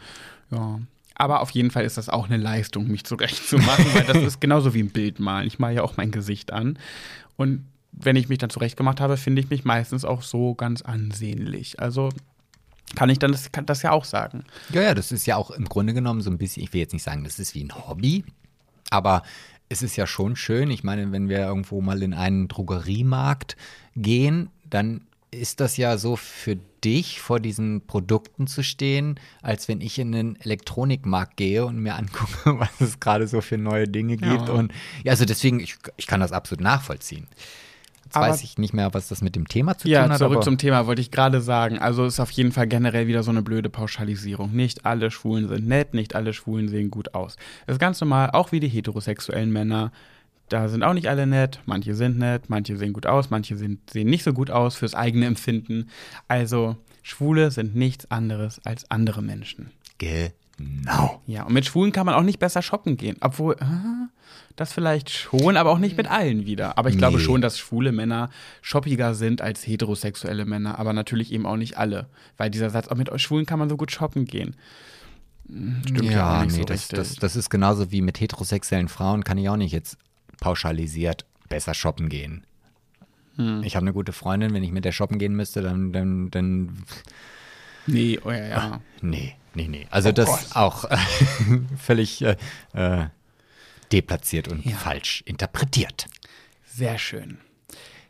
[0.49, 0.79] Ja.
[1.15, 4.73] Aber auf jeden Fall ist das auch eine Leistung, mich zurechtzumachen, weil das ist genauso
[4.73, 5.45] wie ein Bild malen.
[5.45, 6.79] Ich male ja auch mein Gesicht an.
[7.37, 11.79] Und wenn ich mich dann zurechtgemacht habe, finde ich mich meistens auch so ganz ansehnlich.
[11.79, 12.09] Also
[12.95, 14.43] kann ich dann das, kann das ja auch sagen.
[14.69, 16.93] Ja, ja, das ist ja auch im Grunde genommen so ein bisschen, ich will jetzt
[16.93, 18.25] nicht sagen, das ist wie ein Hobby,
[18.89, 19.23] aber
[19.69, 20.69] es ist ja schon schön.
[20.69, 23.55] Ich meine, wenn wir irgendwo mal in einen Drogeriemarkt
[23.95, 25.01] gehen, dann
[25.31, 30.11] ist das ja so für dich, vor diesen Produkten zu stehen, als wenn ich in
[30.11, 34.49] den Elektronikmarkt gehe und mir angucke, was es gerade so für neue Dinge gibt.
[34.49, 34.53] Ja.
[34.53, 34.73] Und
[35.03, 37.27] ja, also deswegen, ich, ich kann das absolut nachvollziehen.
[38.11, 40.19] Jetzt aber, weiß ich nicht mehr, was das mit dem Thema zu ja, tun hat.
[40.19, 41.79] Ja, zurück zum Thema wollte ich gerade sagen.
[41.79, 44.51] Also ist auf jeden Fall generell wieder so eine blöde Pauschalisierung.
[44.51, 47.37] Nicht alle Schwulen sind nett, nicht alle Schwulen sehen gut aus.
[47.65, 49.93] Das ist ganz normal, auch wie die heterosexuellen Männer.
[50.49, 51.61] Da sind auch nicht alle nett.
[51.65, 54.93] Manche sind nett, manche sehen gut aus, manche sind, sehen nicht so gut aus fürs
[54.93, 55.87] eigene Empfinden.
[56.27, 59.71] Also Schwule sind nichts anderes als andere Menschen.
[59.99, 60.31] Genau.
[61.27, 63.17] Ja, und mit Schwulen kann man auch nicht besser shoppen gehen.
[63.21, 64.09] Obwohl, ah,
[64.55, 66.77] das vielleicht schon, aber auch nicht mit allen wieder.
[66.77, 66.99] Aber ich nee.
[66.99, 68.29] glaube schon, dass schwule Männer
[68.61, 70.79] shoppiger sind als heterosexuelle Männer.
[70.79, 72.07] Aber natürlich eben auch nicht alle.
[72.37, 74.55] Weil dieser Satz, auch mit Schwulen kann man so gut shoppen gehen.
[75.47, 79.23] Hm, stimmt ja, ja nee, so das, das, das ist genauso wie mit heterosexuellen Frauen,
[79.23, 79.97] kann ich auch nicht jetzt
[80.39, 82.45] pauschalisiert besser shoppen gehen.
[83.35, 83.63] Hm.
[83.63, 85.91] Ich habe eine gute Freundin, wenn ich mit der shoppen gehen müsste, dann.
[85.91, 86.83] dann, dann
[87.87, 88.55] nee, oh ja, ja.
[88.57, 89.87] Ach, nee, nee, nee.
[89.89, 90.55] Also oh das Gott.
[90.55, 90.85] auch
[91.77, 92.37] völlig äh,
[92.73, 93.05] äh
[93.91, 94.75] deplatziert und ja.
[94.75, 96.07] falsch interpretiert.
[96.65, 97.39] Sehr schön.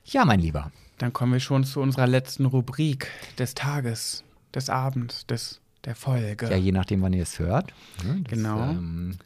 [0.05, 0.71] Ja, mein Lieber.
[0.97, 3.07] Dann kommen wir schon zu unserer letzten Rubrik
[3.39, 4.23] des Tages,
[4.53, 6.49] des Abends, des, der Folge.
[6.49, 7.73] Ja, je nachdem, wann ihr es hört.
[7.97, 8.69] Das, genau.
[8.69, 9.17] Ähm,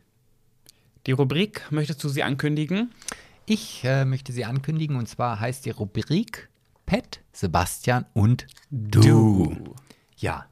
[1.05, 2.91] die Rubrik, möchtest du sie ankündigen?
[3.45, 6.49] Ich äh, möchte sie ankündigen und zwar heißt die Rubrik
[6.85, 9.01] Pet, Sebastian und du.
[9.01, 9.75] du.
[10.17, 10.45] Ja,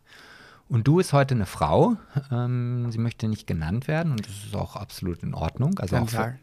[0.69, 1.97] und du ist heute eine Frau.
[2.31, 5.77] Ähm, sie möchte nicht genannt werden und das ist auch absolut in Ordnung.
[5.79, 6.39] Also Dann sag,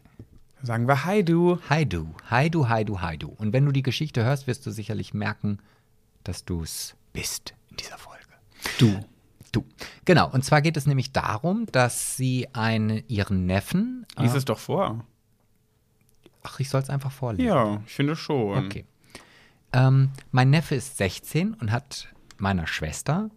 [0.61, 1.59] sagen wir Hi du.
[1.69, 2.13] Hi du.
[2.29, 3.29] Hi du, hi du, hi du.
[3.29, 5.59] Und wenn du die Geschichte hörst, wirst du sicherlich merken,
[6.23, 8.21] dass du es bist in dieser Folge.
[8.79, 8.99] Du.
[9.51, 9.65] Du.
[10.05, 10.29] Genau.
[10.31, 14.05] Und zwar geht es nämlich darum, dass sie einen, ihren Neffen.
[14.17, 15.05] Lies äh, es doch vor.
[16.43, 17.47] Ach, ich soll es einfach vorlesen.
[17.47, 18.65] Ja, ich finde schon.
[18.65, 18.85] Okay.
[19.73, 22.07] Ähm, mein Neffe ist 16 und hat
[22.37, 23.29] meiner Schwester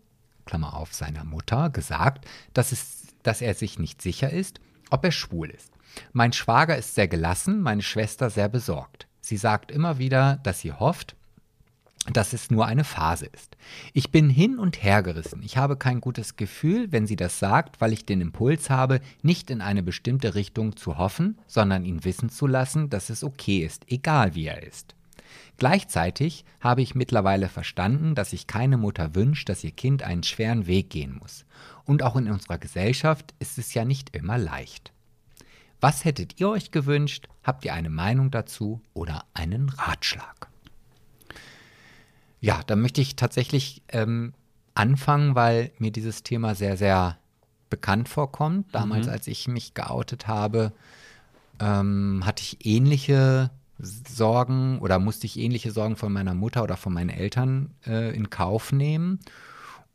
[0.44, 5.12] Klammer auf, seiner Mutter gesagt, dass, es, dass er sich nicht sicher ist, ob er
[5.12, 5.70] schwul ist.
[6.12, 9.06] Mein Schwager ist sehr gelassen, meine Schwester sehr besorgt.
[9.20, 11.16] Sie sagt immer wieder, dass sie hofft,
[12.12, 13.56] dass es nur eine Phase ist.
[13.94, 15.42] Ich bin hin und her gerissen.
[15.42, 19.50] Ich habe kein gutes Gefühl, wenn sie das sagt, weil ich den Impuls habe, nicht
[19.50, 23.90] in eine bestimmte Richtung zu hoffen, sondern ihn wissen zu lassen, dass es okay ist,
[23.90, 24.94] egal wie er ist.
[25.56, 30.66] Gleichzeitig habe ich mittlerweile verstanden, dass sich keine Mutter wünscht, dass ihr Kind einen schweren
[30.66, 31.44] Weg gehen muss.
[31.84, 34.92] Und auch in unserer Gesellschaft ist es ja nicht immer leicht.
[35.80, 37.28] Was hättet ihr euch gewünscht?
[37.42, 40.48] Habt ihr eine Meinung dazu oder einen Ratschlag?
[42.40, 44.34] Ja, da möchte ich tatsächlich ähm,
[44.74, 47.18] anfangen, weil mir dieses Thema sehr, sehr
[47.70, 48.74] bekannt vorkommt.
[48.74, 49.12] Damals, mhm.
[49.12, 50.72] als ich mich geoutet habe,
[51.60, 53.50] ähm, hatte ich ähnliche
[53.84, 58.30] Sorgen oder musste ich ähnliche Sorgen von meiner Mutter oder von meinen Eltern äh, in
[58.30, 59.20] Kauf nehmen.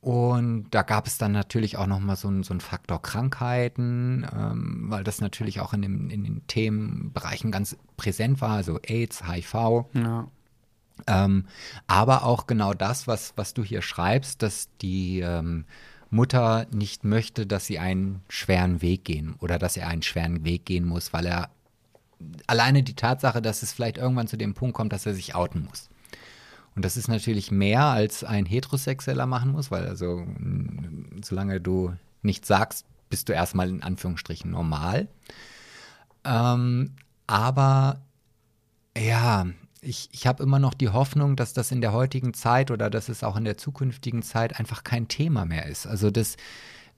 [0.02, 4.26] Und da gab es dann natürlich auch noch mal so, ein, so einen Faktor Krankheiten,
[4.34, 9.28] ähm, weil das natürlich auch in, dem, in den Themenbereichen ganz präsent war, also AIDS,
[9.28, 9.86] HIV.
[9.94, 10.28] Ja.
[11.08, 11.46] Ähm,
[11.88, 15.66] aber auch genau das, was, was du hier schreibst, dass die ähm,
[16.10, 20.66] Mutter nicht möchte, dass sie einen schweren Weg gehen oder dass er einen schweren Weg
[20.66, 21.50] gehen muss, weil er
[22.48, 25.66] alleine die Tatsache, dass es vielleicht irgendwann zu dem Punkt kommt, dass er sich outen
[25.66, 25.90] muss.
[26.76, 30.26] Und das ist natürlich mehr, als ein Heterosexueller machen muss, weil also
[31.24, 35.08] solange du nichts sagst, bist du erstmal in Anführungsstrichen normal.
[36.24, 36.96] Ähm,
[37.28, 38.02] aber
[38.98, 39.48] ja,
[39.82, 43.10] ich, ich habe immer noch die Hoffnung, dass das in der heutigen Zeit oder dass
[43.10, 45.88] es auch in der zukünftigen Zeit einfach kein Thema mehr ist.
[45.88, 46.36] Also das,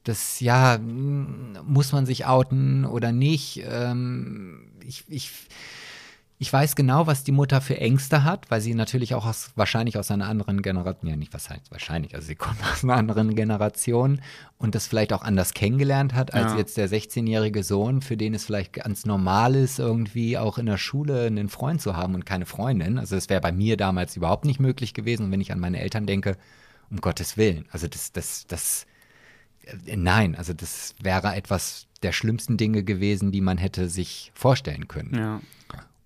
[0.04, 3.64] das ja, muss man sich outen oder nicht.
[3.66, 5.32] Ähm, ich, ich,
[6.42, 10.00] ich weiß genau, was die Mutter für Ängste hat, weil sie natürlich auch aus, wahrscheinlich
[10.00, 13.36] aus einer anderen Generation, ja nicht was heißt wahrscheinlich, also sie kommt aus einer anderen
[13.36, 14.22] Generation
[14.58, 16.58] und das vielleicht auch anders kennengelernt hat als ja.
[16.58, 20.80] jetzt der 16-jährige Sohn, für den es vielleicht ganz normal ist, irgendwie auch in der
[20.80, 22.98] Schule einen Freund zu haben und keine Freundin.
[22.98, 25.26] Also das wäre bei mir damals überhaupt nicht möglich gewesen.
[25.26, 26.38] Und wenn ich an meine Eltern denke,
[26.90, 28.88] um Gottes Willen, also das, das, das,
[29.86, 35.16] nein, also das wäre etwas der schlimmsten Dinge gewesen, die man hätte sich vorstellen können.
[35.16, 35.42] Ja.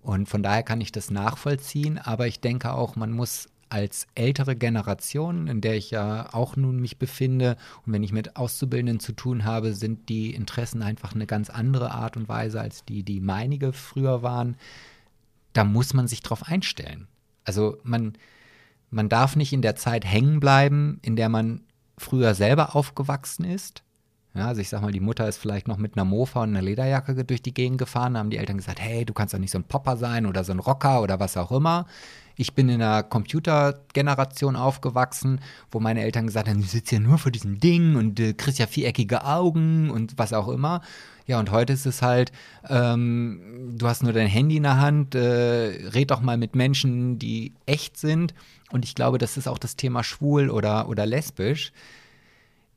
[0.02, 4.54] Und von daher kann ich das nachvollziehen, aber ich denke auch, man muss als ältere
[4.54, 9.12] Generation, in der ich ja auch nun mich befinde und wenn ich mit Auszubildenden zu
[9.12, 13.20] tun habe, sind die Interessen einfach eine ganz andere Art und Weise als die, die
[13.20, 14.56] meinige früher waren.
[15.52, 17.08] Da muss man sich drauf einstellen.
[17.44, 18.12] Also man,
[18.90, 21.62] man darf nicht in der Zeit hängen bleiben, in der man
[21.98, 23.82] früher selber aufgewachsen ist.
[24.34, 26.60] Ja, also ich sag mal, die Mutter ist vielleicht noch mit einer Mofa und einer
[26.60, 28.14] Lederjacke durch die Gegend gefahren.
[28.14, 30.44] Da haben die Eltern gesagt, hey, du kannst doch nicht so ein Popper sein oder
[30.44, 31.86] so ein Rocker oder was auch immer.
[32.36, 37.18] Ich bin in einer Computergeneration aufgewachsen, wo meine Eltern gesagt haben, du sitzt ja nur
[37.18, 40.82] vor diesem Ding und äh, kriegst ja viereckige Augen und was auch immer.
[41.26, 42.30] Ja, und heute ist es halt,
[42.68, 47.18] ähm, du hast nur dein Handy in der Hand, äh, red doch mal mit Menschen,
[47.18, 48.32] die echt sind.
[48.70, 51.72] Und ich glaube, das ist auch das Thema schwul oder, oder lesbisch.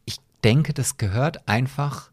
[0.06, 2.12] Ich denke, das gehört einfach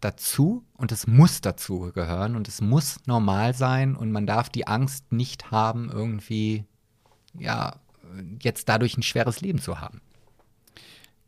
[0.00, 4.66] dazu und es muss dazu gehören und es muss normal sein und man darf die
[4.66, 6.64] Angst nicht haben, irgendwie,
[7.38, 7.76] ja,
[8.42, 10.00] jetzt dadurch ein schweres Leben zu haben.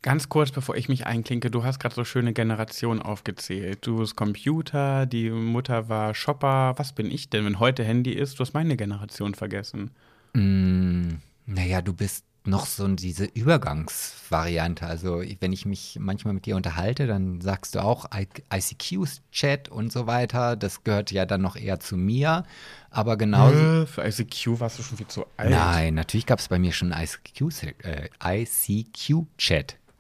[0.03, 3.87] Ganz kurz, bevor ich mich einklinke, du hast gerade so schöne Generationen aufgezählt.
[3.87, 6.73] Du bist Computer, die Mutter war Shopper.
[6.79, 8.39] Was bin ich denn, wenn heute Handy ist?
[8.39, 9.91] Du hast meine Generation vergessen.
[10.33, 14.87] Mm, naja, du bist noch so diese Übergangsvariante.
[14.87, 18.07] Also wenn ich mich manchmal mit dir unterhalte, dann sagst du auch
[18.53, 20.57] ICQ-Chat und so weiter.
[20.57, 22.45] Das gehört ja dann noch eher zu mir.
[22.91, 23.83] Aber genauso.
[23.83, 25.51] Äh, für ICQ warst du schon viel zu alt.
[25.51, 27.75] Nein, natürlich gab es bei mir schon ICQ-Chat.
[27.85, 29.27] Äh, ICQ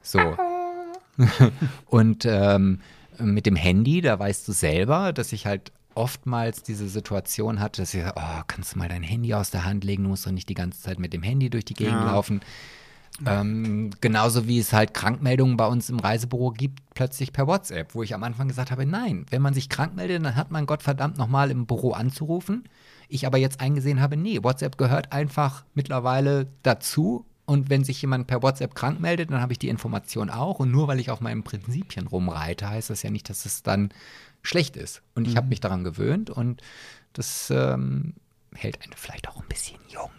[0.02, 0.36] so.
[1.86, 2.80] und ähm,
[3.18, 7.94] mit dem Handy, da weißt du selber, dass ich halt oftmals diese Situation hatte, dass
[7.94, 10.48] ich, oh, kannst du mal dein Handy aus der Hand legen, du musst doch nicht
[10.48, 12.12] die ganze Zeit mit dem Handy durch die Gegend ja.
[12.12, 12.40] laufen.
[13.26, 18.02] Ähm, genauso wie es halt Krankmeldungen bei uns im Reisebüro gibt, plötzlich per WhatsApp, wo
[18.02, 21.18] ich am Anfang gesagt habe, nein, wenn man sich krank meldet, dann hat man Gottverdammt
[21.18, 22.64] nochmal im Büro anzurufen.
[23.08, 28.28] Ich aber jetzt eingesehen habe, nee, WhatsApp gehört einfach mittlerweile dazu und wenn sich jemand
[28.28, 30.60] per WhatsApp krank meldet, dann habe ich die Information auch.
[30.60, 33.92] Und nur weil ich auf meinen Prinzipien rumreite, heißt das ja nicht, dass es dann
[34.42, 35.02] schlecht ist.
[35.14, 35.38] Und ich mhm.
[35.38, 36.62] habe mich daran gewöhnt und
[37.12, 38.14] das ähm,
[38.54, 40.10] hält einen vielleicht auch ein bisschen jung.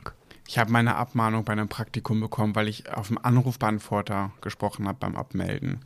[0.48, 4.98] Ich habe meine Abmahnung bei einem Praktikum bekommen, weil ich auf dem Anrufbeantworter gesprochen habe
[5.00, 5.80] beim Abmelden.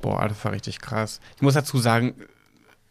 [0.00, 1.20] Boah, das war richtig krass.
[1.36, 2.14] Ich muss dazu sagen,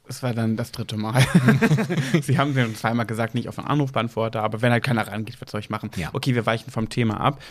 [0.07, 1.25] es war dann das dritte Mal.
[2.21, 5.49] Sie haben mir zweimal gesagt, nicht auf den Anrufbeantworter, aber wenn halt keiner rangeht, was
[5.49, 5.89] soll ich machen?
[5.95, 6.09] Ja.
[6.13, 7.41] Okay, wir weichen vom Thema ab.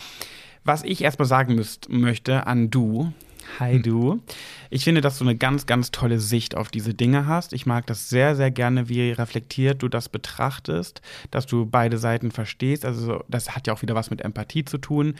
[0.63, 3.13] Was ich erstmal sagen müsst, möchte an du,
[3.59, 4.21] Hi du.
[4.69, 7.53] Ich finde, dass du eine ganz, ganz tolle Sicht auf diese Dinge hast.
[7.53, 11.01] Ich mag das sehr, sehr gerne, wie reflektiert du das betrachtest,
[11.31, 12.85] dass du beide Seiten verstehst.
[12.85, 15.15] Also das hat ja auch wieder was mit Empathie zu tun.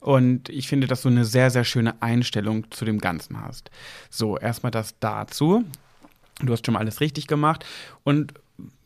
[0.00, 3.70] Und ich finde, dass du eine sehr, sehr schöne Einstellung zu dem Ganzen hast.
[4.08, 5.64] So, erstmal das dazu.
[6.40, 7.66] Du hast schon mal alles richtig gemacht.
[8.04, 8.34] Und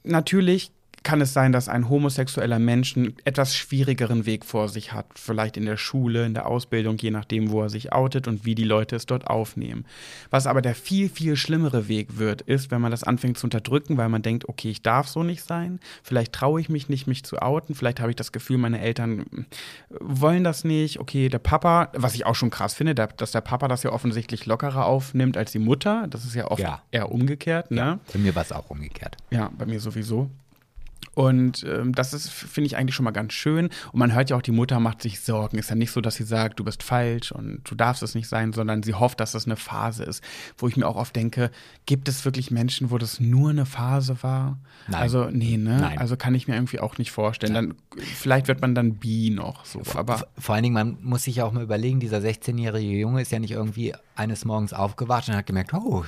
[0.02, 0.72] natürlich
[1.04, 5.56] kann es sein, dass ein homosexueller Mensch einen etwas schwierigeren Weg vor sich hat, vielleicht
[5.56, 8.64] in der Schule, in der Ausbildung, je nachdem, wo er sich outet und wie die
[8.64, 9.84] Leute es dort aufnehmen.
[10.30, 13.96] Was aber der viel, viel schlimmere Weg wird, ist, wenn man das anfängt zu unterdrücken,
[13.98, 17.22] weil man denkt, okay, ich darf so nicht sein, vielleicht traue ich mich nicht, mich
[17.24, 19.46] zu outen, vielleicht habe ich das Gefühl, meine Eltern
[19.90, 23.68] wollen das nicht, okay, der Papa, was ich auch schon krass finde, dass der Papa
[23.68, 26.82] das ja offensichtlich lockerer aufnimmt als die Mutter, das ist ja oft ja.
[26.90, 27.70] eher umgekehrt.
[27.70, 27.76] Ne?
[27.76, 29.16] Ja, bei mir war es auch umgekehrt.
[29.30, 30.30] Ja, bei mir sowieso.
[31.14, 33.70] Und ähm, das ist, finde ich, eigentlich schon mal ganz schön.
[33.92, 35.58] Und man hört ja auch, die Mutter macht sich Sorgen.
[35.58, 38.28] Ist ja nicht so, dass sie sagt, du bist falsch und du darfst es nicht
[38.28, 40.22] sein, sondern sie hofft, dass das eine Phase ist.
[40.58, 41.50] Wo ich mir auch oft denke,
[41.86, 44.58] gibt es wirklich Menschen, wo das nur eine Phase war?
[44.88, 45.00] Nein.
[45.02, 45.78] Also, nee, ne?
[45.80, 45.98] Nein.
[45.98, 47.54] Also kann ich mir irgendwie auch nicht vorstellen.
[47.54, 49.82] Dann, vielleicht wird man dann bi noch so.
[49.94, 53.32] Aber vor allen Dingen, man muss sich ja auch mal überlegen, dieser 16-jährige Junge ist
[53.32, 56.04] ja nicht irgendwie eines Morgens aufgewacht und hat gemerkt, oh,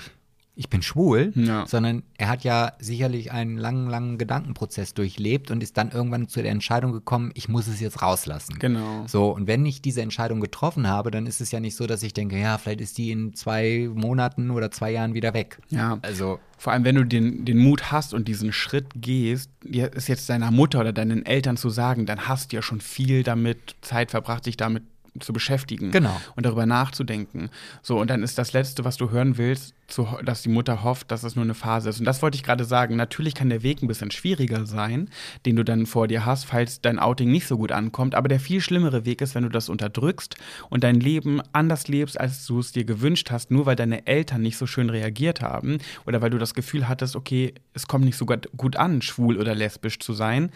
[0.58, 1.66] ich bin schwul, ja.
[1.66, 6.42] sondern er hat ja sicherlich einen langen, langen Gedankenprozess durchlebt und ist dann irgendwann zu
[6.42, 8.58] der Entscheidung gekommen, ich muss es jetzt rauslassen.
[8.58, 9.04] Genau.
[9.06, 12.02] So, und wenn ich diese Entscheidung getroffen habe, dann ist es ja nicht so, dass
[12.02, 15.60] ich denke, ja, vielleicht ist die in zwei Monaten oder zwei Jahren wieder weg.
[15.68, 15.98] Ja.
[16.00, 16.40] Also.
[16.58, 20.50] Vor allem, wenn du den, den Mut hast und diesen Schritt gehst, ist jetzt deiner
[20.50, 24.46] Mutter oder deinen Eltern zu sagen, dann hast du ja schon viel damit Zeit verbracht,
[24.46, 24.82] dich damit
[25.20, 26.20] zu beschäftigen genau.
[26.34, 27.50] und darüber nachzudenken.
[27.82, 31.10] So, und dann ist das Letzte, was du hören willst, zu, dass die Mutter hofft,
[31.10, 31.98] dass es nur eine Phase ist.
[32.00, 32.96] Und das wollte ich gerade sagen.
[32.96, 35.08] Natürlich kann der Weg ein bisschen schwieriger sein,
[35.44, 38.14] den du dann vor dir hast, falls dein Outing nicht so gut ankommt.
[38.14, 40.36] Aber der viel schlimmere Weg ist, wenn du das unterdrückst
[40.70, 44.42] und dein Leben anders lebst, als du es dir gewünscht hast, nur weil deine Eltern
[44.42, 48.16] nicht so schön reagiert haben oder weil du das Gefühl hattest, okay, es kommt nicht
[48.16, 50.50] so gut an, schwul oder lesbisch zu sein.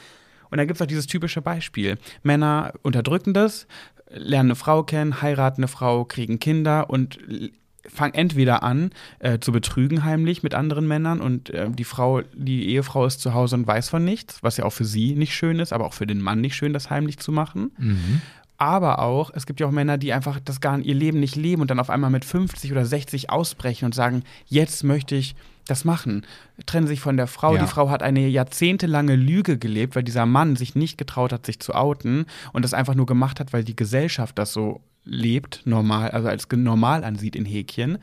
[0.50, 1.98] Und dann gibt es auch dieses typische Beispiel.
[2.22, 3.66] Männer unterdrücken das,
[4.12, 7.18] lernen eine Frau kennen, heiraten eine Frau, kriegen Kinder und
[7.86, 12.68] fangen entweder an äh, zu betrügen heimlich mit anderen Männern und äh, die Frau, die
[12.68, 15.58] Ehefrau ist zu Hause und weiß von nichts, was ja auch für sie nicht schön
[15.58, 17.72] ist, aber auch für den Mann nicht schön, das heimlich zu machen.
[17.78, 18.20] Mhm.
[18.58, 21.62] Aber auch, es gibt ja auch Männer, die einfach das gar ihr Leben nicht leben
[21.62, 25.34] und dann auf einmal mit 50 oder 60 ausbrechen und sagen, jetzt möchte ich
[25.66, 26.26] das machen.
[26.66, 27.54] Trennen sich von der Frau.
[27.54, 27.62] Ja.
[27.62, 31.60] Die Frau hat eine jahrzehntelange Lüge gelebt, weil dieser Mann sich nicht getraut hat, sich
[31.60, 36.10] zu outen und das einfach nur gemacht hat, weil die Gesellschaft das so lebt, normal,
[36.10, 37.98] also als normal ansieht in Häkchen.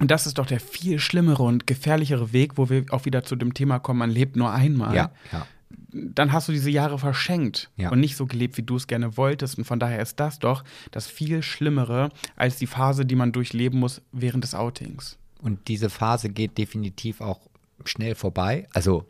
[0.00, 3.34] Und das ist doch der viel schlimmere und gefährlichere Weg, wo wir auch wieder zu
[3.34, 4.94] dem Thema kommen, man lebt nur einmal.
[4.94, 5.46] Ja, ja
[5.90, 7.90] dann hast du diese Jahre verschenkt ja.
[7.90, 9.58] und nicht so gelebt, wie du es gerne wolltest.
[9.58, 13.80] Und von daher ist das doch das viel Schlimmere als die Phase, die man durchleben
[13.80, 15.17] muss während des Outings.
[15.40, 17.40] Und diese Phase geht definitiv auch
[17.84, 18.68] schnell vorbei.
[18.72, 19.04] Also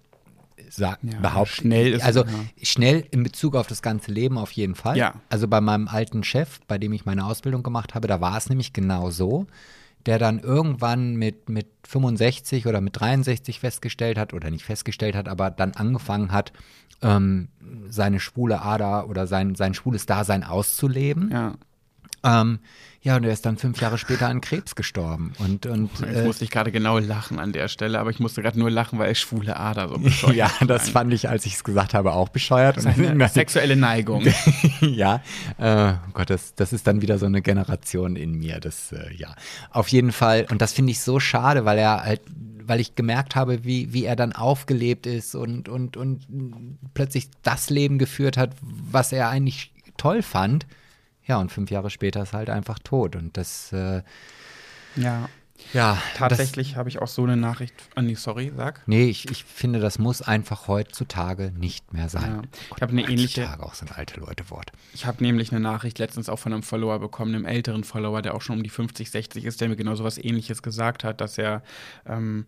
[0.68, 1.54] sag, ja, behaupten.
[1.54, 2.30] Schnell ist Also ja.
[2.62, 4.96] schnell in Bezug auf das ganze Leben auf jeden Fall.
[4.96, 5.14] Ja.
[5.28, 8.48] Also bei meinem alten Chef, bei dem ich meine Ausbildung gemacht habe, da war es
[8.48, 9.46] nämlich genau so
[10.06, 15.28] der dann irgendwann mit, mit 65 oder mit 63 festgestellt hat, oder nicht festgestellt hat,
[15.28, 16.52] aber dann angefangen hat,
[17.02, 17.48] ähm,
[17.88, 21.30] seine schwule Ader oder sein, sein schwules Dasein auszuleben.
[21.30, 21.54] Ja.
[22.24, 22.58] Ähm,
[23.00, 25.32] ja, und er ist dann fünf Jahre später an Krebs gestorben.
[25.38, 28.42] Und, und, Jetzt äh, musste ich gerade genau lachen an der Stelle, aber ich musste
[28.42, 30.92] gerade nur lachen, weil er schwule Ader so bescheuert Ja, das Nein.
[30.92, 32.76] fand ich, als ich es gesagt habe, auch bescheuert.
[32.76, 34.26] Das ist eine sexuelle Neigung.
[34.80, 35.22] ja,
[35.58, 38.58] äh, oh Gott, das, das ist dann wieder so eine Generation in mir.
[38.58, 39.34] Das, äh, ja,
[39.70, 40.46] auf jeden Fall.
[40.50, 42.22] Und das finde ich so schade, weil er halt
[42.68, 46.26] weil ich gemerkt habe, wie, wie er dann aufgelebt ist und, und, und
[46.92, 50.66] plötzlich das Leben geführt hat, was er eigentlich toll fand.
[51.28, 53.14] Ja, und fünf Jahre später ist halt einfach tot.
[53.14, 53.72] Und das.
[53.72, 54.02] Äh,
[54.96, 55.28] ja.
[55.72, 57.74] Ja, tatsächlich habe ich auch so eine Nachricht.
[57.96, 58.86] Oh nee, sorry, sag.
[58.86, 62.42] Nee, ich, ich finde, das muss einfach heutzutage nicht mehr sein.
[62.42, 62.42] Ja.
[62.76, 63.42] Ich habe eine ähnliche.
[63.42, 64.70] Heutzutage auch so ein alte Leute Wort.
[64.94, 68.34] Ich habe nämlich eine Nachricht letztens auch von einem Follower bekommen, einem älteren Follower, der
[68.34, 71.20] auch schon um die 50, 60 ist, der mir genau so was ähnliches gesagt hat,
[71.20, 71.62] dass er
[72.06, 72.46] ähm,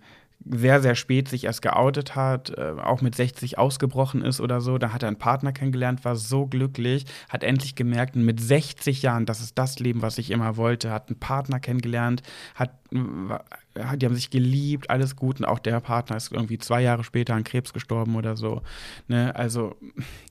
[0.48, 4.78] sehr, sehr spät sich erst geoutet hat, äh, auch mit 60 ausgebrochen ist oder so.
[4.78, 9.26] Da hat er einen Partner kennengelernt, war so glücklich, hat endlich gemerkt, mit 60 Jahren,
[9.26, 12.22] das ist das Leben, was ich immer wollte, hat einen Partner kennengelernt,
[12.54, 15.38] hat die haben sich geliebt, alles gut.
[15.38, 18.62] Und auch der Partner ist irgendwie zwei Jahre später an Krebs gestorben oder so.
[19.06, 19.34] Ne?
[19.36, 19.76] Also.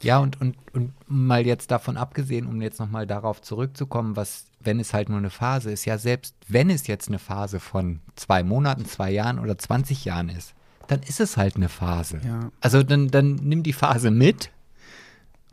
[0.01, 4.79] Ja, und, und, und mal jetzt davon abgesehen, um jetzt nochmal darauf zurückzukommen, was, wenn
[4.79, 8.43] es halt nur eine Phase ist, ja, selbst wenn es jetzt eine Phase von zwei
[8.43, 10.53] Monaten, zwei Jahren oder 20 Jahren ist,
[10.87, 12.19] dann ist es halt eine Phase.
[12.25, 12.51] Ja.
[12.61, 14.49] Also dann, dann nimm die Phase mit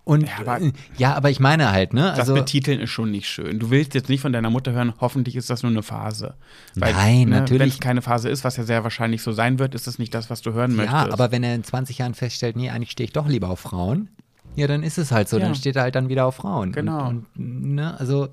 [0.08, 2.02] Und Ja, aber- äh, ja, aber ich meine halt, ne?
[2.10, 3.58] Das Also, Betiteln ist schon nicht schön.
[3.58, 6.34] Du willst jetzt nicht von deiner Mutter hören, hoffentlich ist das nur eine Phase.
[6.76, 9.88] Nein, natürlich- Wenn es keine Phase ist, was ja sehr wahrscheinlich so sein wird, ist
[9.88, 10.94] es nicht das, was du hören möchtest.
[11.08, 13.58] ja, aber wenn er in 20 Jahren feststellt, nee, eigentlich stehe ich doch lieber auf
[13.58, 14.08] Frauen,
[14.54, 15.44] ja, dann ist es halt so, Ja.
[15.46, 16.70] dann steht er halt dann wieder auf Frauen.
[16.70, 17.08] Genau.
[17.08, 18.28] Und, und, ne, also,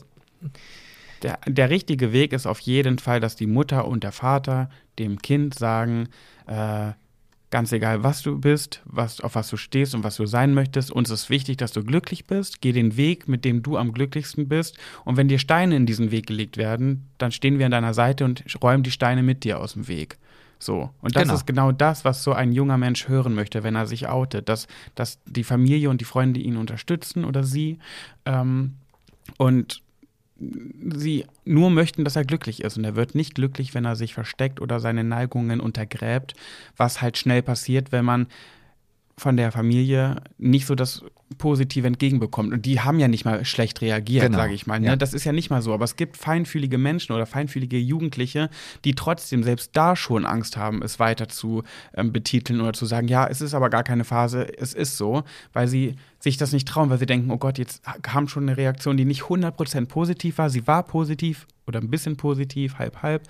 [1.22, 5.22] Der, der richtige Weg ist auf jeden Fall, dass die Mutter und der Vater dem
[5.22, 6.10] Kind sagen,
[6.48, 6.91] äh,
[7.49, 10.91] ganz egal, was du bist, was, auf was du stehst und was du sein möchtest,
[10.91, 12.61] uns ist wichtig, dass du glücklich bist.
[12.61, 14.78] Geh den Weg, mit dem du am glücklichsten bist.
[15.06, 18.26] Und wenn dir Steine in diesen Weg gelegt werden, dann stehen wir an deiner Seite
[18.26, 20.18] und räumen die Steine mit dir aus dem Weg.
[20.57, 20.90] So.
[21.02, 21.34] Und das Genau.
[21.36, 24.68] ist genau das, was so ein junger Mensch hören möchte, wenn er sich outet, dass,
[24.95, 27.78] dass die Familie und die Freunde ihn unterstützen oder sie.
[28.26, 28.74] Ähm,
[29.38, 29.82] und
[30.95, 32.78] sie nur möchten, dass er glücklich ist.
[32.78, 36.34] Und er wird nicht glücklich, wenn er sich versteckt oder seine Neigungen untergräbt,
[36.78, 38.28] was halt schnell passiert, wenn man
[39.23, 41.03] von der Familie nicht so das
[41.37, 42.53] Positive entgegenbekommt.
[42.53, 44.37] Und die haben ja nicht mal schlecht reagiert, Genau.
[44.37, 44.79] sage ich mal.
[44.79, 44.87] Ne?
[44.87, 44.95] Ja.
[44.95, 45.73] Das ist ja nicht mal so.
[45.73, 48.49] Aber es gibt feinfühlige Menschen oder feinfühlige Jugendliche,
[48.85, 51.63] die trotzdem selbst da schon Angst haben, es weiter zu
[51.95, 55.23] ähm, betiteln oder zu sagen, ja, es ist aber gar keine Phase, es ist so,
[55.53, 58.57] weil sie sich das nicht trauen, weil sie denken, oh Gott, jetzt kam schon eine
[58.57, 60.49] Reaktion, die nicht 100% positiv war.
[60.49, 63.23] Sie war positiv oder ein bisschen positiv, halb, halb.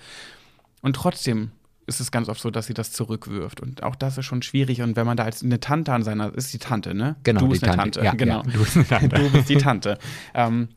[0.82, 1.52] Und trotzdem
[1.86, 3.60] ist es ganz oft so, dass sie das zurückwirft.
[3.60, 4.82] Und auch das ist schon schwierig.
[4.82, 7.16] Und wenn man da als eine Tante an seiner, ist die Tante, ne?
[7.24, 8.00] Genau, du bist eine Tante.
[8.00, 8.42] Tante, Ja, genau.
[8.42, 9.16] ja, du bist eine Tante.
[9.24, 9.98] Du bist die Tante.
[10.34, 10.68] ähm,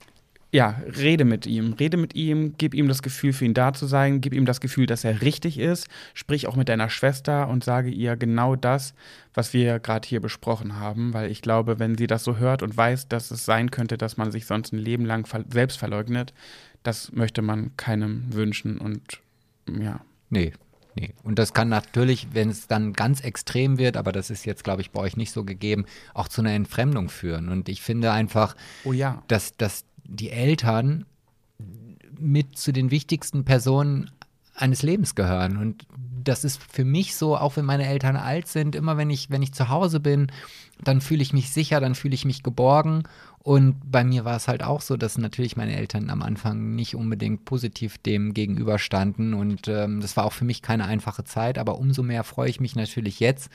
[0.52, 3.86] ja, rede mit ihm, rede mit ihm, gib ihm das Gefühl, für ihn da zu
[3.86, 7.66] sein, gib ihm das Gefühl, dass er richtig ist, sprich auch mit deiner Schwester und
[7.66, 8.94] sage ihr genau das,
[9.34, 12.78] was wir gerade hier besprochen haben, weil ich glaube, wenn sie das so hört und
[12.78, 16.34] weiß, dass es sein könnte, dass man sich sonst ein Leben lang ver selbst verleugnet,
[16.82, 19.20] das möchte man keinem wünschen und
[19.70, 20.54] ja, nee.
[21.00, 21.14] Nee.
[21.24, 24.82] Und das kann natürlich, wenn es dann ganz extrem wird, aber das ist jetzt, glaube
[24.82, 27.50] ich, bei euch nicht so gegeben, auch zu einer Entfremdung führen.
[27.50, 31.06] Und ich finde einfach, oh ja, dass, dass die Eltern
[32.20, 34.10] mit zu den wichtigsten Personen
[34.56, 35.58] eines Lebens gehören.
[35.58, 35.86] Und
[36.24, 39.44] das ist für mich so, auch wenn meine Eltern alt sind, immer wenn ich, wenn
[39.44, 40.32] ich zu Hause bin,
[40.84, 43.04] dann fühle ich mich sicher, dann fühle ich mich geborgen.
[43.48, 46.96] Und bei mir war es halt auch so, dass natürlich meine Eltern am Anfang nicht
[46.96, 49.34] unbedingt positiv dem gegenüberstanden.
[49.34, 51.58] Und ähm, das war auch für mich keine einfache Zeit.
[51.58, 53.50] Aber umso mehr freue ich mich natürlich jetzt,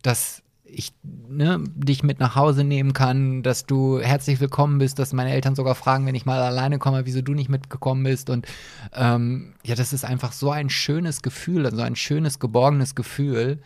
[0.00, 5.12] dass ich ne, dich mit nach Hause nehmen kann, dass du herzlich willkommen bist, dass
[5.12, 8.30] meine Eltern sogar fragen, wenn ich mal alleine komme, wieso du nicht mitgekommen bist.
[8.30, 8.46] Und
[8.94, 13.58] ähm, ja, das ist einfach so ein schönes Gefühl, so ein schönes, geborgenes Gefühl,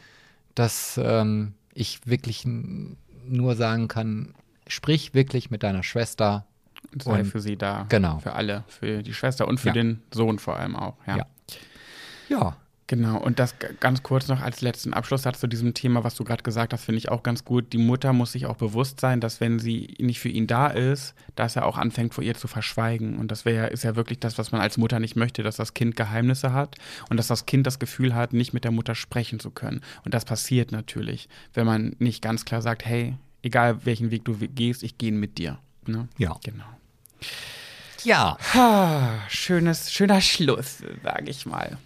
[0.56, 4.34] dass ähm, ich wirklich nur sagen kann,
[4.68, 6.47] sprich wirklich mit deiner Schwester.
[7.01, 7.86] sei Und- für sie da.
[7.89, 8.18] genau.
[8.18, 9.72] Für alle, für die Schwester und für Ja.
[9.74, 10.97] den Sohn vor allem auch.
[11.06, 11.16] Ja.
[11.18, 11.26] Ja.
[12.28, 12.56] Ja,
[12.89, 16.43] Genau, und das ganz kurz noch als letzten Abschlusssatz zu diesem Thema, was du gerade
[16.43, 17.72] gesagt hast, finde ich auch ganz gut.
[17.72, 21.14] Die Mutter muss sich auch bewusst sein, dass wenn sie nicht für ihn da ist,
[21.34, 23.16] dass er auch anfängt, vor ihr zu verschweigen.
[23.18, 25.72] Und das wäre ist ja wirklich das, was man als Mutter nicht möchte, dass das
[25.72, 26.76] Kind Geheimnisse hat
[27.09, 29.80] und dass das Kind das Gefühl hat, nicht mit der Mutter sprechen zu können.
[30.05, 34.35] Und das passiert natürlich, wenn man nicht ganz klar sagt, hey, egal welchen Weg du
[34.36, 35.59] gehst, ich gehe mit dir.
[35.86, 36.09] Ne?
[36.19, 36.36] Ja.
[36.44, 36.64] Genau.
[38.05, 38.36] ja,
[39.28, 41.78] schönes, schöner Schluss, sage ich mal.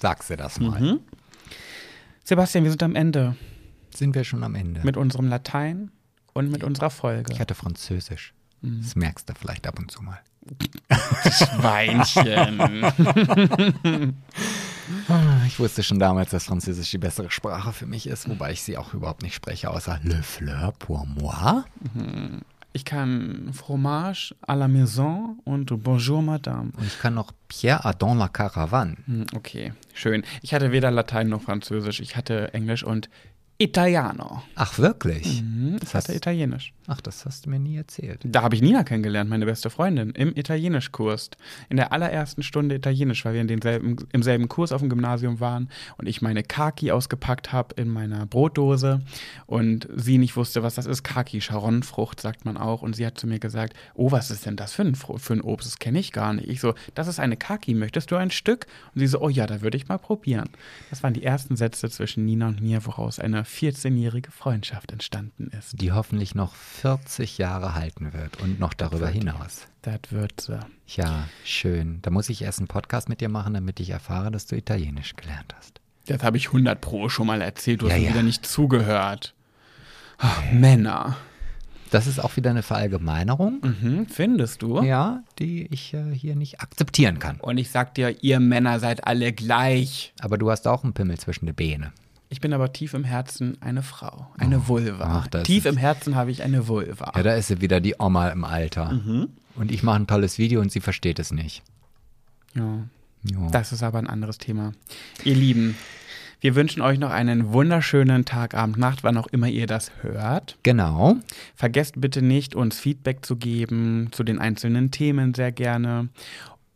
[0.00, 0.80] sagst du das mal.
[0.80, 1.00] Mhm.
[2.24, 3.36] Sebastian, wir sind am Ende
[3.94, 4.80] Sind wir schon am Ende?
[4.82, 5.90] mit unserem Latein
[6.32, 7.32] und mit unserer Folge.
[7.32, 8.32] ich hatte Französisch.
[8.62, 8.80] Mhm.
[8.82, 10.20] Das merkst du vielleicht ab und zu mal.
[11.32, 12.60] Schweinchen.
[15.08, 18.62] Ah, Ich wusste schon damals, dass Französisch die bessere Sprache für mich ist, wobei ich
[18.62, 21.64] sie auch überhaupt nicht spreche, außer Le Fleur pour moi.
[22.72, 26.72] ich kann Fromage à la maison und Bonjour Madame.
[26.76, 28.96] Und ich kann noch Pierre Adam la Caravane.
[29.06, 30.24] Hm, Okay, schön.
[30.42, 32.00] Ich hatte weder Latein noch Französisch.
[32.00, 33.08] Ich hatte Englisch und
[33.58, 34.42] Italiano.
[34.54, 35.40] Ach, wirklich?
[35.40, 36.74] Hm, Ich hatte Italienisch.
[36.88, 38.20] Ach, das hast du mir nie erzählt.
[38.22, 41.30] Da habe ich Nina kennengelernt, meine beste Freundin, im Italienischkurs.
[41.70, 45.40] In der allerersten Stunde Italienisch, weil wir in denselben, im selben Kurs auf dem Gymnasium
[45.40, 49.00] waren und ich meine Kaki ausgepackt habe in meiner Brotdose
[49.46, 51.02] und sie nicht wusste, was das ist.
[51.02, 52.82] Kaki, Charonfrucht, sagt man auch.
[52.82, 55.40] Und sie hat zu mir gesagt, oh, was ist denn das für ein, für ein
[55.40, 55.66] Obst?
[55.66, 56.48] Das kenne ich gar nicht.
[56.48, 58.66] Ich so, das ist eine Kaki, möchtest du ein Stück?
[58.94, 60.50] Und sie so, oh ja, da würde ich mal probieren.
[60.90, 65.80] Das waren die ersten Sätze zwischen Nina und mir, woraus eine 14-jährige Freundschaft entstanden ist.
[65.80, 69.66] Die hoffentlich noch 40 Jahre halten wird und noch darüber hinaus.
[69.82, 70.58] Das wird sie.
[70.88, 72.00] Ja, schön.
[72.02, 75.14] Da muss ich erst einen Podcast mit dir machen, damit ich erfahre, dass du Italienisch
[75.16, 75.80] gelernt hast.
[76.06, 77.82] Das habe ich 100 Pro schon mal erzählt.
[77.82, 78.10] Du hast Ja, mir ja.
[78.12, 79.34] wieder nicht zugehört.
[80.18, 81.16] Ach, Männer.
[81.90, 84.82] Das ist auch wieder eine Verallgemeinerung, Mhm, findest du?
[84.82, 87.38] ja, die ich äh, hier nicht akzeptieren kann.
[87.38, 90.12] Und ich sag dir, ihr Männer seid alle gleich.
[90.20, 91.92] Aber du hast auch einen Pimmel zwischen den Beine.
[92.28, 95.24] Ich bin aber tief im Herzen eine Frau, eine Vulva.
[95.24, 97.12] ach, tief im Herzen habe ich eine Vulva.
[97.14, 98.92] Ja, da ist sie wieder, die Oma im Alter.
[98.92, 99.28] Mhm.
[99.54, 101.62] Und ich mache ein tolles Video und sie versteht es nicht.
[102.54, 102.80] Ja.
[103.22, 103.48] Jo.
[103.50, 104.72] Das ist aber ein anderes Thema.
[105.24, 105.76] Ihr Lieben,
[106.40, 110.58] wir wünschen euch noch einen wunderschönen Tag, Abend, Nacht, wann auch immer ihr das hört.
[110.62, 111.16] Genau.
[111.54, 116.08] Vergesst bitte nicht, uns Feedback zu geben zu den einzelnen Themen sehr gerne.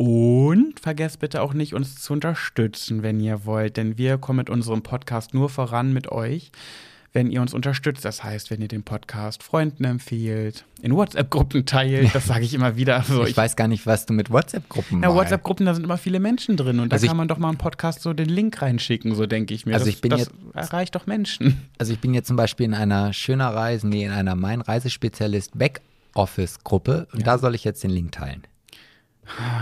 [0.03, 4.49] Und vergesst bitte auch nicht, uns zu unterstützen, wenn ihr wollt, denn wir kommen mit
[4.49, 6.53] unserem Podcast nur voran mit euch,
[7.13, 8.03] wenn ihr uns unterstützt.
[8.07, 12.77] Das heißt, wenn ihr den Podcast Freunden empfiehlt, in WhatsApp-Gruppen teilt, das sage ich immer
[12.77, 12.97] wieder.
[12.97, 15.99] Also ich, weiß gar nicht, was du mit WhatsApp-Gruppen Na, mal- WhatsApp-Gruppen, da sind immer
[15.99, 18.31] viele Menschen drin und Also da ich- kann man doch mal einen Podcast so den
[18.31, 19.75] Link reinschicken, so denke ich mir.
[19.75, 21.61] Also das, ich bin das jetzt- erreicht doch Menschen.
[21.77, 25.59] Also ich bin jetzt zum Beispiel in einer schöner Reise, nee, in einer Mein Reisespezialist
[25.59, 28.45] Backoffice-Gruppe und da soll ich jetzt den Link teilen.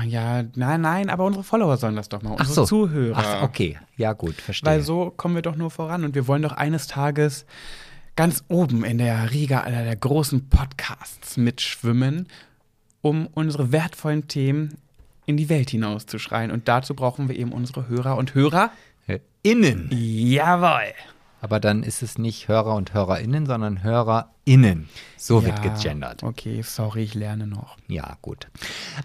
[0.07, 2.67] Ja, nein, nein, aber unsere Follower sollen das doch mal, Ach unsere so.
[2.67, 3.17] Zuhörer.
[3.19, 3.79] Ach, okay.
[3.97, 4.71] Ja, gut, verstehe.
[4.71, 7.45] Weil so kommen wir doch nur voran und wir wollen doch eines Tages
[8.17, 12.27] ganz oben in der Riga aller der großen Podcasts mitschwimmen,
[13.03, 14.79] um unsere wertvollen Themen
[15.27, 16.51] in die Welt hinauszuschreien.
[16.51, 18.71] Und dazu brauchen wir eben unsere Hörer und Hörer.
[19.07, 19.89] Äh, Innen.
[19.93, 20.95] Jawohl!
[21.41, 24.89] Aber dann ist es nicht Hörer und HörerInnen, sondern HörerInnen.
[25.17, 26.23] So wird Ja, gegendert.
[26.25, 27.77] Okay, sorry, ich lerne noch.
[27.87, 28.49] Ja, gut.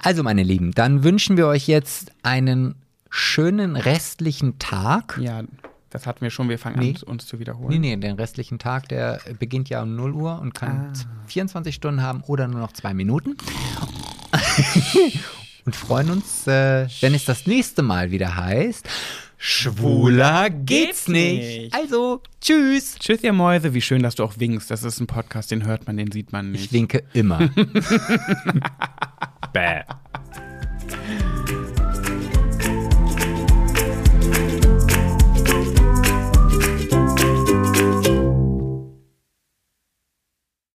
[0.02, 2.76] Also, meine Lieben, dann wünschen wir euch jetzt einen
[3.10, 5.20] schönen restlichen Tag.
[5.22, 5.44] Ja,
[5.92, 6.50] das hatten wir schon.
[6.50, 6.96] Wir fangen Nee.
[6.98, 7.70] an, uns zu wiederholen.
[7.70, 11.28] Nee, nee, den restlichen Tag, der beginnt ja um 0 Uhr und kann Ah.
[11.28, 13.38] 24 Stunden haben oder nur noch zwei Minuten.
[15.66, 18.88] und freuen uns, äh, wenn es das nächste Mal wieder heißt,
[19.46, 21.76] Schwuler geht's nicht.
[21.76, 22.96] Also, tschüss.
[22.98, 23.74] Tschüss, ihr Mäuse.
[23.74, 24.72] Wie schön, dass du auch winkst.
[24.72, 26.68] Das ist ein Podcast, den hört man, den sieht man nicht.
[26.68, 27.40] Ich winke immer.
[29.54, 29.82] Bäh.